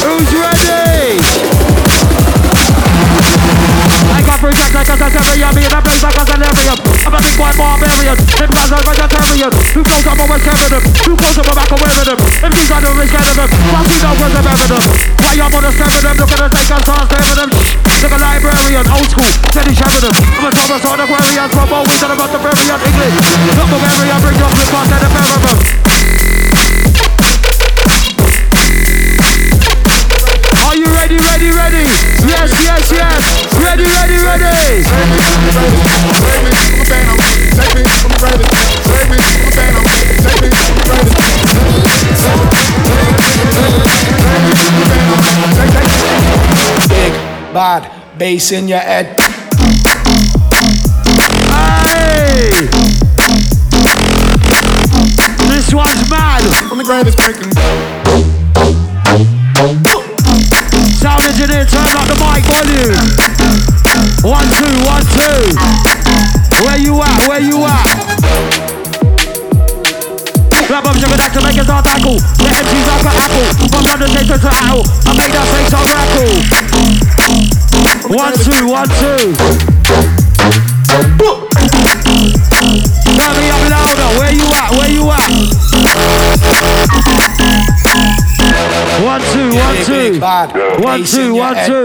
Who's 0.00 0.32
ready? 0.32 1.20
I 4.12 4.22
got 4.24 4.40
free 4.40 4.52
and 5.64 5.74
I 5.74 5.80
blaze 5.80 5.89
like 5.89 5.89
big 7.20 7.36
boy 7.36 7.52
barbarian, 7.60 8.16
them 8.16 8.50
guys 8.50 8.72
are 8.72 8.82
vegetarian. 8.82 9.52
Who 9.76 9.80
goes 9.84 10.06
up 10.08 10.18
and 10.18 10.40
scared 10.40 10.60
of 10.64 10.70
them? 10.72 10.82
Who 11.04 11.12
goes 11.16 11.36
up 11.36 11.46
and 11.46 11.56
back 11.56 11.70
away 11.70 11.92
with 11.92 12.08
them? 12.08 12.18
Them 12.40 12.52
things 12.56 12.70
I 12.72 12.78
don't 12.80 12.96
really 12.96 13.08
scared 13.12 13.28
of 13.28 13.36
them. 13.36 13.48
Fuck 13.48 13.86
you 13.92 13.98
know 14.00 14.12
what's 14.16 14.32
the 14.32 14.42
matter? 14.42 14.80
Why 15.20 15.32
you 15.36 15.46
wanna 15.52 15.70
stare 15.76 15.92
at 15.92 16.02
them? 16.02 16.16
Look 16.16 16.32
at 16.32 16.40
the 16.40 16.48
take 16.56 16.72
and 16.72 16.82
start 16.82 17.04
staring 17.12 17.38
them. 17.38 17.50
Like 18.00 18.16
a 18.16 18.18
librarian, 18.18 18.86
old 18.88 19.08
school, 19.12 19.30
steady 19.52 19.74
sharing. 19.76 20.16
I'm 20.40 20.48
a 20.48 20.50
Thomas 20.56 20.84
on 20.88 21.00
Aquarian, 21.04 21.48
from 21.52 21.68
always 21.68 22.00
on 22.00 22.10
about 22.16 22.30
the 22.32 22.38
Bavarian 22.40 22.80
English. 22.80 23.16
Not 23.52 23.68
Bavarian, 23.68 24.18
bring 24.24 24.38
your 24.40 24.50
flip 24.56 24.72
on 24.72 24.84
to 24.88 24.96
the 24.96 25.08
pair 25.12 25.28
of 25.36 25.42
them. 25.44 25.89
Ready, 31.00 31.16
ready, 31.16 31.50
ready? 31.56 31.84
Yes, 32.28 32.52
yes, 32.60 32.92
yes. 32.92 33.22
Ready, 33.56 33.84
ready, 33.84 34.18
ready. 34.20 34.84
Big 46.88 47.12
Bad 47.54 48.18
bass 48.18 48.52
in 48.52 48.68
your 48.68 48.78
head. 48.78 49.16
Hey! 51.86 52.50
This 55.48 55.72
one's 55.72 56.10
mad. 56.10 56.70
On 56.70 56.76
the 56.76 56.84
ground 56.84 57.08
is 57.08 57.16
breaking. 57.16 57.99
Apple. 74.60 74.84
I 75.08 75.16
made 75.16 75.32
that 75.32 75.48
face 75.48 75.72
so 75.72 75.80
rackle. 75.88 76.36
One, 78.12 78.34
two, 78.44 78.68
one, 78.68 78.88
two. 79.00 79.32
Turn 83.16 83.34
me 83.40 83.48
up 83.48 83.64
louder. 83.72 84.08
Where 84.20 84.32
you 84.36 84.44
at? 84.52 84.70
Where 84.76 84.90
you 84.92 85.08
at? 85.08 85.30
One, 89.00 89.22
two, 89.32 89.48
one, 89.56 89.76
two. 89.88 90.20
One, 90.84 91.04
two, 91.04 91.34
one, 91.34 91.56
two. 91.64 91.84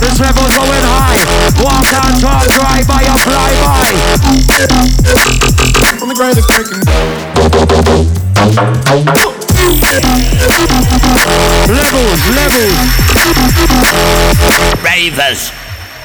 This 0.00 0.20
level's 0.20 0.52
going 0.52 0.84
high. 0.84 1.24
Walk 1.64 1.88
and 1.88 2.20
talk, 2.20 2.44
drive 2.52 2.86
by 2.86 3.02
or 3.08 3.16
fly 3.24 3.52
by. 3.64 5.03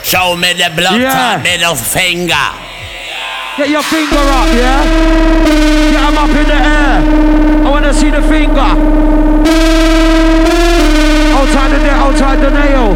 Show 0.09 0.35
me 0.35 0.53
the 0.53 0.69
blood 0.75 0.99
Yeah. 0.99 1.37
middle 1.43 1.75
finger. 1.75 2.47
Get 3.57 3.69
your 3.69 3.83
finger 3.83 4.17
up, 4.39 4.49
yeah? 4.61 4.81
Get 5.91 6.01
'em 6.01 6.17
up 6.17 6.29
in 6.41 6.47
the 6.47 6.59
air. 6.77 6.95
I 7.65 7.69
wanna 7.69 7.93
see 7.93 8.09
the 8.09 8.23
finger. 8.23 8.71
Outside 11.37 11.69
the 11.75 11.79
nail, 11.85 11.99
outside 12.05 12.39
the 12.41 12.49
nail. 12.49 12.87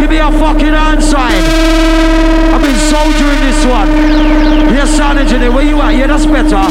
Give 0.00 0.10
me 0.10 0.18
a 0.18 0.30
fucking 0.42 0.74
hand 0.74 1.02
sign. 1.02 1.42
I've 2.52 2.62
been 2.68 2.80
soldiering 2.92 3.40
this 3.48 3.64
one. 3.64 3.90
Yes, 4.76 4.90
sound 4.90 5.18
engineer, 5.18 5.50
where 5.52 5.64
you 5.64 5.80
at? 5.80 5.94
Yeah, 5.94 6.08
that's 6.08 6.26
better. 6.26 6.64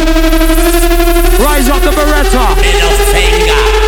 Rise 1.45 1.67
up 1.69 1.81
the 1.81 1.91
Beretta. 1.97 2.45
Middle 2.61 2.97
finger. 3.13 3.78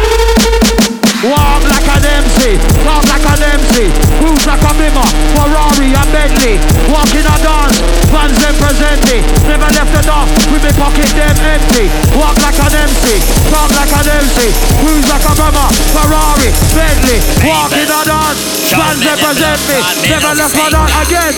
Walk 1.21 1.61
like 1.69 1.85
an 1.85 2.01
MC, 2.25 2.57
talk 2.81 3.05
like 3.05 3.21
an 3.21 3.45
MC, 3.61 3.93
cruise 4.17 4.41
like 4.49 4.57
a 4.65 4.73
Bimmer, 4.73 5.05
Ferrari 5.37 5.93
and 5.93 6.09
Bentley, 6.09 6.57
walk 6.89 7.13
in 7.13 7.21
a 7.21 7.35
dance, 7.37 7.77
fans 8.09 8.33
them 8.41 8.57
present 8.57 8.97
me, 9.05 9.21
never 9.45 9.69
left 9.69 9.93
the 9.93 10.01
door, 10.01 10.25
with 10.49 10.65
me 10.65 10.73
pocket 10.81 11.05
them 11.13 11.37
empty, 11.45 11.93
walk 12.17 12.33
like 12.41 12.57
an 12.57 12.73
MC, 12.73 13.21
talk 13.53 13.69
like 13.69 13.93
an 14.01 14.07
MC, 14.17 14.49
cruise 14.81 15.05
like 15.13 15.21
a 15.21 15.33
Bimmer, 15.37 15.69
Ferrari, 15.93 16.49
Bentley, 16.73 17.17
walk 17.45 17.69
in 17.77 17.85
a 17.85 18.01
dance, 18.01 18.41
fans 18.73 19.01
them 19.05 19.17
present 19.21 19.61
me, 19.69 19.77
never 20.09 20.33
left 20.33 20.57
my 20.57 20.73
door 20.73 20.89
again. 21.05 21.37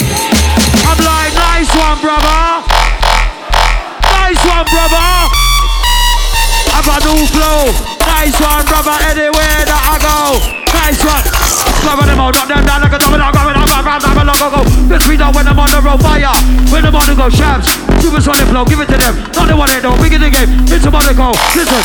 I'm 0.88 1.00
like, 1.04 1.36
nice 1.36 1.72
one, 1.76 2.00
brother. 2.00 2.64
Nice 4.16 4.44
one, 4.48 4.64
brother. 4.72 5.12
I've 6.72 6.88
a 6.88 6.98
new 7.04 7.28
flow. 7.28 7.93
Nice 8.24 8.40
one, 8.40 8.64
brother, 8.72 8.96
anywhere 9.12 9.68
that 9.68 9.84
I 9.84 10.00
go. 10.00 10.40
Nice 10.72 11.04
one. 11.04 11.28
Cover 11.84 12.08
them 12.08 12.24
out, 12.24 12.32
knock 12.32 12.48
them 12.48 12.64
down 12.64 12.80
like 12.80 12.96
a 12.96 13.00
domino. 13.04 13.28
Go, 13.36 13.52
go, 13.52 13.52
go, 13.52 13.68
go, 13.68 14.00
go, 14.00 14.24
go, 14.24 14.24
go, 14.24 14.48
go. 14.48 14.62
Just 14.88 15.12
read 15.12 15.20
out 15.20 15.36
when 15.36 15.44
I'm 15.44 15.60
on 15.60 15.68
the 15.68 15.84
road 15.84 16.00
fire. 16.00 16.32
When 16.72 16.88
I'm 16.88 16.96
on 16.96 17.04
the 17.04 17.20
go, 17.20 17.28
shabs. 17.28 17.68
Supersonic 18.00 18.48
flow, 18.48 18.64
give 18.64 18.80
it 18.80 18.88
to 18.88 18.96
them. 18.96 19.12
Not 19.36 19.52
the 19.52 19.60
one 19.60 19.68
they 19.68 19.84
don't. 19.84 20.00
Big 20.00 20.16
in 20.16 20.24
the 20.24 20.32
game. 20.32 20.48
It's 20.72 20.88
a 20.88 20.92
Monaco. 20.96 21.36
Listen. 21.52 21.84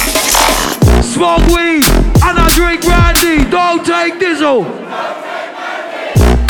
Smoke 1.03 1.43
weed 1.51 1.83
and 2.23 2.39
I 2.39 2.47
drink 2.55 2.87
brandy. 2.87 3.43
Don't 3.51 3.83
take 3.83 4.23
diesel. 4.23 4.63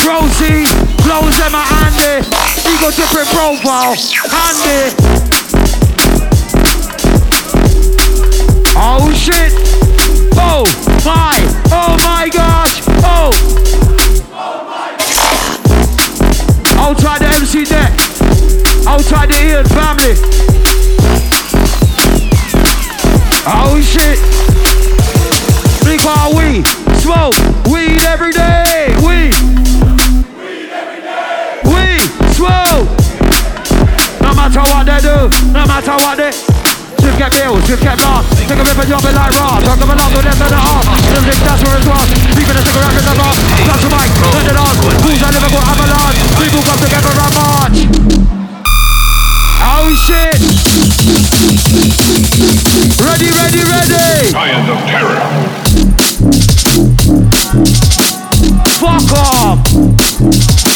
Proceed, 0.04 0.68
close 1.00 1.32
them 1.40 1.56
a 1.56 1.64
handy. 1.64 2.28
Ego 2.68 2.92
different 2.92 3.32
profile, 3.32 3.96
handy. 4.36 4.92
Oh 8.76 9.08
shit! 9.16 9.67
Oh 10.38 10.64
my! 11.04 11.36
Oh 11.70 11.96
my 12.04 12.28
gosh! 12.32 12.82
Oh! 13.04 13.30
Oh 14.32 14.64
my 14.64 14.96
Outside 16.80 17.20
the 17.20 17.28
MC 17.36 17.64
deck, 17.64 17.92
outside 18.86 19.28
the 19.28 19.38
Ian 19.44 19.66
family. 19.66 20.14
Oh 23.46 23.80
shit! 23.82 24.18
Big 25.84 26.02
bar 26.02 26.34
weed, 26.34 26.66
smoke 27.02 27.58
weed 27.70 28.00
every 28.02 28.32
day. 28.32 28.94
Weed. 29.06 29.34
Weed, 31.64 32.00
smoke. 32.34 32.88
No 34.20 34.34
matter 34.34 34.60
what 34.60 34.86
they 34.86 35.00
do, 35.00 35.52
no 35.52 35.66
matter 35.66 35.92
what 35.92 36.16
they. 36.16 36.57
Swift 37.08 37.24
get 37.24 37.32
bills, 37.40 37.64
swift 37.64 37.82
get 37.82 37.96
lost. 38.04 38.36
Take 38.36 38.52
a 38.52 38.60
rip 38.60 38.76
and 38.76 38.84
drop 38.84 39.00
it 39.00 39.16
like 39.16 39.32
raw. 39.40 39.56
Talk 39.64 39.80
of 39.80 39.88
a 39.88 39.96
lot 39.96 40.12
to 40.12 40.20
them 40.20 40.28
to 40.28 40.44
the 40.44 40.60
heart. 40.60 40.84
The 41.08 41.24
lick 41.24 41.40
that's 41.40 41.64
where 41.64 41.80
it's 41.80 41.88
lost. 41.88 42.12
People 42.36 42.52
that 42.52 42.60
stick 42.68 42.76
in 42.76 43.00
the 43.00 43.16
bar. 43.16 43.32
Touch 43.64 43.80
the 43.80 43.88
mic, 43.88 44.12
turn 44.12 44.44
it 44.44 44.60
on. 44.60 44.76
Fools 45.00 45.22
are 45.24 45.32
Liverpool 45.32 45.64
avalanche. 45.64 46.20
People 46.36 46.60
come 46.68 46.76
together 46.84 47.08
and 47.08 47.32
march. 47.32 47.78
Oh 49.64 49.88
shit! 49.96 50.36
Ready, 53.00 53.32
ready, 53.32 53.64
ready! 53.64 54.28
Giant 54.28 54.68
of 54.68 54.76
terror. 54.84 55.16
Fuck 58.84 59.08
off! 59.16 59.64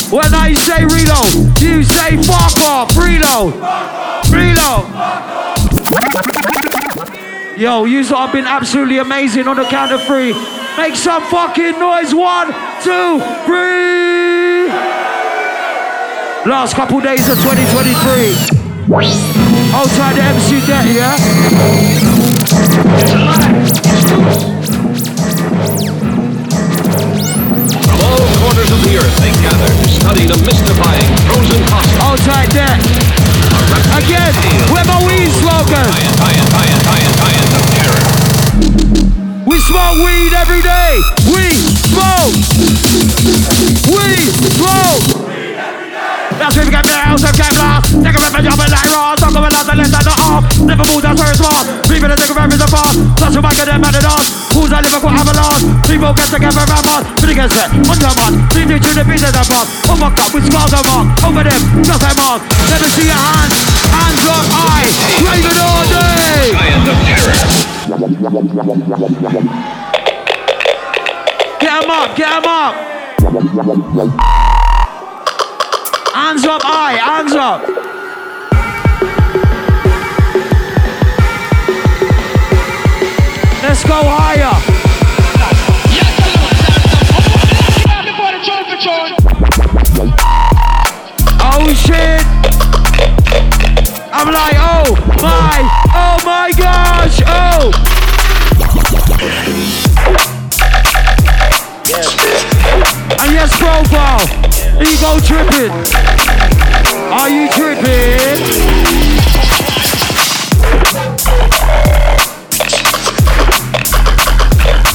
When 0.08 0.32
I 0.32 0.56
say 0.56 0.88
reload, 0.88 1.60
you 1.60 1.84
say 1.84 2.16
fuck 2.24 2.56
off! 2.64 2.96
Reload! 2.96 3.52
Reload! 4.32 5.51
Yo, 7.56 7.84
you 7.84 8.02
have 8.04 8.32
been 8.32 8.46
absolutely 8.46 8.98
amazing 8.98 9.46
on 9.46 9.56
the 9.56 9.64
count 9.64 9.92
of 9.92 10.02
three. 10.04 10.32
Make 10.76 10.96
some 10.96 11.22
fucking 11.24 11.78
noise. 11.78 12.14
One, 12.14 12.48
two, 12.82 13.20
three. 13.44 14.68
Last 16.44 16.74
couple 16.74 17.00
days 17.00 17.28
of 17.28 17.36
2023. 17.42 18.32
Outside 19.74 20.16
the 20.16 20.22
MC 20.22 20.60
debt, 20.66 20.86
yeah? 24.48 24.51
Corners 28.52 28.70
of 28.70 28.82
the 28.84 28.96
earth 28.98 29.16
they 29.16 29.32
gather 29.40 29.66
to 29.66 29.88
study 29.88 30.24
the 30.26 30.36
mystifying 30.44 31.08
frozen 31.24 31.64
debt. 32.52 32.80
Again, 33.96 34.34
where 34.68 34.84
my 34.84 35.00
weed 35.06 35.32
smoker? 35.40 35.88
We 39.46 39.58
smoke 39.58 39.96
weed 40.04 40.34
every 40.34 40.60
day. 40.60 41.00
We 41.32 41.48
smoke. 41.88 42.34
We 43.88 44.16
smoke. 44.52 45.21
That's 46.42 46.58
if 46.58 46.66
we 46.66 46.74
get 46.74 46.82
down, 46.82 47.14
some 47.22 47.30
get 47.38 47.54
lost. 47.54 47.94
Take 48.02 48.18
a 48.18 48.20
rip 48.26 48.34
and 48.34 48.42
jump 48.42 48.58
oh, 48.58 48.66
it 48.66 48.74
like 48.74 48.90
raw. 48.90 49.14
Talk 49.14 49.30
about 49.30 49.46
the 49.46 49.62
left 49.62 49.78
and 49.78 49.94
the 49.94 50.10
off. 50.26 50.42
Never 50.58 50.82
move, 50.90 50.98
that's 50.98 51.14
where 51.14 51.30
it's 51.30 51.38
lost. 51.38 51.70
People 51.86 52.10
that 52.10 52.18
take 52.18 52.34
a 52.34 52.34
rip 52.34 52.50
is 52.50 52.58
a 52.58 52.66
boss. 52.66 52.98
Touch 53.14 53.38
a 53.38 53.40
mic 53.46 53.62
and 53.62 53.70
them 53.70 53.86
at 53.86 53.94
it 53.94 54.02
on. 54.02 54.26
Who's 54.50 54.74
a 54.74 54.82
Liverpool 54.82 55.14
avalanche? 55.14 55.62
People 55.86 56.10
get 56.18 56.34
together 56.34 56.66
and 56.66 56.82
boss. 56.82 57.06
Pretty 57.22 57.38
get 57.38 57.46
set 57.46 57.70
on 57.70 57.94
your 57.94 58.10
mark. 58.18 58.34
Lead 58.58 58.74
you 58.74 58.78
to 58.82 58.90
the 58.90 59.06
beat 59.06 59.22
of 59.22 59.30
the 59.30 59.44
boss. 59.46 59.70
Oh 59.86 59.94
my 59.94 60.10
god, 60.10 60.34
we 60.34 60.42
scars 60.42 60.74
them 60.74 60.82
on. 60.90 61.14
Over 61.22 61.46
them, 61.46 61.62
just 61.86 62.02
like 62.02 62.18
mark. 62.18 62.42
Let 62.42 62.82
me 62.82 62.90
see 62.90 63.06
your 63.06 63.22
hands. 63.22 63.54
Hands 63.94 64.26
up 64.26 64.42
high. 64.50 64.90
Raving 65.22 65.62
all 65.62 65.86
day. 65.94 66.58
Giant 66.58 66.90
of 66.90 66.98
terror. 67.06 67.38
Get 71.62 71.70
'em 71.70 71.86
up, 71.86 72.10
get 72.18 72.34
'em 72.34 72.50
up. 72.50 72.74
Hands 76.22 76.44
up 76.44 76.62
high, 76.62 76.92
hands 76.92 77.34
up. 77.34 77.62
Let's 83.60 83.82
go 83.82 84.00
higher. 84.06 84.54
Oh 91.42 91.74
shit. 91.74 92.22
I'm 94.12 94.32
like, 94.32 94.56
oh 94.58 94.94
my, 95.20 95.66
oh 95.92 96.18
my 96.24 96.52
gosh, 96.56 97.20
oh. 97.26 97.72
And 103.18 103.32
yes, 103.32 103.58
profile. 103.58 104.61
Ego 104.80 105.20
Trippin. 105.20 105.70
Are 107.12 107.28
you 107.28 107.48
tripping? 107.50 108.40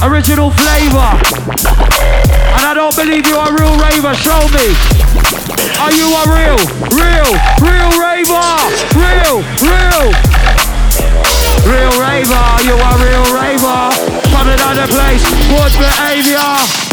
Original 0.02 0.50
flavor. 0.50 1.10
And 2.58 2.64
I 2.66 2.72
don't 2.74 2.94
believe 2.96 3.26
you 3.26 3.36
are 3.36 3.48
a 3.48 3.54
real 3.54 3.78
raver. 3.78 4.14
Show 4.14 4.42
me. 4.50 4.74
Are 5.78 5.92
you 5.94 6.10
a 6.10 6.22
real, 6.26 6.58
real, 6.98 7.30
real 7.62 7.90
raver? 8.02 8.50
Real, 8.98 9.38
real. 9.62 10.10
Real 11.70 11.92
raver, 12.00 12.46
you 12.64 12.74
a 12.74 12.92
real 12.98 13.26
raver. 13.30 13.90
Coming 14.34 14.58
out 14.58 14.74
the 14.74 14.86
place, 14.90 15.22
good 15.48 15.72
behavior. 15.78 16.87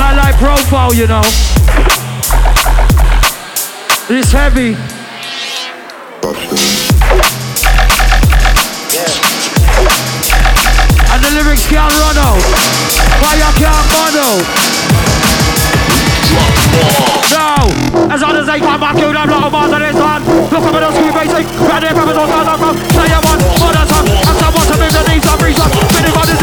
I 0.00 0.16
like 0.16 0.36
profile, 0.36 0.94
you 0.94 1.06
know. 1.06 1.22
It's 4.08 4.32
heavy. 4.32 4.74
And 11.12 11.20
the 11.22 11.30
lyrics 11.36 11.66
can't 11.68 11.92
run 12.00 12.16
out. 12.16 12.40
Why 13.20 13.36
you 13.36 13.50
can't 13.60 13.86
mono? 13.92 14.40
No, 17.30 17.68
as 18.08 18.20
long 18.22 18.36
as 18.40 18.46
they 18.46 18.58
come 18.58 18.80
back, 18.80 18.96
you 18.96 19.12
them 19.12 19.28
little 19.28 19.50
bars 19.50 19.72
of 19.72 19.80
this 19.84 19.94
one. 19.94 20.24
Look 20.48 20.64
up 20.64 20.74
at 20.74 20.80
the 20.80 20.90
screen, 20.96 21.12
basic. 21.12 21.44
There, 21.44 21.94
brothers 21.94 22.16
on 22.16 22.28
thousand 22.28 22.58
from. 22.58 22.76
Say 22.96 23.04
you 23.04 23.20
want, 23.20 23.40
for 23.60 23.72
the 23.72 23.84
sun. 23.84 24.04
And 24.08 24.36
someone 24.40 24.66
to 24.66 24.76
move 24.80 24.92
the 24.96 25.02
knees 25.12 25.28
reach 25.44 25.60
up. 25.60 25.70
Finish 25.92 26.12
for 26.12 26.24
the 26.24 26.39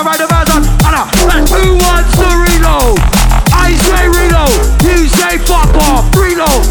Pick 0.00 0.08
up 0.08 0.16
the 0.16 0.24
version. 0.32 0.64
And, 0.64 0.96
uh, 0.96 1.04
who 1.52 1.76
wants 1.76 2.16
to 2.16 2.24
reload? 2.24 2.96
I 3.52 3.76
say 3.76 4.08
reload. 4.08 4.56
You 4.80 5.04
say 5.12 5.36
fuck 5.44 5.68
off. 5.76 6.08
Reload. 6.16 6.64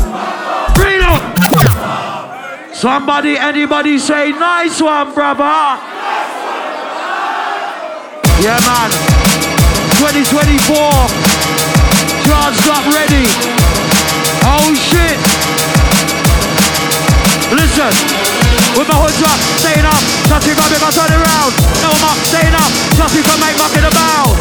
Reload. 0.73 1.21
Somebody, 2.73 3.37
anybody 3.37 3.99
say 3.99 4.31
nice 4.31 4.81
one, 4.81 5.13
brother. 5.13 5.77
Yeah, 8.41 8.57
man. 8.65 8.89
2024. 10.01 10.73
Charge 12.25 12.55
stop 12.57 12.81
ready. 12.97 13.29
Oh 14.41 14.73
shit. 14.89 15.21
Listen. 17.53 17.93
With 18.75 18.89
my 18.89 18.95
hoods 18.97 19.21
up, 19.21 19.37
staying 19.61 19.85
up. 19.85 20.08
If 20.29 20.35
I 20.35 20.69
make 20.69 20.83
I 20.83 20.91
turn 20.93 21.09
around. 21.09 21.53
No, 21.81 21.89
I'm 21.89 22.05
up, 22.05 22.17
staying 22.29 22.53
up. 22.53 22.69
If 22.69 23.25
I 23.25 23.35
make 23.41 23.57
muck 23.57 23.73
in 23.73 23.81
the 23.81 23.89
bow. 23.89 24.37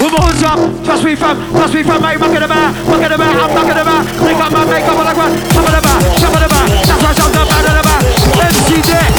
With 0.00 0.12
my 0.12 0.20
hoods 0.24 0.42
up, 0.42 0.58
trust 0.84 1.04
me 1.04 1.14
fam, 1.14 1.36
trust 1.52 1.74
me 1.74 1.82
fam, 1.82 2.00
mate, 2.00 2.18
muck 2.18 2.32
in 2.32 2.40
the 2.40 2.48
bar, 2.48 2.72
muck 2.86 3.02
in 3.02 3.10
the 3.10 3.18
I'm 3.18 3.52
mucking 3.52 3.76
the 3.76 3.84
bar. 3.84 4.00
Make 4.24 4.40
up 4.40 4.52
my 4.52 4.64
makeup 4.64 4.96
on 4.96 5.06
the 5.06 5.14
ground, 5.14 5.34
top 5.52 5.66
of 5.68 5.72
the 5.76 5.82
bar, 5.84 5.98
top 6.22 6.34
of 6.34 6.40
the 6.40 6.48
bar. 6.48 6.64
That's 6.88 7.02
why 7.04 7.12
I'm 7.18 7.32
the 7.36 7.42
of 7.44 7.74
the 7.76 7.84
bar. 7.84 8.00
MC 8.48 8.80
Dick, 8.80 9.12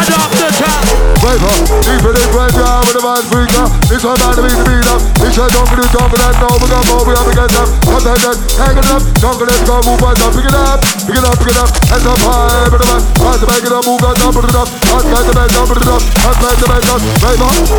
fun 0.00 0.16
up 0.16 0.32
the 0.32 0.48
top. 0.56 0.84
Raver, 1.20 1.56
deep 1.84 2.00
in 2.00 2.14
the 2.16 2.24
with 2.32 2.96
a 2.96 3.02
man 3.04 3.22
freaker. 3.28 3.66
This 3.92 4.02
one 4.04 4.16
man 4.24 4.32
to 4.36 4.42
be 4.42 4.48
the 4.48 4.64
beat 4.64 4.88
up. 4.88 5.00
This 5.20 5.36
one 5.36 5.52
don't 5.52 5.68
get 5.68 5.84
it 5.84 5.92
for 5.92 6.16
that. 6.16 6.34
No, 6.40 6.48
we 6.56 6.66
got 6.72 6.84
more, 6.88 7.04
we 7.04 7.12
to 7.12 7.32
get 7.36 7.50
them. 7.52 7.68
Cut 7.84 8.02
that, 8.08 8.36
hang 8.56 8.76
it 8.80 8.88
up. 8.88 9.02
Don't 9.20 9.36
it, 9.36 9.60
go 9.68 9.76
move 9.84 10.00
on 10.00 10.16
up. 10.16 10.32
Pick 10.32 10.48
it 10.48 10.56
up, 10.56 10.80
pick 11.04 11.16
it 11.16 11.24
up, 11.24 11.36
pick 11.36 11.52
it 11.52 11.60
up. 11.60 11.68
Hands 11.92 12.06
up 12.08 12.20
high, 12.24 12.68
but 12.72 12.80
the 12.80 12.86
man. 12.88 13.02
Try 13.20 13.36
to 13.36 13.46
make 13.52 13.64
it 13.68 13.72
up, 13.72 13.84
move 13.84 14.00
on 14.00 14.16
up, 14.16 14.32
put 14.32 14.44
it 14.48 14.56
up. 14.56 14.68
Hot 14.88 15.04
make 15.04 15.52
up, 15.52 15.66
put 15.68 15.76
it 15.76 15.88
up. 15.90 16.02
Hot 16.24 16.36
to 16.40 16.66
make 16.72 16.88
up. 16.88 17.00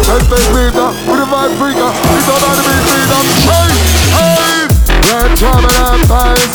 Let's 0.05 0.25
make 0.29 0.47
beat 0.53 0.77
up. 0.77 0.93
With 1.09 1.25
a 1.25 1.27
man 1.27 1.49
freaker. 1.57 1.89
This 1.89 2.25
one 2.29 2.41
man 2.45 2.53
to 2.53 2.63
be 2.69 2.75
beat 2.85 3.09
up. 3.09 3.25
Hey, 3.49 3.69
hey. 4.13 4.81
Red 5.09 5.31
drum 5.37 5.65
and 5.65 6.01
bass. 6.05 6.53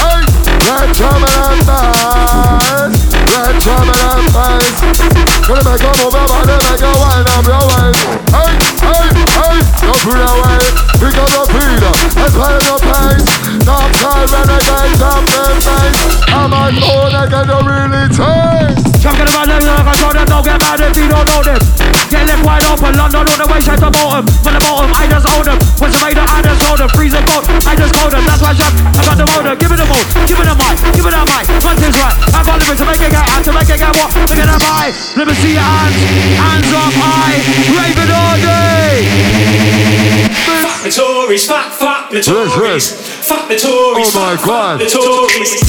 Hey, 0.00 0.24
red 0.64 0.88
drum 0.96 1.20
and 1.20 1.60
bass. 1.68 3.01
Red 3.32 3.56
drum 3.64 3.88
and 3.88 4.28
bass. 4.36 4.76
Gonna 5.48 5.64
make 5.64 5.80
move, 5.96 6.12
gonna 6.12 6.56
make 6.68 6.84
a 6.84 6.92
wind 7.00 7.24
up 7.32 7.46
your 7.48 7.64
way. 7.64 7.88
Hey, 8.28 8.52
hey, 8.84 9.08
hey, 9.24 9.56
don't 9.80 10.00
put 10.04 10.20
away. 10.20 10.60
Pick 11.00 11.16
up 11.16 11.32
the 11.32 11.44
Peter 11.48 11.92
and 12.20 12.32
play 12.36 12.56
the 12.60 12.76
pace. 12.84 13.24
Top 13.64 13.88
time 14.04 14.28
renegade, 14.28 14.98
jump 15.00 15.32
and 15.32 15.58
bass. 15.64 15.96
I'm 16.28 16.52
on 16.52 16.76
phone, 16.76 17.14
I 17.16 17.24
can 17.24 17.48
really 17.64 18.04
take. 18.12 19.00
Talking 19.00 19.24
about 19.24 19.48
them 19.48 19.64
like 19.64 19.86
I 19.88 19.94
told 19.96 20.14
them, 20.14 20.26
don't 20.28 20.44
get 20.44 20.60
mad 20.60 20.80
if 20.80 20.96
you 20.96 21.08
don't 21.08 21.26
know 21.26 21.42
them. 21.42 21.91
Get 22.12 22.28
left 22.28 22.44
wide 22.44 22.60
open, 22.68 22.92
London 22.92 23.24
on 23.24 23.38
the 23.40 23.48
way, 23.48 23.56
straight 23.64 23.80
to 23.80 23.88
bottom. 23.88 24.28
From 24.44 24.52
the 24.52 24.60
bottom, 24.60 24.92
I 24.92 25.08
just 25.08 25.24
own 25.32 25.48
them. 25.48 25.56
When 25.80 25.88
you 25.88 26.00
made 26.04 26.20
it, 26.20 26.28
I 26.28 26.44
just 26.44 26.60
hold 26.60 26.76
them. 26.76 26.92
Freeze 26.92 27.16
and 27.16 27.24
cold, 27.24 27.48
I 27.64 27.72
just 27.72 27.96
hold 27.96 28.12
them. 28.12 28.20
That's 28.28 28.44
why 28.44 28.52
I 28.52 28.60
shot, 28.60 28.68
I 28.92 29.00
got 29.00 29.16
the 29.16 29.24
motor. 29.32 29.56
Give 29.56 29.72
it 29.72 29.80
a 29.80 29.86
move, 29.88 30.04
give 30.28 30.36
it 30.36 30.44
a 30.44 30.52
mic, 30.52 30.76
give 30.92 31.08
it 31.08 31.16
a 31.16 31.24
mic. 31.24 31.48
Once 31.64 31.80
it's 31.80 31.96
right, 31.96 32.12
I 32.36 32.44
got 32.44 32.60
limits 32.60 32.84
to 32.84 32.86
make 32.86 33.00
it 33.00 33.16
get 33.16 33.24
out, 33.24 33.40
to 33.48 33.52
make 33.56 33.64
it 33.64 33.80
get 33.80 33.96
what? 33.96 34.12
Look 34.28 34.36
at 34.36 34.44
that 34.44 34.60
high. 34.60 34.92
Let 35.16 35.24
me 35.24 35.32
see 35.40 35.56
your 35.56 35.64
hands, 35.64 35.96
hands 36.36 36.68
up 36.76 36.92
high. 37.00 37.40
Raven 37.80 38.12
all 38.12 38.36
day. 38.44 39.08
Fuck 40.60 40.84
the 40.84 40.92
Tories, 40.92 41.48
fuck, 41.48 41.72
fuck 41.72 42.12
the 42.12 42.20
Tories. 42.20 42.92
Fuck 43.24 43.48
the 43.48 43.56
Tories, 43.56 44.12
Oh 44.12 44.20
my 44.20 44.36
fuck, 44.36 44.44
God. 44.44 44.84
fuck 44.84 44.84
the 44.84 45.00
Tories. 45.00 45.64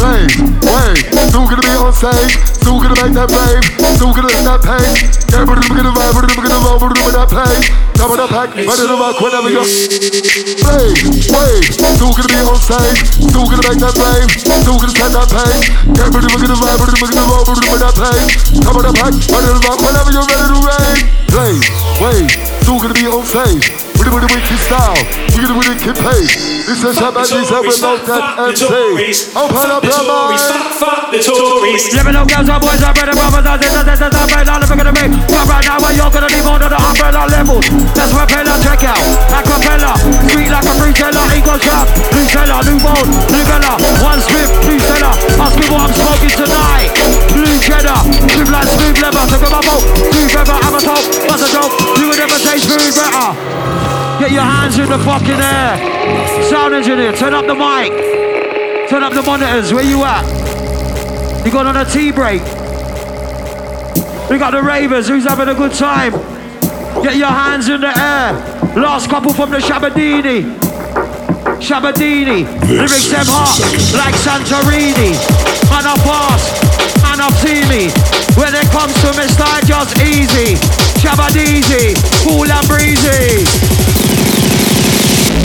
Wait, 0.00 0.32
wait, 0.64 0.96
still 1.28 1.44
gonna 1.44 1.62
be 1.62 1.74
on 1.76 1.92
stage, 1.92 2.34
still 2.56 2.80
gonna 2.80 2.96
make 3.02 3.12
that 3.12 3.28
wave, 3.28 3.62
still 3.96 4.12
gonna 4.14 4.30
make 4.32 4.46
that 4.46 4.62
pace. 4.64 5.20
Yeah, 5.30 5.44
but 5.44 5.60
I'm 5.60 5.68
gonna 5.68 5.92
vibe, 5.92 6.16
I'm 6.16 6.28
gonna 6.32 6.58
roll, 6.64 6.80
I'm 6.80 6.94
gonna 6.94 7.26
play. 7.28 7.56
Top 7.98 8.10
of 8.10 8.18
the 8.18 8.26
pack, 8.26 8.54
ready 8.56 8.84
to 8.88 8.96
rock 8.98 9.20
whenever 9.20 9.50
you're. 9.52 9.62
Wait, 9.62 10.96
wait, 11.28 11.62
still 11.70 12.12
gonna 12.14 12.30
be 12.30 12.40
on 12.42 12.58
stage, 12.58 12.98
still 13.20 13.46
gonna 13.46 13.62
make 13.68 13.80
that 13.82 13.94
wave, 13.94 14.30
still 14.40 14.78
gonna 14.80 14.94
set 14.96 15.12
that 15.12 15.28
pace. 15.28 15.70
Yeah, 15.94 16.08
but 16.08 16.24
I'm 16.24 16.34
gonna 16.40 16.56
vibe, 16.56 16.80
I'm 16.82 16.98
gonna 16.98 17.24
roll, 17.28 17.44
I'm 17.46 17.58
gonna 17.62 17.90
play. 17.92 18.20
Top 18.62 18.74
of 18.78 18.82
the 18.86 18.92
pack, 18.96 19.14
ready 19.14 19.50
to 19.50 19.60
rock 19.66 19.78
whenever 19.82 20.10
you're 20.10 20.26
ready 20.26 20.48
to 20.50 20.60
rave. 20.66 21.00
Play, 21.30 21.52
wait, 22.02 22.26
still 22.62 22.78
gonna 22.80 22.94
be 22.94 23.06
on 23.06 23.22
stage. 23.26 23.81
With 24.02 24.10
the, 24.10 24.18
with 24.18 24.26
the 24.26 24.34
wicked 24.34 24.58
style, 24.66 24.98
with 25.30 25.46
the 25.46 25.54
wicked 25.62 25.94
pace. 25.94 26.34
This 26.66 26.82
is 26.82 26.98
Shabba 26.98 27.22
D, 27.22 27.38
this 27.38 27.46
is 27.46 27.54
every 27.54 27.70
note 27.78 28.02
that 28.10 28.34
MC. 28.50 28.66
Open 29.38 29.70
up 29.70 29.86
your 29.86 30.02
mind. 30.02 30.42
Fuck 30.74 31.14
the 31.14 31.22
Tories. 31.22 31.94
Let 31.94 32.10
me 32.10 32.10
know 32.10 32.26
girls 32.26 32.50
and 32.50 32.58
boys 32.58 32.82
and 32.82 32.90
brothers, 32.98 33.14
brothers 33.14 33.46
and 33.46 33.62
sisters, 33.62 33.86
sisters 33.86 34.10
and 34.10 34.26
friends, 34.26 34.50
all 34.50 34.58
of 34.58 34.66
them 34.66 34.82
gonna 34.82 34.90
make. 34.90 35.14
Come 35.30 35.46
right 35.46 35.62
now, 35.62 35.78
where 35.78 35.94
you're 35.94 36.10
gonna 36.10 36.26
leave 36.34 36.42
under 36.42 36.66
the 36.66 36.82
umbrella 36.82 37.30
level. 37.30 37.62
That's 37.94 38.10
propeller, 38.10 38.58
check 38.58 38.82
out. 38.90 38.98
Acapella, 39.38 39.94
sweet 40.34 40.50
like 40.50 40.66
a 40.66 40.74
free 40.82 40.94
teller, 40.98 41.22
ego 41.38 41.54
shop. 41.62 41.86
New 42.10 42.26
seller, 42.26 42.58
new 42.66 42.82
mode, 42.82 43.06
new 43.06 43.42
fella. 43.46 43.78
One 44.02 44.18
swift, 44.18 44.50
new 44.66 44.82
seller. 44.82 45.14
Ask 45.38 45.54
me 45.62 45.70
what 45.70 45.86
I'm 45.86 45.94
smoking 45.94 46.34
tonight. 46.42 46.90
Blue 47.30 47.51
cheddar, 47.62 47.98
smooth 48.26 48.50
like 48.50 48.68
smooth 48.68 48.98
leather. 48.98 49.24
Took 49.30 49.42
my 49.46 49.62
boat, 49.62 49.82
smooth 50.10 50.30
feather, 50.30 50.58
have 50.58 50.74
a 50.74 50.80
talk. 50.82 51.04
What's 51.30 51.42
a 51.46 51.50
joke? 51.50 51.72
You 51.98 52.10
would 52.10 52.18
never 52.18 52.38
taste 52.42 52.66
food 52.66 52.92
better. 52.94 53.28
Get 54.18 54.30
your 54.30 54.46
hands 54.46 54.78
in 54.78 54.88
the 54.88 54.98
fucking 54.98 55.40
air. 55.40 55.78
Sound 56.50 56.74
engineer, 56.74 57.12
turn 57.12 57.34
up 57.34 57.46
the 57.46 57.54
mic. 57.54 57.90
Turn 58.88 59.02
up 59.02 59.14
the 59.14 59.22
monitors. 59.22 59.72
Where 59.72 59.84
you 59.84 60.04
at? 60.04 60.24
You 61.46 61.50
got 61.50 61.66
on 61.66 61.76
a 61.76 61.84
tea 61.84 62.12
break. 62.12 62.42
We 64.30 64.38
got 64.38 64.52
the 64.52 64.62
ravers. 64.62 65.08
Who's 65.08 65.24
having 65.24 65.48
a 65.48 65.54
good 65.54 65.72
time? 65.72 66.12
Get 67.02 67.16
your 67.16 67.28
hands 67.28 67.68
in 67.68 67.80
the 67.80 67.88
air. 67.88 68.32
Last 68.76 69.08
couple 69.10 69.32
from 69.32 69.50
the 69.50 69.58
Shabadini. 69.58 70.61
Shabadini. 71.62 72.42
Lyrics 72.66 73.06
them 73.06 73.22
hot 73.30 73.54
like 73.94 74.18
Santorini. 74.18 75.14
Man 75.70 75.86
up 75.86 76.02
fast, 76.02 76.58
man 77.06 77.22
up 77.22 77.30
see 77.38 77.62
me. 77.70 77.86
When 78.34 78.50
it 78.50 78.66
comes 78.74 78.90
to 79.06 79.14
me, 79.14 79.30
style 79.30 79.62
just 79.62 79.94
easy. 80.02 80.58
Shabadizi, 80.98 81.94
cool 82.26 82.50
and 82.50 82.66
breezy. 82.66 83.46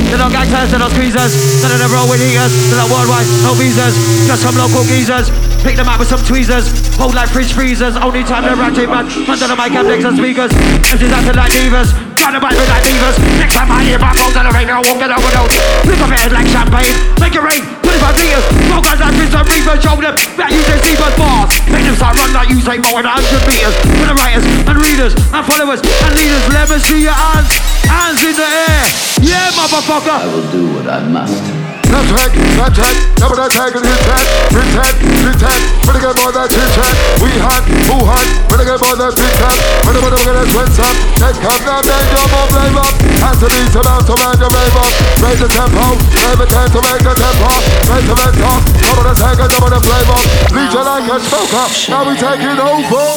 They're 0.09 0.17
not 0.17 0.33
gangsters, 0.33 0.73
they're 0.73 0.81
not 0.81 0.89
squeezers. 0.97 1.37
None 1.61 1.77
of 1.77 1.79
them 1.85 1.93
roll 1.93 2.09
with 2.09 2.17
heaters. 2.17 2.49
They're 2.73 2.81
not 2.81 2.89
worldwide, 2.89 3.29
no 3.45 3.53
visas. 3.53 3.93
Just 4.25 4.41
some 4.41 4.57
local 4.57 4.81
geezers. 4.89 5.29
Pick 5.61 5.77
them 5.77 5.85
up 5.85 6.01
with 6.01 6.09
some 6.09 6.25
tweezers. 6.25 6.73
Hold 6.97 7.13
like 7.13 7.29
fridge 7.29 7.53
freezers. 7.53 7.93
Only 7.93 8.25
time 8.25 8.41
they're 8.41 8.57
ratchet 8.57 8.89
man. 8.89 9.05
Under 9.29 9.45
the 9.45 9.53
mic 9.53 9.69
and 9.77 9.85
decks 9.85 10.01
and 10.01 10.17
speakers. 10.17 10.49
MCs 10.81 11.13
acting 11.13 11.37
like 11.37 11.53
divas. 11.53 12.06
Run 12.27 12.43
about 12.43 12.51
with 12.59 12.67
like 12.67 12.83
beavers. 12.83 13.15
Next 13.39 13.55
time 13.55 13.71
I 13.71 13.87
hear 13.87 13.95
my 14.03 14.11
on 14.11 14.43
the 14.43 14.51
rain, 14.51 14.67
I 14.67 14.83
won't 14.83 14.99
get 14.99 15.07
overdose. 15.15 15.55
Look 15.87 15.95
of 15.95 16.11
it 16.11 16.27
like 16.35 16.43
champagne. 16.51 16.91
Make 17.23 17.31
it 17.31 17.39
rain, 17.39 17.63
25 17.87 18.19
meters. 18.19 18.43
Smoke 18.67 18.83
guys 18.83 18.99
like 18.99 19.15
Prince 19.15 19.31
and 19.31 19.47
Reaper, 19.47 19.75
show 19.79 19.95
them 19.95 20.11
that 20.35 20.51
you 20.51 20.59
just 20.67 20.83
deep 20.83 20.99
as 20.99 21.15
bars. 21.15 21.47
Make 21.71 21.87
them 21.87 21.95
start 21.95 22.19
run 22.19 22.35
like 22.35 22.51
you 22.51 22.59
say 22.59 22.83
more 22.83 22.99
than 22.99 23.15
100 23.15 23.47
meters. 23.47 23.75
For 23.79 24.07
the 24.11 24.15
writers 24.19 24.43
and 24.43 24.75
readers 24.75 25.13
and 25.15 25.43
followers 25.47 25.79
and 25.79 26.11
leaders, 26.19 26.43
let 26.51 26.67
me 26.67 26.77
see 26.83 27.07
your 27.07 27.15
hands. 27.15 27.47
Hands 27.87 28.19
in 28.19 28.35
the 28.35 28.43
air. 28.43 28.83
Yeah, 29.23 29.47
motherfucker. 29.55 30.11
I 30.11 30.27
will 30.27 30.51
do 30.51 30.67
what 30.75 30.83
I 30.83 31.07
must. 31.07 31.66
Attack, 31.87 32.35
attack, 32.35 32.95
double 33.15 33.39
attack 33.39 33.71
and 33.75 33.85
hit 33.87 34.01
that, 34.11 34.23
hit 34.51 34.67
that, 34.75 34.93
hit 34.99 35.39
that. 35.39 35.59
Wanna 35.87 36.03
get 36.03 36.15
more 36.19 36.35
than 36.35 36.47
chit 36.51 36.67
chat? 36.75 36.93
We 37.23 37.31
hot, 37.39 37.63
who 37.87 38.03
hot? 38.03 38.27
Wanna 38.51 38.67
get 38.67 38.75
more 38.83 38.95
than 38.99 39.11
fit 39.15 39.33
tap? 39.39 39.55
Wanna 39.87 40.03
wanna 40.03 40.19
wanna 40.19 40.43
sweat 40.51 40.67
up? 40.83 40.95
Let's 41.23 41.39
come 41.39 41.61
down, 41.63 41.81
then 41.87 42.03
jump 42.11 42.33
up, 42.35 42.47
blame 42.51 42.75
up. 42.75 42.91
Hands 43.23 43.39
to 43.39 43.47
these 43.47 43.71
about 43.71 44.03
to 44.03 44.13
man 44.19 44.35
the 44.35 44.47
rave 44.51 44.77
up. 44.77 44.91
Raise 45.23 45.39
the 45.39 45.47
tempo, 45.47 45.95
never 46.11 46.47
tend 46.51 46.69
to 46.75 46.79
make 46.83 47.03
the 47.07 47.13
tempo. 47.15 47.49
Raise 47.87 48.07
the 48.07 48.15
vent 48.19 48.41
up, 48.43 48.61
double 48.83 49.05
the 49.07 49.13
second, 49.15 49.47
double 49.47 49.71
the 49.71 49.79
up. 49.79 50.23
Lead 50.51 50.69
you 50.75 50.83
like 50.83 51.07
a 51.07 51.17
smoker, 51.23 51.67
now 51.87 52.03
we 52.03 52.13
taking 52.19 52.59
over. 52.59 53.15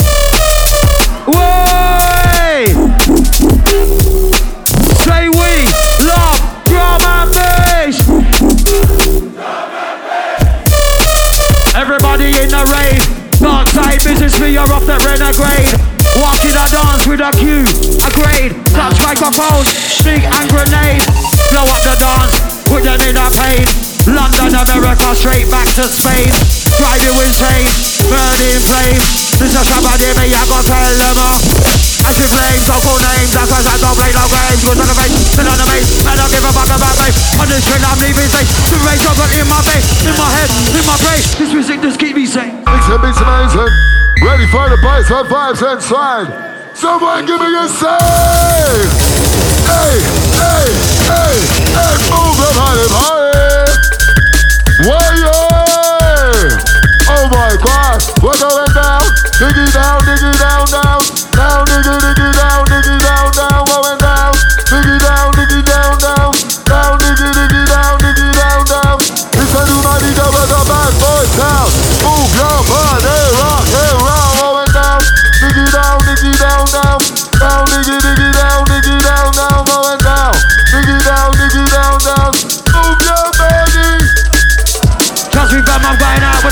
Way! 1.27 2.71
Say 5.03 5.27
we 5.27 5.51
love 6.07 6.39
drum 6.71 7.03
and. 7.03 8.10
Everybody 12.31 12.45
in 12.45 12.51
the 12.51 12.63
rave. 12.71 13.41
Dark 13.41 13.69
side 13.69 13.99
business, 14.05 14.39
me 14.41 14.57
are 14.57 14.71
off 14.71 14.87
that 14.87 15.03
renegade. 15.03 15.75
Walking 16.23 16.55
a 16.55 16.67
dance 16.71 17.07
with 17.07 17.21
a 17.21 17.31
cue, 17.39 17.67
a 18.07 18.11
grade. 18.15 18.55
Touch 18.71 18.99
microphone, 19.03 19.65
stick 19.67 20.23
and 20.23 20.47
grenade. 20.51 21.03
Blow 21.51 21.67
up 21.67 21.83
the 21.83 21.95
dance, 21.99 22.69
put 22.69 22.85
them 22.85 23.01
in 23.03 23.17
a 23.17 23.31
pain. 23.35 23.90
London, 24.09 24.57
America, 24.57 25.13
straight 25.13 25.51
back 25.51 25.69
to 25.77 25.85
Spain. 25.85 26.33
Drive 26.81 27.03
you 27.05 27.13
insane, 27.21 27.69
burning 28.09 28.61
flame. 28.65 29.01
This 29.37 29.53
is 29.53 29.67
somebody 29.69 30.09
me, 30.17 30.33
I 30.33 30.45
gotta 30.49 30.65
tell 30.65 30.93
them 30.97 31.19
all. 31.21 31.41
Anti 32.01 32.25
flames, 32.33 32.65
don't 32.65 32.81
call 32.81 32.97
names, 32.97 33.33
that's 33.37 33.53
why 33.53 33.61
I 33.61 33.77
don't 33.77 33.93
play 33.93 34.13
no 34.17 34.25
games. 34.25 34.61
Go 34.65 34.73
to 34.73 34.85
the 34.89 34.97
face, 34.97 35.13
sit 35.37 35.45
on 35.45 35.57
the 35.61 35.69
base, 35.69 36.01
man, 36.01 36.17
don't 36.17 36.33
give 36.33 36.45
a 36.45 36.53
fuck 36.53 36.73
about 36.73 36.97
me. 36.97 37.13
On 37.41 37.47
this 37.49 37.61
train, 37.69 37.85
I'm 37.85 38.01
leaving 38.01 38.31
safe. 38.33 38.49
The 38.73 38.81
race 38.89 39.05
over 39.05 39.29
in 39.37 39.45
my 39.45 39.61
face, 39.69 39.85
in 40.09 40.17
my 40.17 40.29
head, 40.33 40.49
in 40.73 40.85
my 40.89 40.97
brain. 41.05 41.21
This 41.37 41.53
music 41.53 41.85
just 41.85 42.01
keep 42.01 42.17
me 42.17 42.25
safe. 42.25 42.53
Mix 42.53 42.89
it, 42.89 43.01
mix 43.05 43.21
amazing. 43.21 43.73
Ready 44.25 44.47
for 44.49 44.65
the 44.73 44.81
bass 44.81 45.13
and 45.13 45.29
vibes 45.29 45.61
inside. 45.61 46.29
Someone 46.73 47.29
give 47.29 47.37
me 47.37 47.53
a 47.53 47.69
say. 47.69 48.01
Hey, 49.69 49.93
hey, 50.41 50.69
hey, 51.05 51.37
hey, 51.77 51.95
move 52.09 52.37
the 52.41 52.49
body, 52.57 52.87
body. 52.89 53.60
Way, 54.81 54.89
Oh 57.13 57.29
my 57.29 57.53
God, 57.61 58.01
we're 58.23 58.33
going 58.41 58.73
down. 58.73 59.03
Diggy 59.37 59.69
down, 59.75 60.01
diggy 60.09 60.33
down. 60.41 60.65
Down, 60.73 60.90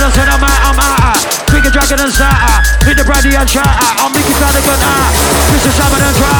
out 0.02 0.14
with 0.14 0.30
I'm 0.30 0.44
out, 0.44 0.60
I'm 0.68 0.78
out. 0.78 1.20
Bigger 1.50 1.72
dragon 1.72 1.98
and 1.98 2.12
starter. 2.12 2.56
Hit 2.86 2.96
the 2.96 3.04
brandy 3.04 3.34
and 3.34 3.48
shatter. 3.48 3.70
I'm 3.98 4.12
Mickey 4.14 4.34
and 4.36 4.82
out. 4.84 5.12
This 5.50 5.64
is 5.64 5.74
Simon 5.74 6.02
and 6.02 6.16
Try. 6.16 6.30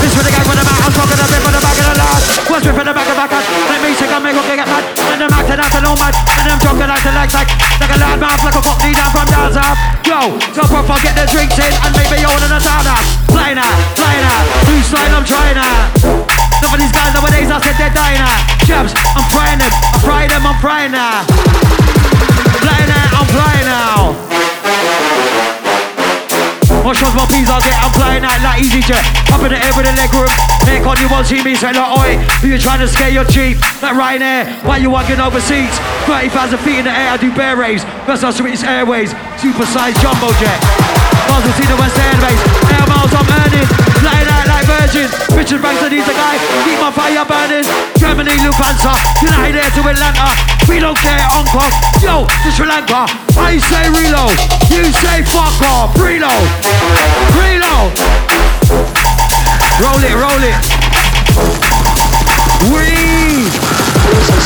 This 0.00 0.12
for 0.14 0.24
the 0.24 0.32
gang 0.32 0.46
with. 0.48 0.60
I'm 0.62 0.92
talking 0.94 1.18
a 1.20 1.26
bit 1.28 1.40
for 1.44 1.52
the 1.52 1.60
back 1.60 1.76
of 1.76 1.86
the 1.92 1.96
last. 1.98 2.24
What's 2.48 2.64
with 2.64 2.76
the 2.78 2.94
back 2.94 3.08
of 3.08 3.16
the 3.16 3.26
back? 3.28 3.44
Let 3.68 3.80
me 3.82 3.90
take 3.98 4.12
a 4.12 4.18
make 4.22 4.38
okay, 4.38 4.56
get 4.56 4.68
mad. 4.68 4.84
And 5.12 5.20
them 5.20 5.32
acting 5.34 5.60
out 5.60 5.70
the 5.72 5.80
no 5.82 5.92
mad. 5.98 6.14
And 6.40 6.46
them 6.46 6.58
like 6.62 7.04
the 7.04 7.12
legs 7.12 7.34
like. 7.34 7.50
Like 7.82 7.98
a 7.98 7.98
loud 7.98 8.20
mouth, 8.22 8.38
like 8.46 8.54
a 8.54 8.62
cockney 8.62 8.94
down 8.94 9.10
from 9.10 9.26
down 9.26 9.50
south. 9.50 9.78
Yo, 10.06 10.38
so 10.54 10.62
proper, 10.70 10.94
get 11.02 11.18
the 11.18 11.26
drinks 11.26 11.58
in 11.58 11.74
and 11.82 11.90
make 11.98 12.06
me 12.14 12.22
own 12.22 12.38
in 12.38 12.54
a 12.54 12.62
sauna. 12.62 12.94
Flying 13.34 13.58
out, 13.58 13.76
flying 13.98 14.22
out. 14.22 14.46
Who's 14.70 14.86
slide, 14.86 15.10
I'm 15.10 15.26
trying 15.26 15.58
out. 15.58 15.90
Some 16.62 16.70
of 16.70 16.78
these 16.78 16.94
guys 16.94 17.10
nowadays, 17.10 17.50
I 17.50 17.58
said 17.58 17.74
they're 17.74 17.90
dying 17.90 18.22
out. 18.22 18.38
Jabs, 18.62 18.94
I'm 19.18 19.26
frying 19.34 19.58
them. 19.58 19.74
I 19.74 19.98
fry 19.98 20.30
them, 20.30 20.46
I'm 20.46 20.58
frying 20.62 20.94
out, 20.94 21.26
I'm 21.26 21.81
flying 23.32 23.66
now. 23.66 24.12
What 26.84 26.98
shots 26.98 27.14
my 27.16 27.24
peas 27.30 27.48
I'll 27.48 27.62
get, 27.62 27.78
I'm 27.80 27.94
flying 27.96 28.24
out 28.26 28.36
like 28.44 28.60
easyJet. 28.60 29.32
Up 29.32 29.40
in 29.46 29.54
the 29.54 29.58
air 29.58 29.72
with 29.72 29.88
a 29.88 29.94
leg 29.96 30.12
room. 30.12 30.28
Make 30.66 30.84
on 30.84 30.98
you 31.00 31.08
won't 31.08 31.26
see 31.26 31.42
me, 31.42 31.54
say 31.54 31.72
like, 31.72 31.90
oi, 31.98 32.18
who 32.42 32.48
you 32.52 32.58
trying 32.58 32.80
to 32.80 32.88
scare 32.88 33.10
your 33.10 33.24
chief? 33.24 33.58
Like 33.80 33.96
Ryanair, 33.96 34.62
why 34.66 34.76
you 34.78 34.90
walking 34.90 35.18
overseas? 35.18 35.72
30,000 36.06 36.58
feet 36.60 36.78
in 36.82 36.84
the 36.84 36.94
air, 36.94 37.14
I 37.14 37.16
do 37.16 37.32
bear 37.34 37.56
raves. 37.56 37.84
First 38.04 38.24
I 38.24 38.30
switch 38.30 38.62
airways, 38.62 39.14
super 39.38 39.66
sized 39.66 40.02
jumbo 40.02 40.28
jet. 40.42 40.58
Miles 41.30 41.44
to 41.48 41.64
the 41.64 41.78
West 41.78 41.96
base. 41.96 42.42
Air 42.74 42.86
miles 42.90 43.12
I'm 43.14 43.30
earning, 43.30 43.68
flying 44.02 44.31
virgin. 44.82 45.06
Richard 45.36 45.60
Branson, 45.60 45.92
he's 45.92 46.06
the 46.06 46.12
guy, 46.12 46.36
keep 46.66 46.78
my 46.82 46.90
fire 46.90 47.24
burning. 47.24 47.66
Germany, 47.98 48.34
Lufthansa, 48.42 48.92
United 49.22 49.62
Air 49.62 49.70
to 49.78 49.82
Atlanta. 49.86 50.26
We 50.66 50.82
care, 50.98 51.22
Hong 51.30 51.46
Kong, 51.46 51.70
yo, 52.02 52.26
to 52.26 52.48
Sri 52.50 52.66
Lanka. 52.66 53.06
I 53.38 53.58
say 53.70 53.86
reload, 53.90 54.34
you 54.70 54.90
say 54.98 55.22
fuck 55.22 55.54
off, 55.70 55.94
reload, 55.98 56.46
reload. 57.38 57.90
Roll 59.78 60.02
it, 60.02 60.14
roll 60.18 60.42
it. 60.42 60.58
We, 62.70 62.86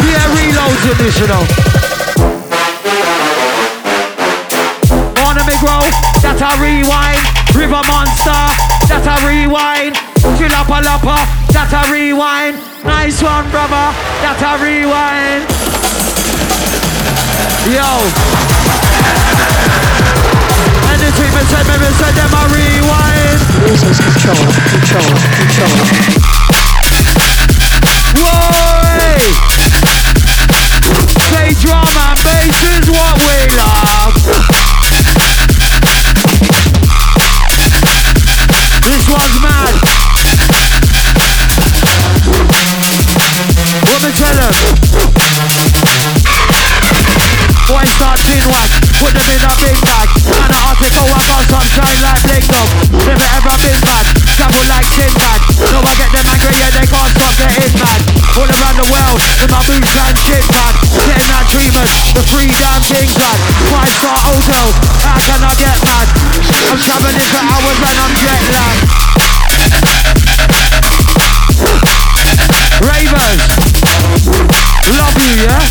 yeah, 0.04 0.36
reloads 0.36 0.82
this, 1.00 1.16
you 1.20 1.28
know. 1.28 1.44
On 5.24 5.36
a 5.36 5.44
that's 6.20 6.40
a 6.40 6.52
rewind. 6.60 7.20
River 7.54 7.82
Monster, 7.88 8.42
that's 8.88 9.06
a 9.06 9.26
rewind. 9.26 9.96
Chilapa 10.36 10.84
Lapa, 10.84 11.16
that's 11.48 11.72
a 11.72 11.90
rewind. 11.90 12.60
Nice 12.84 13.22
one, 13.22 13.48
brother, 13.50 13.88
that's 14.20 14.42
a 14.44 14.58
rewind. 14.60 15.48
Yo. 17.72 17.88
And 20.92 21.00
the 21.00 21.10
treatment 21.16 21.48
said, 21.48 21.64
maybe 21.66 21.88
said 21.96 22.12
them 22.12 22.32
a 22.36 22.44
rewind. 22.52 23.40
Loses 23.64 23.96
control, 23.96 24.36
control, 24.76 25.08
control. 25.40 25.72
Whoa! 28.20 29.16
Say 31.32 31.48
drum 31.64 31.88
and 31.96 32.18
bass 32.20 32.60
is 32.76 32.86
what 32.92 33.16
we 33.24 33.36
love. 33.56 34.14
This 38.84 39.08
one's 39.08 39.40
mad. 39.40 40.15
What 47.66 47.82
me 48.28 48.38
whack, 48.46 48.70
put 49.02 49.12
them 49.12 49.28
in 49.32 49.42
a 49.42 49.52
big 49.58 49.76
bag. 49.82 50.08
And 50.28 50.52
I 50.52 50.58
ask 50.70 50.78
me 50.80 50.88
go 50.92 51.02
I 51.02 51.20
got 51.26 51.44
some 51.48 51.66
shine 51.66 52.00
like. 52.02 52.22
Never 52.92 53.28
ever 53.36 53.54
been 53.58 53.80
travel 54.36 54.64
like 54.68 54.88
tin 54.94 55.12
I 55.82 55.92
get 55.96 56.10
them 56.12 56.26
angry, 56.30 56.54
yeah 56.60 56.70
they 56.76 56.86
can't 56.86 57.12
stop 57.16 57.34
getting 57.40 57.74
mad. 57.80 58.00
All 58.36 58.48
around 58.48 58.76
the 58.78 58.88
world, 58.92 59.20
and. 60.52 60.74
Getting 61.06 61.30
that 61.32 61.46
the 62.14 62.22
free 62.30 62.50
damn. 63.16 63.38
Five 63.72 63.92
star 63.98 64.18
hotels, 64.24 64.76
how 65.02 65.18
can 65.24 65.40
I 65.42 65.52
get 65.56 65.76
mad? 65.84 66.08
I'm 66.70 66.78
traveling 66.78 67.18
for 67.18 67.42
hours 67.42 67.78
and 67.82 67.98
I'm 67.98 68.14
jet 68.20 68.42
lagged. 68.54 68.86
Ravers, 72.84 73.40
love 74.96 75.16
you, 75.22 75.32
yeah? 75.46 75.62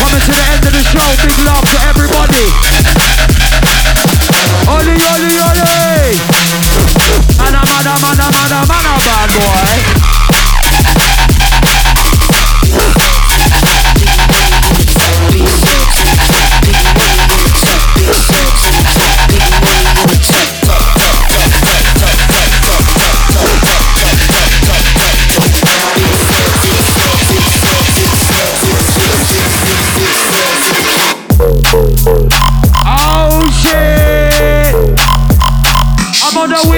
Coming 0.00 0.22
to 0.24 0.32
the 0.32 0.44
end 0.52 0.62
of 0.66 0.72
the 0.72 0.84
show, 0.84 1.08
big 1.22 1.38
love 1.44 1.64
to 1.64 1.78
everybody. 1.90 2.46
Oli, 4.68 4.96
oli, 5.14 5.32
oli! 5.40 5.66
Bad 9.06 9.30
boy. 12.92 13.05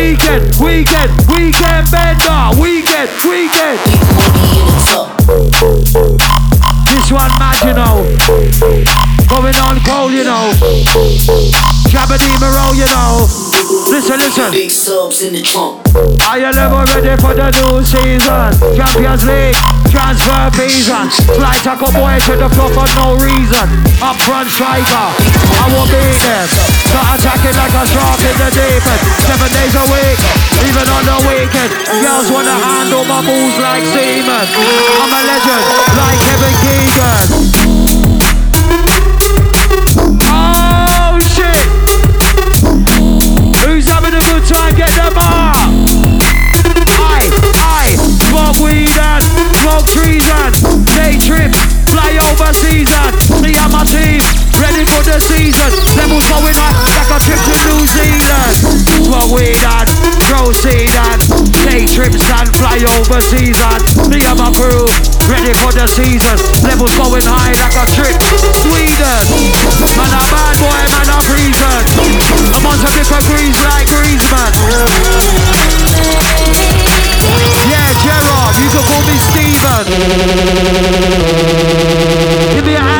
Weekend, 0.09 0.57
weekend, 0.57 1.11
weekend 1.29 1.91
bender, 1.91 2.61
weekend, 2.61 3.11
weekend. 3.29 3.79
This 6.87 7.13
one 7.13 7.29
mad, 7.39 7.61
you 7.61 7.75
know. 7.75 8.17
Going 9.29 9.55
on 9.57 9.81
cold, 9.85 10.13
you 10.13 10.25
know. 10.25 10.51
Shabba 11.91 12.17
roll, 12.41 12.75
you 12.75 12.87
know. 12.87 13.58
Listen, 13.99 14.23
listen. 14.23 14.51
Big 14.55 14.71
subs 14.71 15.27
in 15.27 15.35
the 15.35 15.43
trunk. 15.43 15.83
Are 16.31 16.39
you 16.39 16.55
level 16.55 16.87
ready 16.95 17.19
for 17.19 17.35
the 17.35 17.51
new 17.51 17.83
season? 17.83 18.55
Champions 18.79 19.27
League, 19.27 19.59
transfer 19.91 20.55
season. 20.55 21.11
Fly 21.35 21.59
tackle 21.67 21.91
boy 21.91 22.15
to 22.31 22.39
the 22.39 22.47
floor 22.55 22.71
for 22.79 22.87
no 22.95 23.19
reason. 23.19 23.67
Up 23.99 24.15
front 24.23 24.55
striker, 24.55 24.87
I 25.51 25.67
will 25.75 25.91
be 25.91 25.99
there. 25.99 26.47
Start 26.87 27.19
attacking 27.19 27.59
like 27.59 27.75
a 27.75 27.83
shark 27.91 28.23
in 28.23 28.39
the 28.39 28.51
deep 28.55 28.87
end. 28.87 29.03
Seven 29.27 29.51
days 29.51 29.75
a 29.75 29.83
week, 29.91 30.19
even 30.63 30.87
on 30.95 31.03
the 31.03 31.19
weekend. 31.27 31.71
Girls 31.99 32.31
wanna 32.31 32.55
handle 32.55 33.03
my 33.03 33.19
balls 33.27 33.59
like 33.59 33.83
semen. 33.83 34.47
I'm 34.95 35.11
a 35.11 35.21
legend, 35.27 35.65
like 35.99 36.19
Kevin 36.23 36.55
Keegan. 36.63 37.48
Good? 44.71 44.77
Get 44.77 44.91
them 44.97 45.17
up! 45.17 45.57
I, 47.01 47.31
I, 47.57 47.97
smoke 48.29 48.59
weed 48.61 48.91
and 48.99 49.25
smoke 49.61 49.87
trees 49.87 50.25
and 50.29 50.87
day 50.87 51.19
trip, 51.19 51.55
fly 51.89 52.19
over 52.31 52.53
season. 52.53 53.43
Me 53.43 53.55
and 53.57 53.73
my 53.73 53.85
team, 53.85 54.21
ready 54.61 54.85
for 54.85 55.03
the 55.07 55.19
season. 55.23 55.71
Levels 55.95 56.27
going 56.31 56.59
up 56.59 56.75
like 56.95 57.11
a 57.15 57.19
trip 57.23 57.39
to 57.39 57.55
New 57.67 57.83
Zealand. 57.87 58.55
Smoke 59.07 59.31
weed 59.35 59.63
and 59.63 59.89
proceed 60.27 60.91
and 60.91 61.21
day 61.65 61.87
trips 61.87 62.23
and 62.27 62.51
fly 62.59 62.79
over 62.99 63.21
season. 63.23 63.79
Me 64.11 64.23
and 64.23 64.39
my 64.39 64.51
crew, 64.55 64.87
ready 65.31 65.55
for 65.63 65.73
the 65.73 65.87
season. 65.87 66.37
Levels 66.67 66.95
going 66.99 67.25
high 67.25 67.55
like 67.59 67.77
a 67.79 67.87
trip. 67.95 68.17
Sweden, 68.63 69.23
man 69.95 70.13
a 70.13 70.23
bad 70.31 70.55
boy, 70.59 70.83
man 70.93 71.09
a 71.11 71.19
freezing. 71.27 71.87
I'm 72.55 72.67
on 72.67 72.77
some 72.79 72.95
different 72.95 73.25
grease 73.31 73.59
like 73.63 73.87
Griezmann. 73.89 74.53
Yeah, 77.69 77.89
Gerard, 78.03 78.55
you 78.61 78.69
can 78.71 78.85
call 78.87 79.03
me 79.07 79.17
Steven. 79.31 79.85
Give 82.55 82.65
me 82.67 82.75
a 82.75 82.81
hand. 82.81 82.99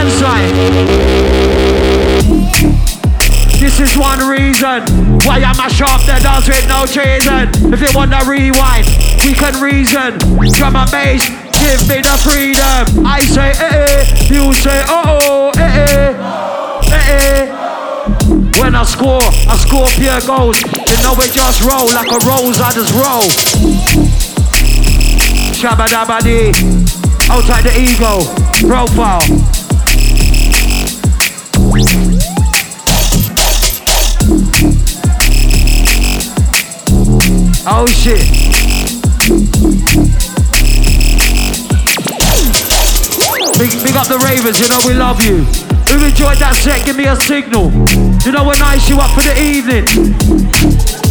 This 3.59 3.81
is 3.81 3.97
one 3.97 4.19
reason 4.29 4.83
why 5.23 5.39
I'm 5.39 5.59
a 5.61 5.71
sharp 5.71 6.03
the 6.03 6.19
dance 6.23 6.49
with 6.49 6.67
no 6.69 6.87
treason. 6.87 7.73
If 7.73 7.81
you 7.81 7.89
want 7.95 8.11
to 8.11 8.29
rewind, 8.29 8.87
we 9.25 9.35
can 9.35 9.61
reason. 9.63 10.19
Drum 10.55 10.75
and 10.75 10.91
bass, 10.91 11.29
give 11.55 11.87
me 11.87 12.01
the 12.03 12.19
freedom. 12.19 13.07
I 13.07 13.21
say 13.21 13.51
eh 13.51 13.87
eh, 13.87 14.35
you 14.35 14.53
say 14.55 14.83
oh 14.89 15.21
oh 15.23 15.53
eh 15.59 15.85
eh, 15.87 16.91
eh 16.91 17.47
eh. 17.47 18.61
When 18.61 18.75
I 18.75 18.83
score, 18.83 19.23
I 19.23 19.57
score 19.59 19.87
pure 19.95 20.21
goals. 20.27 20.61
You 20.63 20.99
know 21.05 21.15
it 21.23 21.33
just 21.33 21.63
roll 21.63 21.87
like 21.95 22.11
a 22.11 22.19
rose, 22.27 22.61
I 22.61 22.73
just 22.73 22.95
roll. 22.95 24.08
Shabba 25.59 25.89
dabba 25.89 26.21
dee. 26.21 26.53
Outside 27.29 27.65
the 27.65 27.75
ego. 27.81 28.23
Profile. 28.69 29.19
Oh 37.67 37.87
shit. 37.89 38.23
Big, 43.59 43.83
big 43.83 43.97
up 43.97 44.07
the 44.07 44.19
Ravens, 44.25 44.61
you 44.61 44.69
know 44.69 44.79
we 44.87 44.95
love 44.95 45.21
you. 45.25 45.39
Who 45.91 46.05
enjoyed 46.05 46.39
that 46.39 46.55
set, 46.55 46.87
give 46.87 46.97
me 46.97 47.07
a 47.07 47.17
signal. 47.17 47.73
You 48.25 48.31
know 48.31 48.47
we're 48.47 48.61
nice 48.61 48.89
you 48.89 49.01
up 49.01 49.11
for 49.11 49.23
the 49.23 49.35
evening. 49.43 49.87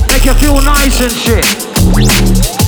Make 0.08 0.24
you 0.24 0.34
feel 0.36 0.62
nice 0.62 1.02
and 1.02 1.12
shit. 1.12 2.67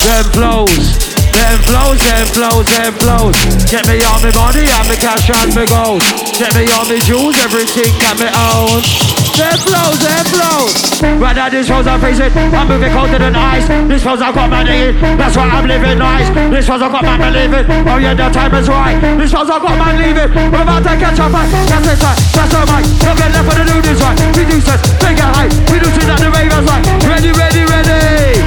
Them 0.00 0.24
flows. 0.32 1.08
Them 1.32 1.58
flows, 1.62 1.98
them 2.02 2.26
flows, 2.34 2.66
them 2.66 2.92
flows. 2.98 3.36
Get 3.70 3.86
me 3.86 4.02
on 4.02 4.18
me 4.24 4.32
money 4.34 4.66
and 4.66 4.86
me 4.90 4.96
cash 4.96 5.30
and 5.30 5.54
me 5.54 5.64
gold. 5.70 6.02
Get 6.34 6.50
me 6.56 6.66
on 6.74 6.88
me 6.88 6.98
jewels, 7.06 7.38
everything 7.38 7.94
got 8.02 8.18
me 8.18 8.26
own. 8.26 8.82
Them 9.38 9.54
flows, 9.62 9.98
them 10.02 10.24
flows. 10.34 10.88
Right 11.22 11.36
now 11.36 11.48
this 11.48 11.70
flows 11.70 11.86
I'm 11.86 12.00
facing. 12.02 12.34
I'm 12.50 12.66
moving 12.66 12.90
colder 12.90 13.22
than 13.22 13.36
ice. 13.36 13.68
This 13.86 14.02
flows 14.02 14.18
I've 14.20 14.34
got 14.34 14.50
money 14.50 14.90
in. 14.90 14.98
That's 15.14 15.36
why 15.36 15.46
I'm 15.46 15.66
living 15.66 15.98
nice. 15.98 16.26
This 16.50 16.66
flows 16.66 16.82
I've 16.82 16.90
got 16.90 17.06
man 17.06 17.22
believing. 17.22 17.66
Oh 17.86 18.02
yeah, 18.02 18.14
the 18.18 18.26
time 18.34 18.54
is 18.58 18.66
right. 18.66 18.98
This 19.14 19.30
flows 19.30 19.46
I've 19.46 19.62
got 19.62 19.78
man 19.78 19.94
leaving. 19.94 20.34
We're 20.50 20.62
about 20.66 20.82
to 20.82 20.98
catch 20.98 21.20
up. 21.22 21.30
Right? 21.30 21.46
That's 21.70 21.86
it, 21.86 22.02
right? 22.02 22.18
That's 22.34 22.54
all 22.54 22.66
right. 22.66 22.86
Don't 22.98 23.14
get 23.14 23.30
left 23.30 23.46
for 23.46 23.54
the 23.54 23.64
do 23.68 23.78
this 23.78 24.00
right. 24.02 24.18
We 24.34 24.42
do 24.42 24.58
this. 24.58 24.74
It 24.74 25.22
high. 25.22 25.46
We 25.70 25.78
do 25.78 25.86
this 25.86 26.08
at 26.08 26.18
the 26.18 26.34
ravers. 26.34 26.66
Ready, 27.06 27.30
ready, 27.30 27.62
ready. 27.62 27.78
Ready, 27.78 28.37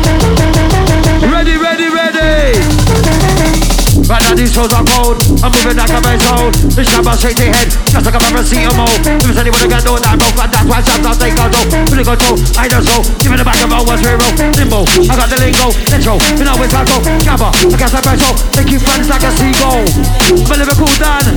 now 4.31 4.37
these 4.39 4.53
shows 4.55 4.71
are 4.71 4.85
cold. 4.95 5.19
I'm 5.43 5.51
moving 5.51 5.75
like 5.75 5.91
a 5.91 5.99
man's. 5.99 6.23
This 6.71 6.87
shabba 6.87 7.19
straight 7.19 7.35
to 7.35 7.51
head, 7.51 7.67
just 7.91 8.05
like 8.07 8.15
a 8.15 8.21
paracetamol. 8.23 8.87
If 9.03 9.27
it's 9.27 9.39
anyone 9.39 9.67
got 9.67 9.83
no 9.83 9.99
that 9.99 10.15
broke, 10.15 10.39
and 10.39 10.51
that's 10.51 10.67
why 10.71 10.79
shots 10.79 11.03
I 11.03 11.11
take 11.19 11.35
control. 11.35 11.67
Really 11.91 12.07
control, 12.07 12.39
I 12.55 12.67
don't 12.71 12.85
know. 12.87 13.03
Give 13.19 13.35
it 13.35 13.37
the 13.37 13.45
back 13.45 13.59
of 13.59 13.67
my 13.67 13.83
one's 13.83 13.99
real. 14.07 14.19
Limbo, 14.55 14.87
I 14.87 15.13
got 15.19 15.27
the 15.27 15.37
lingo, 15.43 15.67
intro. 15.91 16.15
You 16.39 16.47
know 16.47 16.55
it's 16.63 16.71
go. 16.71 16.97
Shabba, 17.27 17.49
I 17.51 17.75
got 17.75 17.91
the 17.91 17.99
petrol. 17.99 18.35
They 18.55 18.63
keep 18.63 18.81
friends 18.87 19.11
like 19.11 19.23
a 19.27 19.31
seagull. 19.35 19.83
I'm 20.31 20.51
a 20.51 20.55
lyrical 20.55 20.91
Dan, 20.95 21.35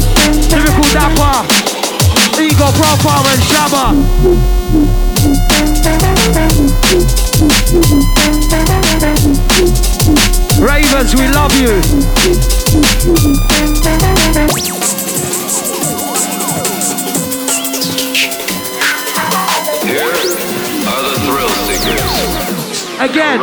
lyrical 0.55 0.87
dapper. 0.95 1.74
Ego 2.55 2.71
profile 2.71 3.27
and 3.27 3.43
shabba. 3.43 3.85
Ravens, 10.63 11.17
we 11.17 11.27
love 11.31 11.53
you. 11.59 11.75
Here 19.83 20.15
are 20.87 21.03
the 21.03 21.15
thrill 21.27 21.51
seekers. 21.67 22.03
Again. 23.01 23.41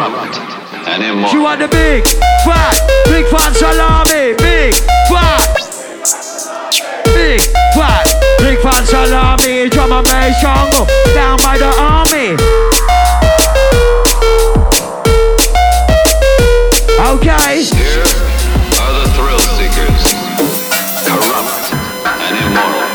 And 0.88 1.32
You 1.34 1.42
want 1.42 1.60
the 1.60 1.68
big, 1.68 2.08
fat, 2.46 2.76
big 3.06 3.26
fan 3.28 3.54
salami, 3.54 4.36
big, 4.38 4.74
fat, 5.10 5.48
big, 7.14 7.42
fat, 7.76 8.11
salami, 8.92 9.70
drum 9.70 9.94
and 9.94 10.06
bass 10.06 10.42
jungle, 10.42 10.86
down 11.16 11.38
by 11.38 11.58
the 11.58 11.72
army. 11.80 12.36
Okay. 17.14 17.81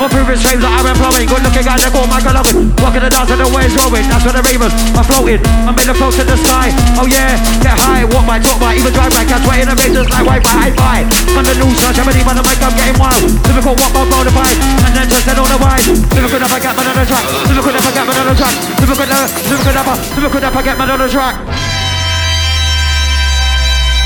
My 0.07 0.23
previous 0.23 0.39
frames 0.39 0.63
I've 0.63 0.87
been 0.87 0.95
flowing 0.95 1.27
Good 1.27 1.43
looking 1.43 1.67
guy, 1.67 1.75
they 1.75 1.91
call 1.91 2.07
Michael 2.07 2.39
Owen 2.39 2.71
Walking 2.79 3.03
the 3.03 3.11
dance 3.11 3.27
and 3.27 3.43
the 3.43 3.47
waves 3.51 3.75
rolling 3.75 4.07
That's 4.07 4.23
where 4.23 4.39
the 4.39 4.43
ravens 4.47 4.71
are 4.95 5.03
floating. 5.03 5.43
I'm 5.67 5.75
in 5.75 5.83
the 5.83 5.91
float 5.99 6.15
to 6.15 6.23
the 6.23 6.39
sky. 6.47 6.71
Oh 6.95 7.11
yeah, 7.11 7.35
get 7.59 7.75
high, 7.75 8.07
walk 8.07 8.23
my 8.23 8.39
talk 8.39 8.55
by 8.55 8.79
Even 8.79 8.95
drive 8.95 9.11
by, 9.11 9.27
catch 9.27 9.43
way 9.43 9.59
in 9.59 9.67
the 9.67 9.75
razors 9.75 10.07
like 10.07 10.23
Wi-Fi, 10.23 10.47
high 10.47 10.71
five. 10.79 11.05
On 11.35 11.43
the 11.43 11.51
news, 11.59 11.75
I'm 11.83 12.07
on 12.23 12.39
the 12.39 12.43
mic, 12.47 12.55
I'm 12.63 12.71
getting 12.79 12.95
wild. 12.95 13.19
Lyrical, 13.51 13.75
walk 13.75 13.91
by, 13.91 14.07
blow 14.07 14.23
the 14.23 14.31
And 14.31 14.91
then 14.95 15.11
just 15.11 15.27
head 15.27 15.35
on 15.43 15.49
the 15.51 15.59
ride 15.59 15.83
Lyrical, 16.15 16.39
never 16.39 16.59
get 16.63 16.71
man 16.71 16.87
on 16.87 16.95
the 16.95 17.03
track 17.03 17.25
Lyrical, 17.51 17.71
never 17.75 17.91
get 17.91 18.05
man 18.07 18.15
on 18.15 18.27
the 18.31 18.35
track 18.39 18.55
Lyrical, 18.79 19.07
lyrical, 19.11 19.95
lyrical, 20.15 20.39
never 20.39 20.63
get 20.63 20.75
man 20.79 20.87
on 20.87 20.99
the 21.03 21.09
track. 21.11 21.35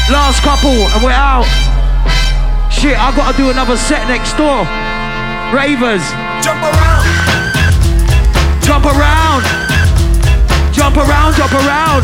Last 0.09 0.41
couple, 0.41 0.81
and 0.81 0.99
we're 1.05 1.13
out. 1.13 1.45
Shit, 2.73 2.97
I 2.97 3.13
gotta 3.13 3.37
do 3.37 3.53
another 3.53 3.77
set 3.77 4.09
next 4.09 4.33
door 4.33 4.65
Ravers. 5.51 5.99
Jump 6.39 6.63
around. 6.63 7.03
Jump 8.63 8.85
around. 8.87 9.43
Jump 10.71 10.95
around, 10.95 11.35
jump 11.35 11.51
around. 11.51 12.03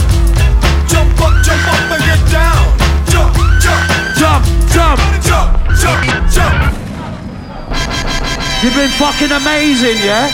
Jump 0.84 1.16
up, 1.24 1.32
jump 1.48 1.64
up 1.72 1.92
and 1.96 2.04
get 2.04 2.20
down. 2.28 2.60
Jump, 3.08 3.32
jump. 3.64 3.88
Jump, 4.20 4.44
jump. 4.68 5.00
Jump, 5.24 5.50
jump, 5.80 6.28
jump. 6.28 6.60
You've 8.62 8.76
been 8.76 8.92
fucking 9.00 9.32
amazing, 9.32 9.96
yeah? 10.04 10.28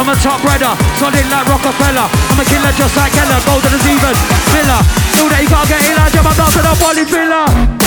I'm 0.00 0.08
a 0.08 0.16
top 0.24 0.40
redder, 0.42 0.72
solid 0.96 1.28
like 1.28 1.46
Rockefeller. 1.46 2.08
I'm 2.08 2.40
a 2.40 2.44
killer 2.48 2.72
just 2.72 2.96
like 2.96 3.12
Keller, 3.12 3.40
golden 3.44 3.74
as 3.76 3.84
even. 3.84 4.16
Miller, 4.56 4.80
know 5.12 5.28
that 5.28 5.40
you 5.44 5.48
can't 5.52 5.68
get 5.68 5.84
in, 5.84 5.98
I 6.00 6.08
jump 6.08 6.32
up 6.32 6.50
to 6.52 6.60
the 6.64 6.74
body 6.80 7.04
filler. 7.04 7.83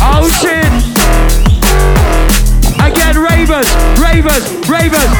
Oh! 0.00 0.22
Listen, 0.22 0.72
ravers, 3.16 3.68
ravers, 3.98 4.44
ravers. 4.68 5.10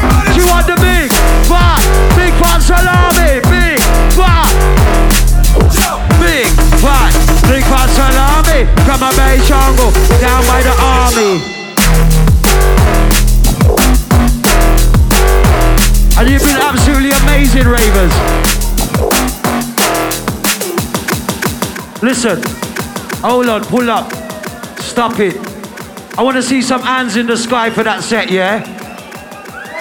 Want 0.47 0.67
the 0.67 0.77
big 0.79 1.11
fat, 1.49 1.81
big 2.15 2.33
fat 2.39 2.61
salami, 2.61 3.41
big 3.49 3.79
fat, 4.15 4.47
big 6.19 6.47
fat, 6.79 7.11
big 7.49 7.63
fat 7.63 7.89
salami 7.89 8.37
Bay 9.17 9.37
down 10.19 10.43
by 10.45 10.61
the 10.63 10.73
army. 10.79 11.41
And 16.17 16.29
you've 16.29 16.41
been 16.41 16.57
absolutely 16.57 17.11
amazing, 17.11 17.67
ravers. 17.67 18.36
Listen, 22.01 22.39
hold 23.21 23.47
on, 23.47 23.63
pull 23.65 23.89
up, 23.89 24.11
stop 24.79 25.19
it. 25.19 25.35
I 26.17 26.21
want 26.21 26.37
to 26.37 26.43
see 26.43 26.61
some 26.61 26.81
hands 26.81 27.15
in 27.15 27.25
the 27.25 27.35
sky 27.35 27.71
for 27.71 27.83
that 27.83 28.03
set, 28.03 28.29
yeah? 28.29 28.61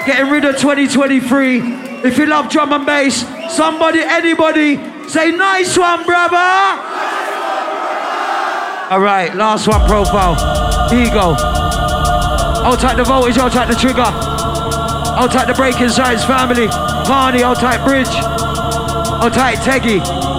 Getting 0.06 0.30
rid 0.30 0.44
of 0.44 0.56
2023. 0.56 1.58
If 2.04 2.16
you 2.16 2.26
love 2.26 2.48
drum 2.48 2.72
and 2.72 2.86
bass, 2.86 3.20
somebody, 3.54 4.00
anybody, 4.00 4.76
say 5.08 5.30
nice 5.30 5.76
one, 5.76 6.04
brother. 6.04 6.36
All 8.88 9.00
right, 9.00 9.34
last 9.34 9.68
one 9.68 9.86
profile. 9.86 10.34
Ego. 10.92 11.34
I'll 12.64 12.76
take 12.76 12.96
the 12.96 13.04
voltage, 13.04 13.36
I'll 13.36 13.50
take 13.50 13.68
the 13.68 13.74
trigger. 13.74 14.02
I'll 14.04 15.28
take 15.28 15.48
the 15.48 15.54
Breakin 15.54 15.90
Science 15.90 16.24
family. 16.24 16.66
Barney, 17.06 17.42
I'll 17.42 17.54
take 17.54 17.84
bridge. 17.84 18.08
I'll 18.08 19.30
take 19.30 19.60
Teggy. 19.62 20.35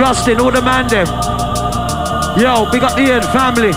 Justin, 0.00 0.40
all 0.40 0.50
the 0.50 0.62
man 0.62 0.88
them. 0.88 1.06
Yo, 2.40 2.64
big 2.72 2.82
up 2.82 2.96
the 2.96 3.04
Ian 3.04 3.20
family. 3.36 3.70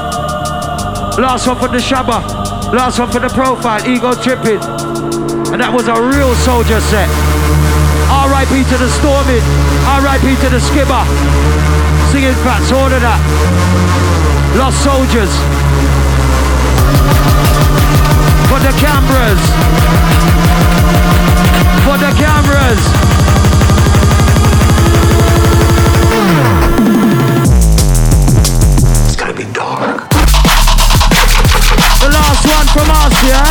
Last 1.20 1.46
one 1.46 1.60
for 1.60 1.68
the 1.68 1.84
Shabba. 1.84 2.24
Last 2.72 2.98
one 2.98 3.12
for 3.12 3.20
the 3.20 3.28
profile. 3.28 3.84
Ego 3.84 4.16
Trippin. 4.16 4.56
And 5.52 5.60
that 5.60 5.68
was 5.68 5.92
a 5.92 6.00
real 6.00 6.32
soldier 6.48 6.80
set. 6.80 7.12
R.I.P. 8.08 8.56
to 8.56 8.78
the 8.80 8.88
Stormin. 8.88 9.44
R.I.P. 10.00 10.40
to 10.40 10.48
the 10.48 10.64
Skipper. 10.64 11.04
Singing 12.16 12.40
fats, 12.40 12.72
all 12.72 12.88
of 12.88 13.02
that. 13.04 13.20
Lost 14.56 14.80
soldiers. 14.80 15.34
For 18.48 18.64
the 18.64 18.72
cameras. 18.80 19.44
For 21.84 22.00
the 22.00 22.16
cameras. 22.16 23.13
It's 29.06 29.16
gotta 29.16 29.34
be 29.34 29.44
dark. 29.52 30.08
The 32.00 32.10
last 32.12 32.44
one 32.48 32.68
from 32.72 32.88
us, 32.92 33.16
yeah? 33.28 33.44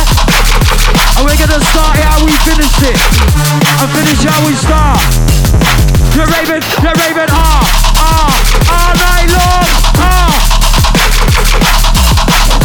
And 1.17 1.25
we're 1.25 1.37
gonna 1.37 1.61
start 1.69 1.97
how 2.01 2.25
we 2.25 2.33
finished 2.41 2.81
it. 2.81 2.97
And 3.77 3.89
finish 3.93 4.25
how 4.25 4.41
we 4.45 4.53
start. 4.57 5.01
You're 6.15 6.25
raving, 6.29 6.65
you're 6.81 6.97
raving, 6.97 7.29
ah, 7.29 7.61
ah, 8.01 8.29
all 8.73 8.93
night 8.97 9.29
long, 9.37 9.65
ah. 10.01 10.33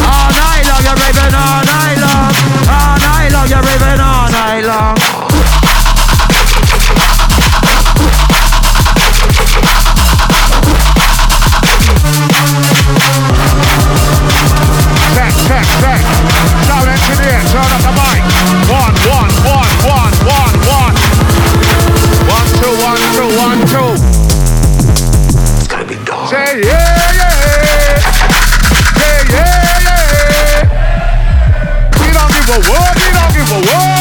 All 0.08 0.30
night 0.32 0.64
long, 0.68 0.82
you're 0.84 1.00
raving 1.04 1.34
all 1.36 1.60
night 1.64 1.98
long. 2.00 2.32
All 2.68 2.96
night 2.96 3.28
long, 3.32 3.48
you're 3.48 3.62
raving 3.62 4.00
all 4.00 4.30
night 4.30 4.64
long. 4.64 5.17
Sound 17.08 17.20
engineer, 17.20 17.40
turn 17.48 17.64
up 17.64 17.80
the 17.80 17.92
mic. 17.96 18.20
One, 18.68 18.92
one, 19.08 19.32
one, 19.48 19.72
one, 19.88 20.12
one, 20.28 20.54
one. 20.68 20.94
One, 22.28 22.46
two, 22.60 22.74
one, 22.84 23.00
two, 23.16 23.28
one, 23.38 23.60
two. 23.66 23.96
It's 25.56 25.68
gotta 25.68 25.86
be 25.86 25.96
dark. 26.04 26.28
Say 26.28 26.60
yeah, 26.64 27.12
yeah. 27.16 28.00
Say 28.98 29.24
yeah, 29.32 29.88
yeah. 29.88 30.68
We 32.00 32.06
don't 32.12 32.30
give 32.32 32.48
a 32.48 32.58
what, 32.68 32.92
we 32.96 33.08
don't 33.16 33.32
give 33.32 33.52
a 33.52 33.60
what. 33.72 33.97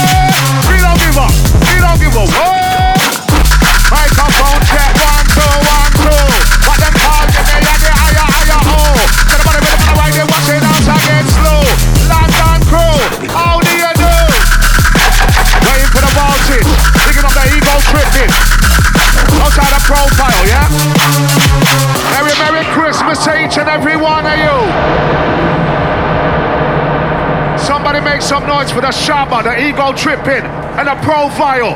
Some 28.28 28.46
noise 28.46 28.70
for 28.74 28.82
the 28.82 28.88
Shabba, 28.88 29.42
the 29.42 29.70
Ego 29.70 29.94
Trippin, 29.94 30.44
and 30.44 30.86
the 30.90 30.96
profile. 30.96 31.72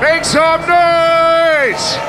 Make 0.00 0.24
some 0.24 0.62
noise! 0.62 2.03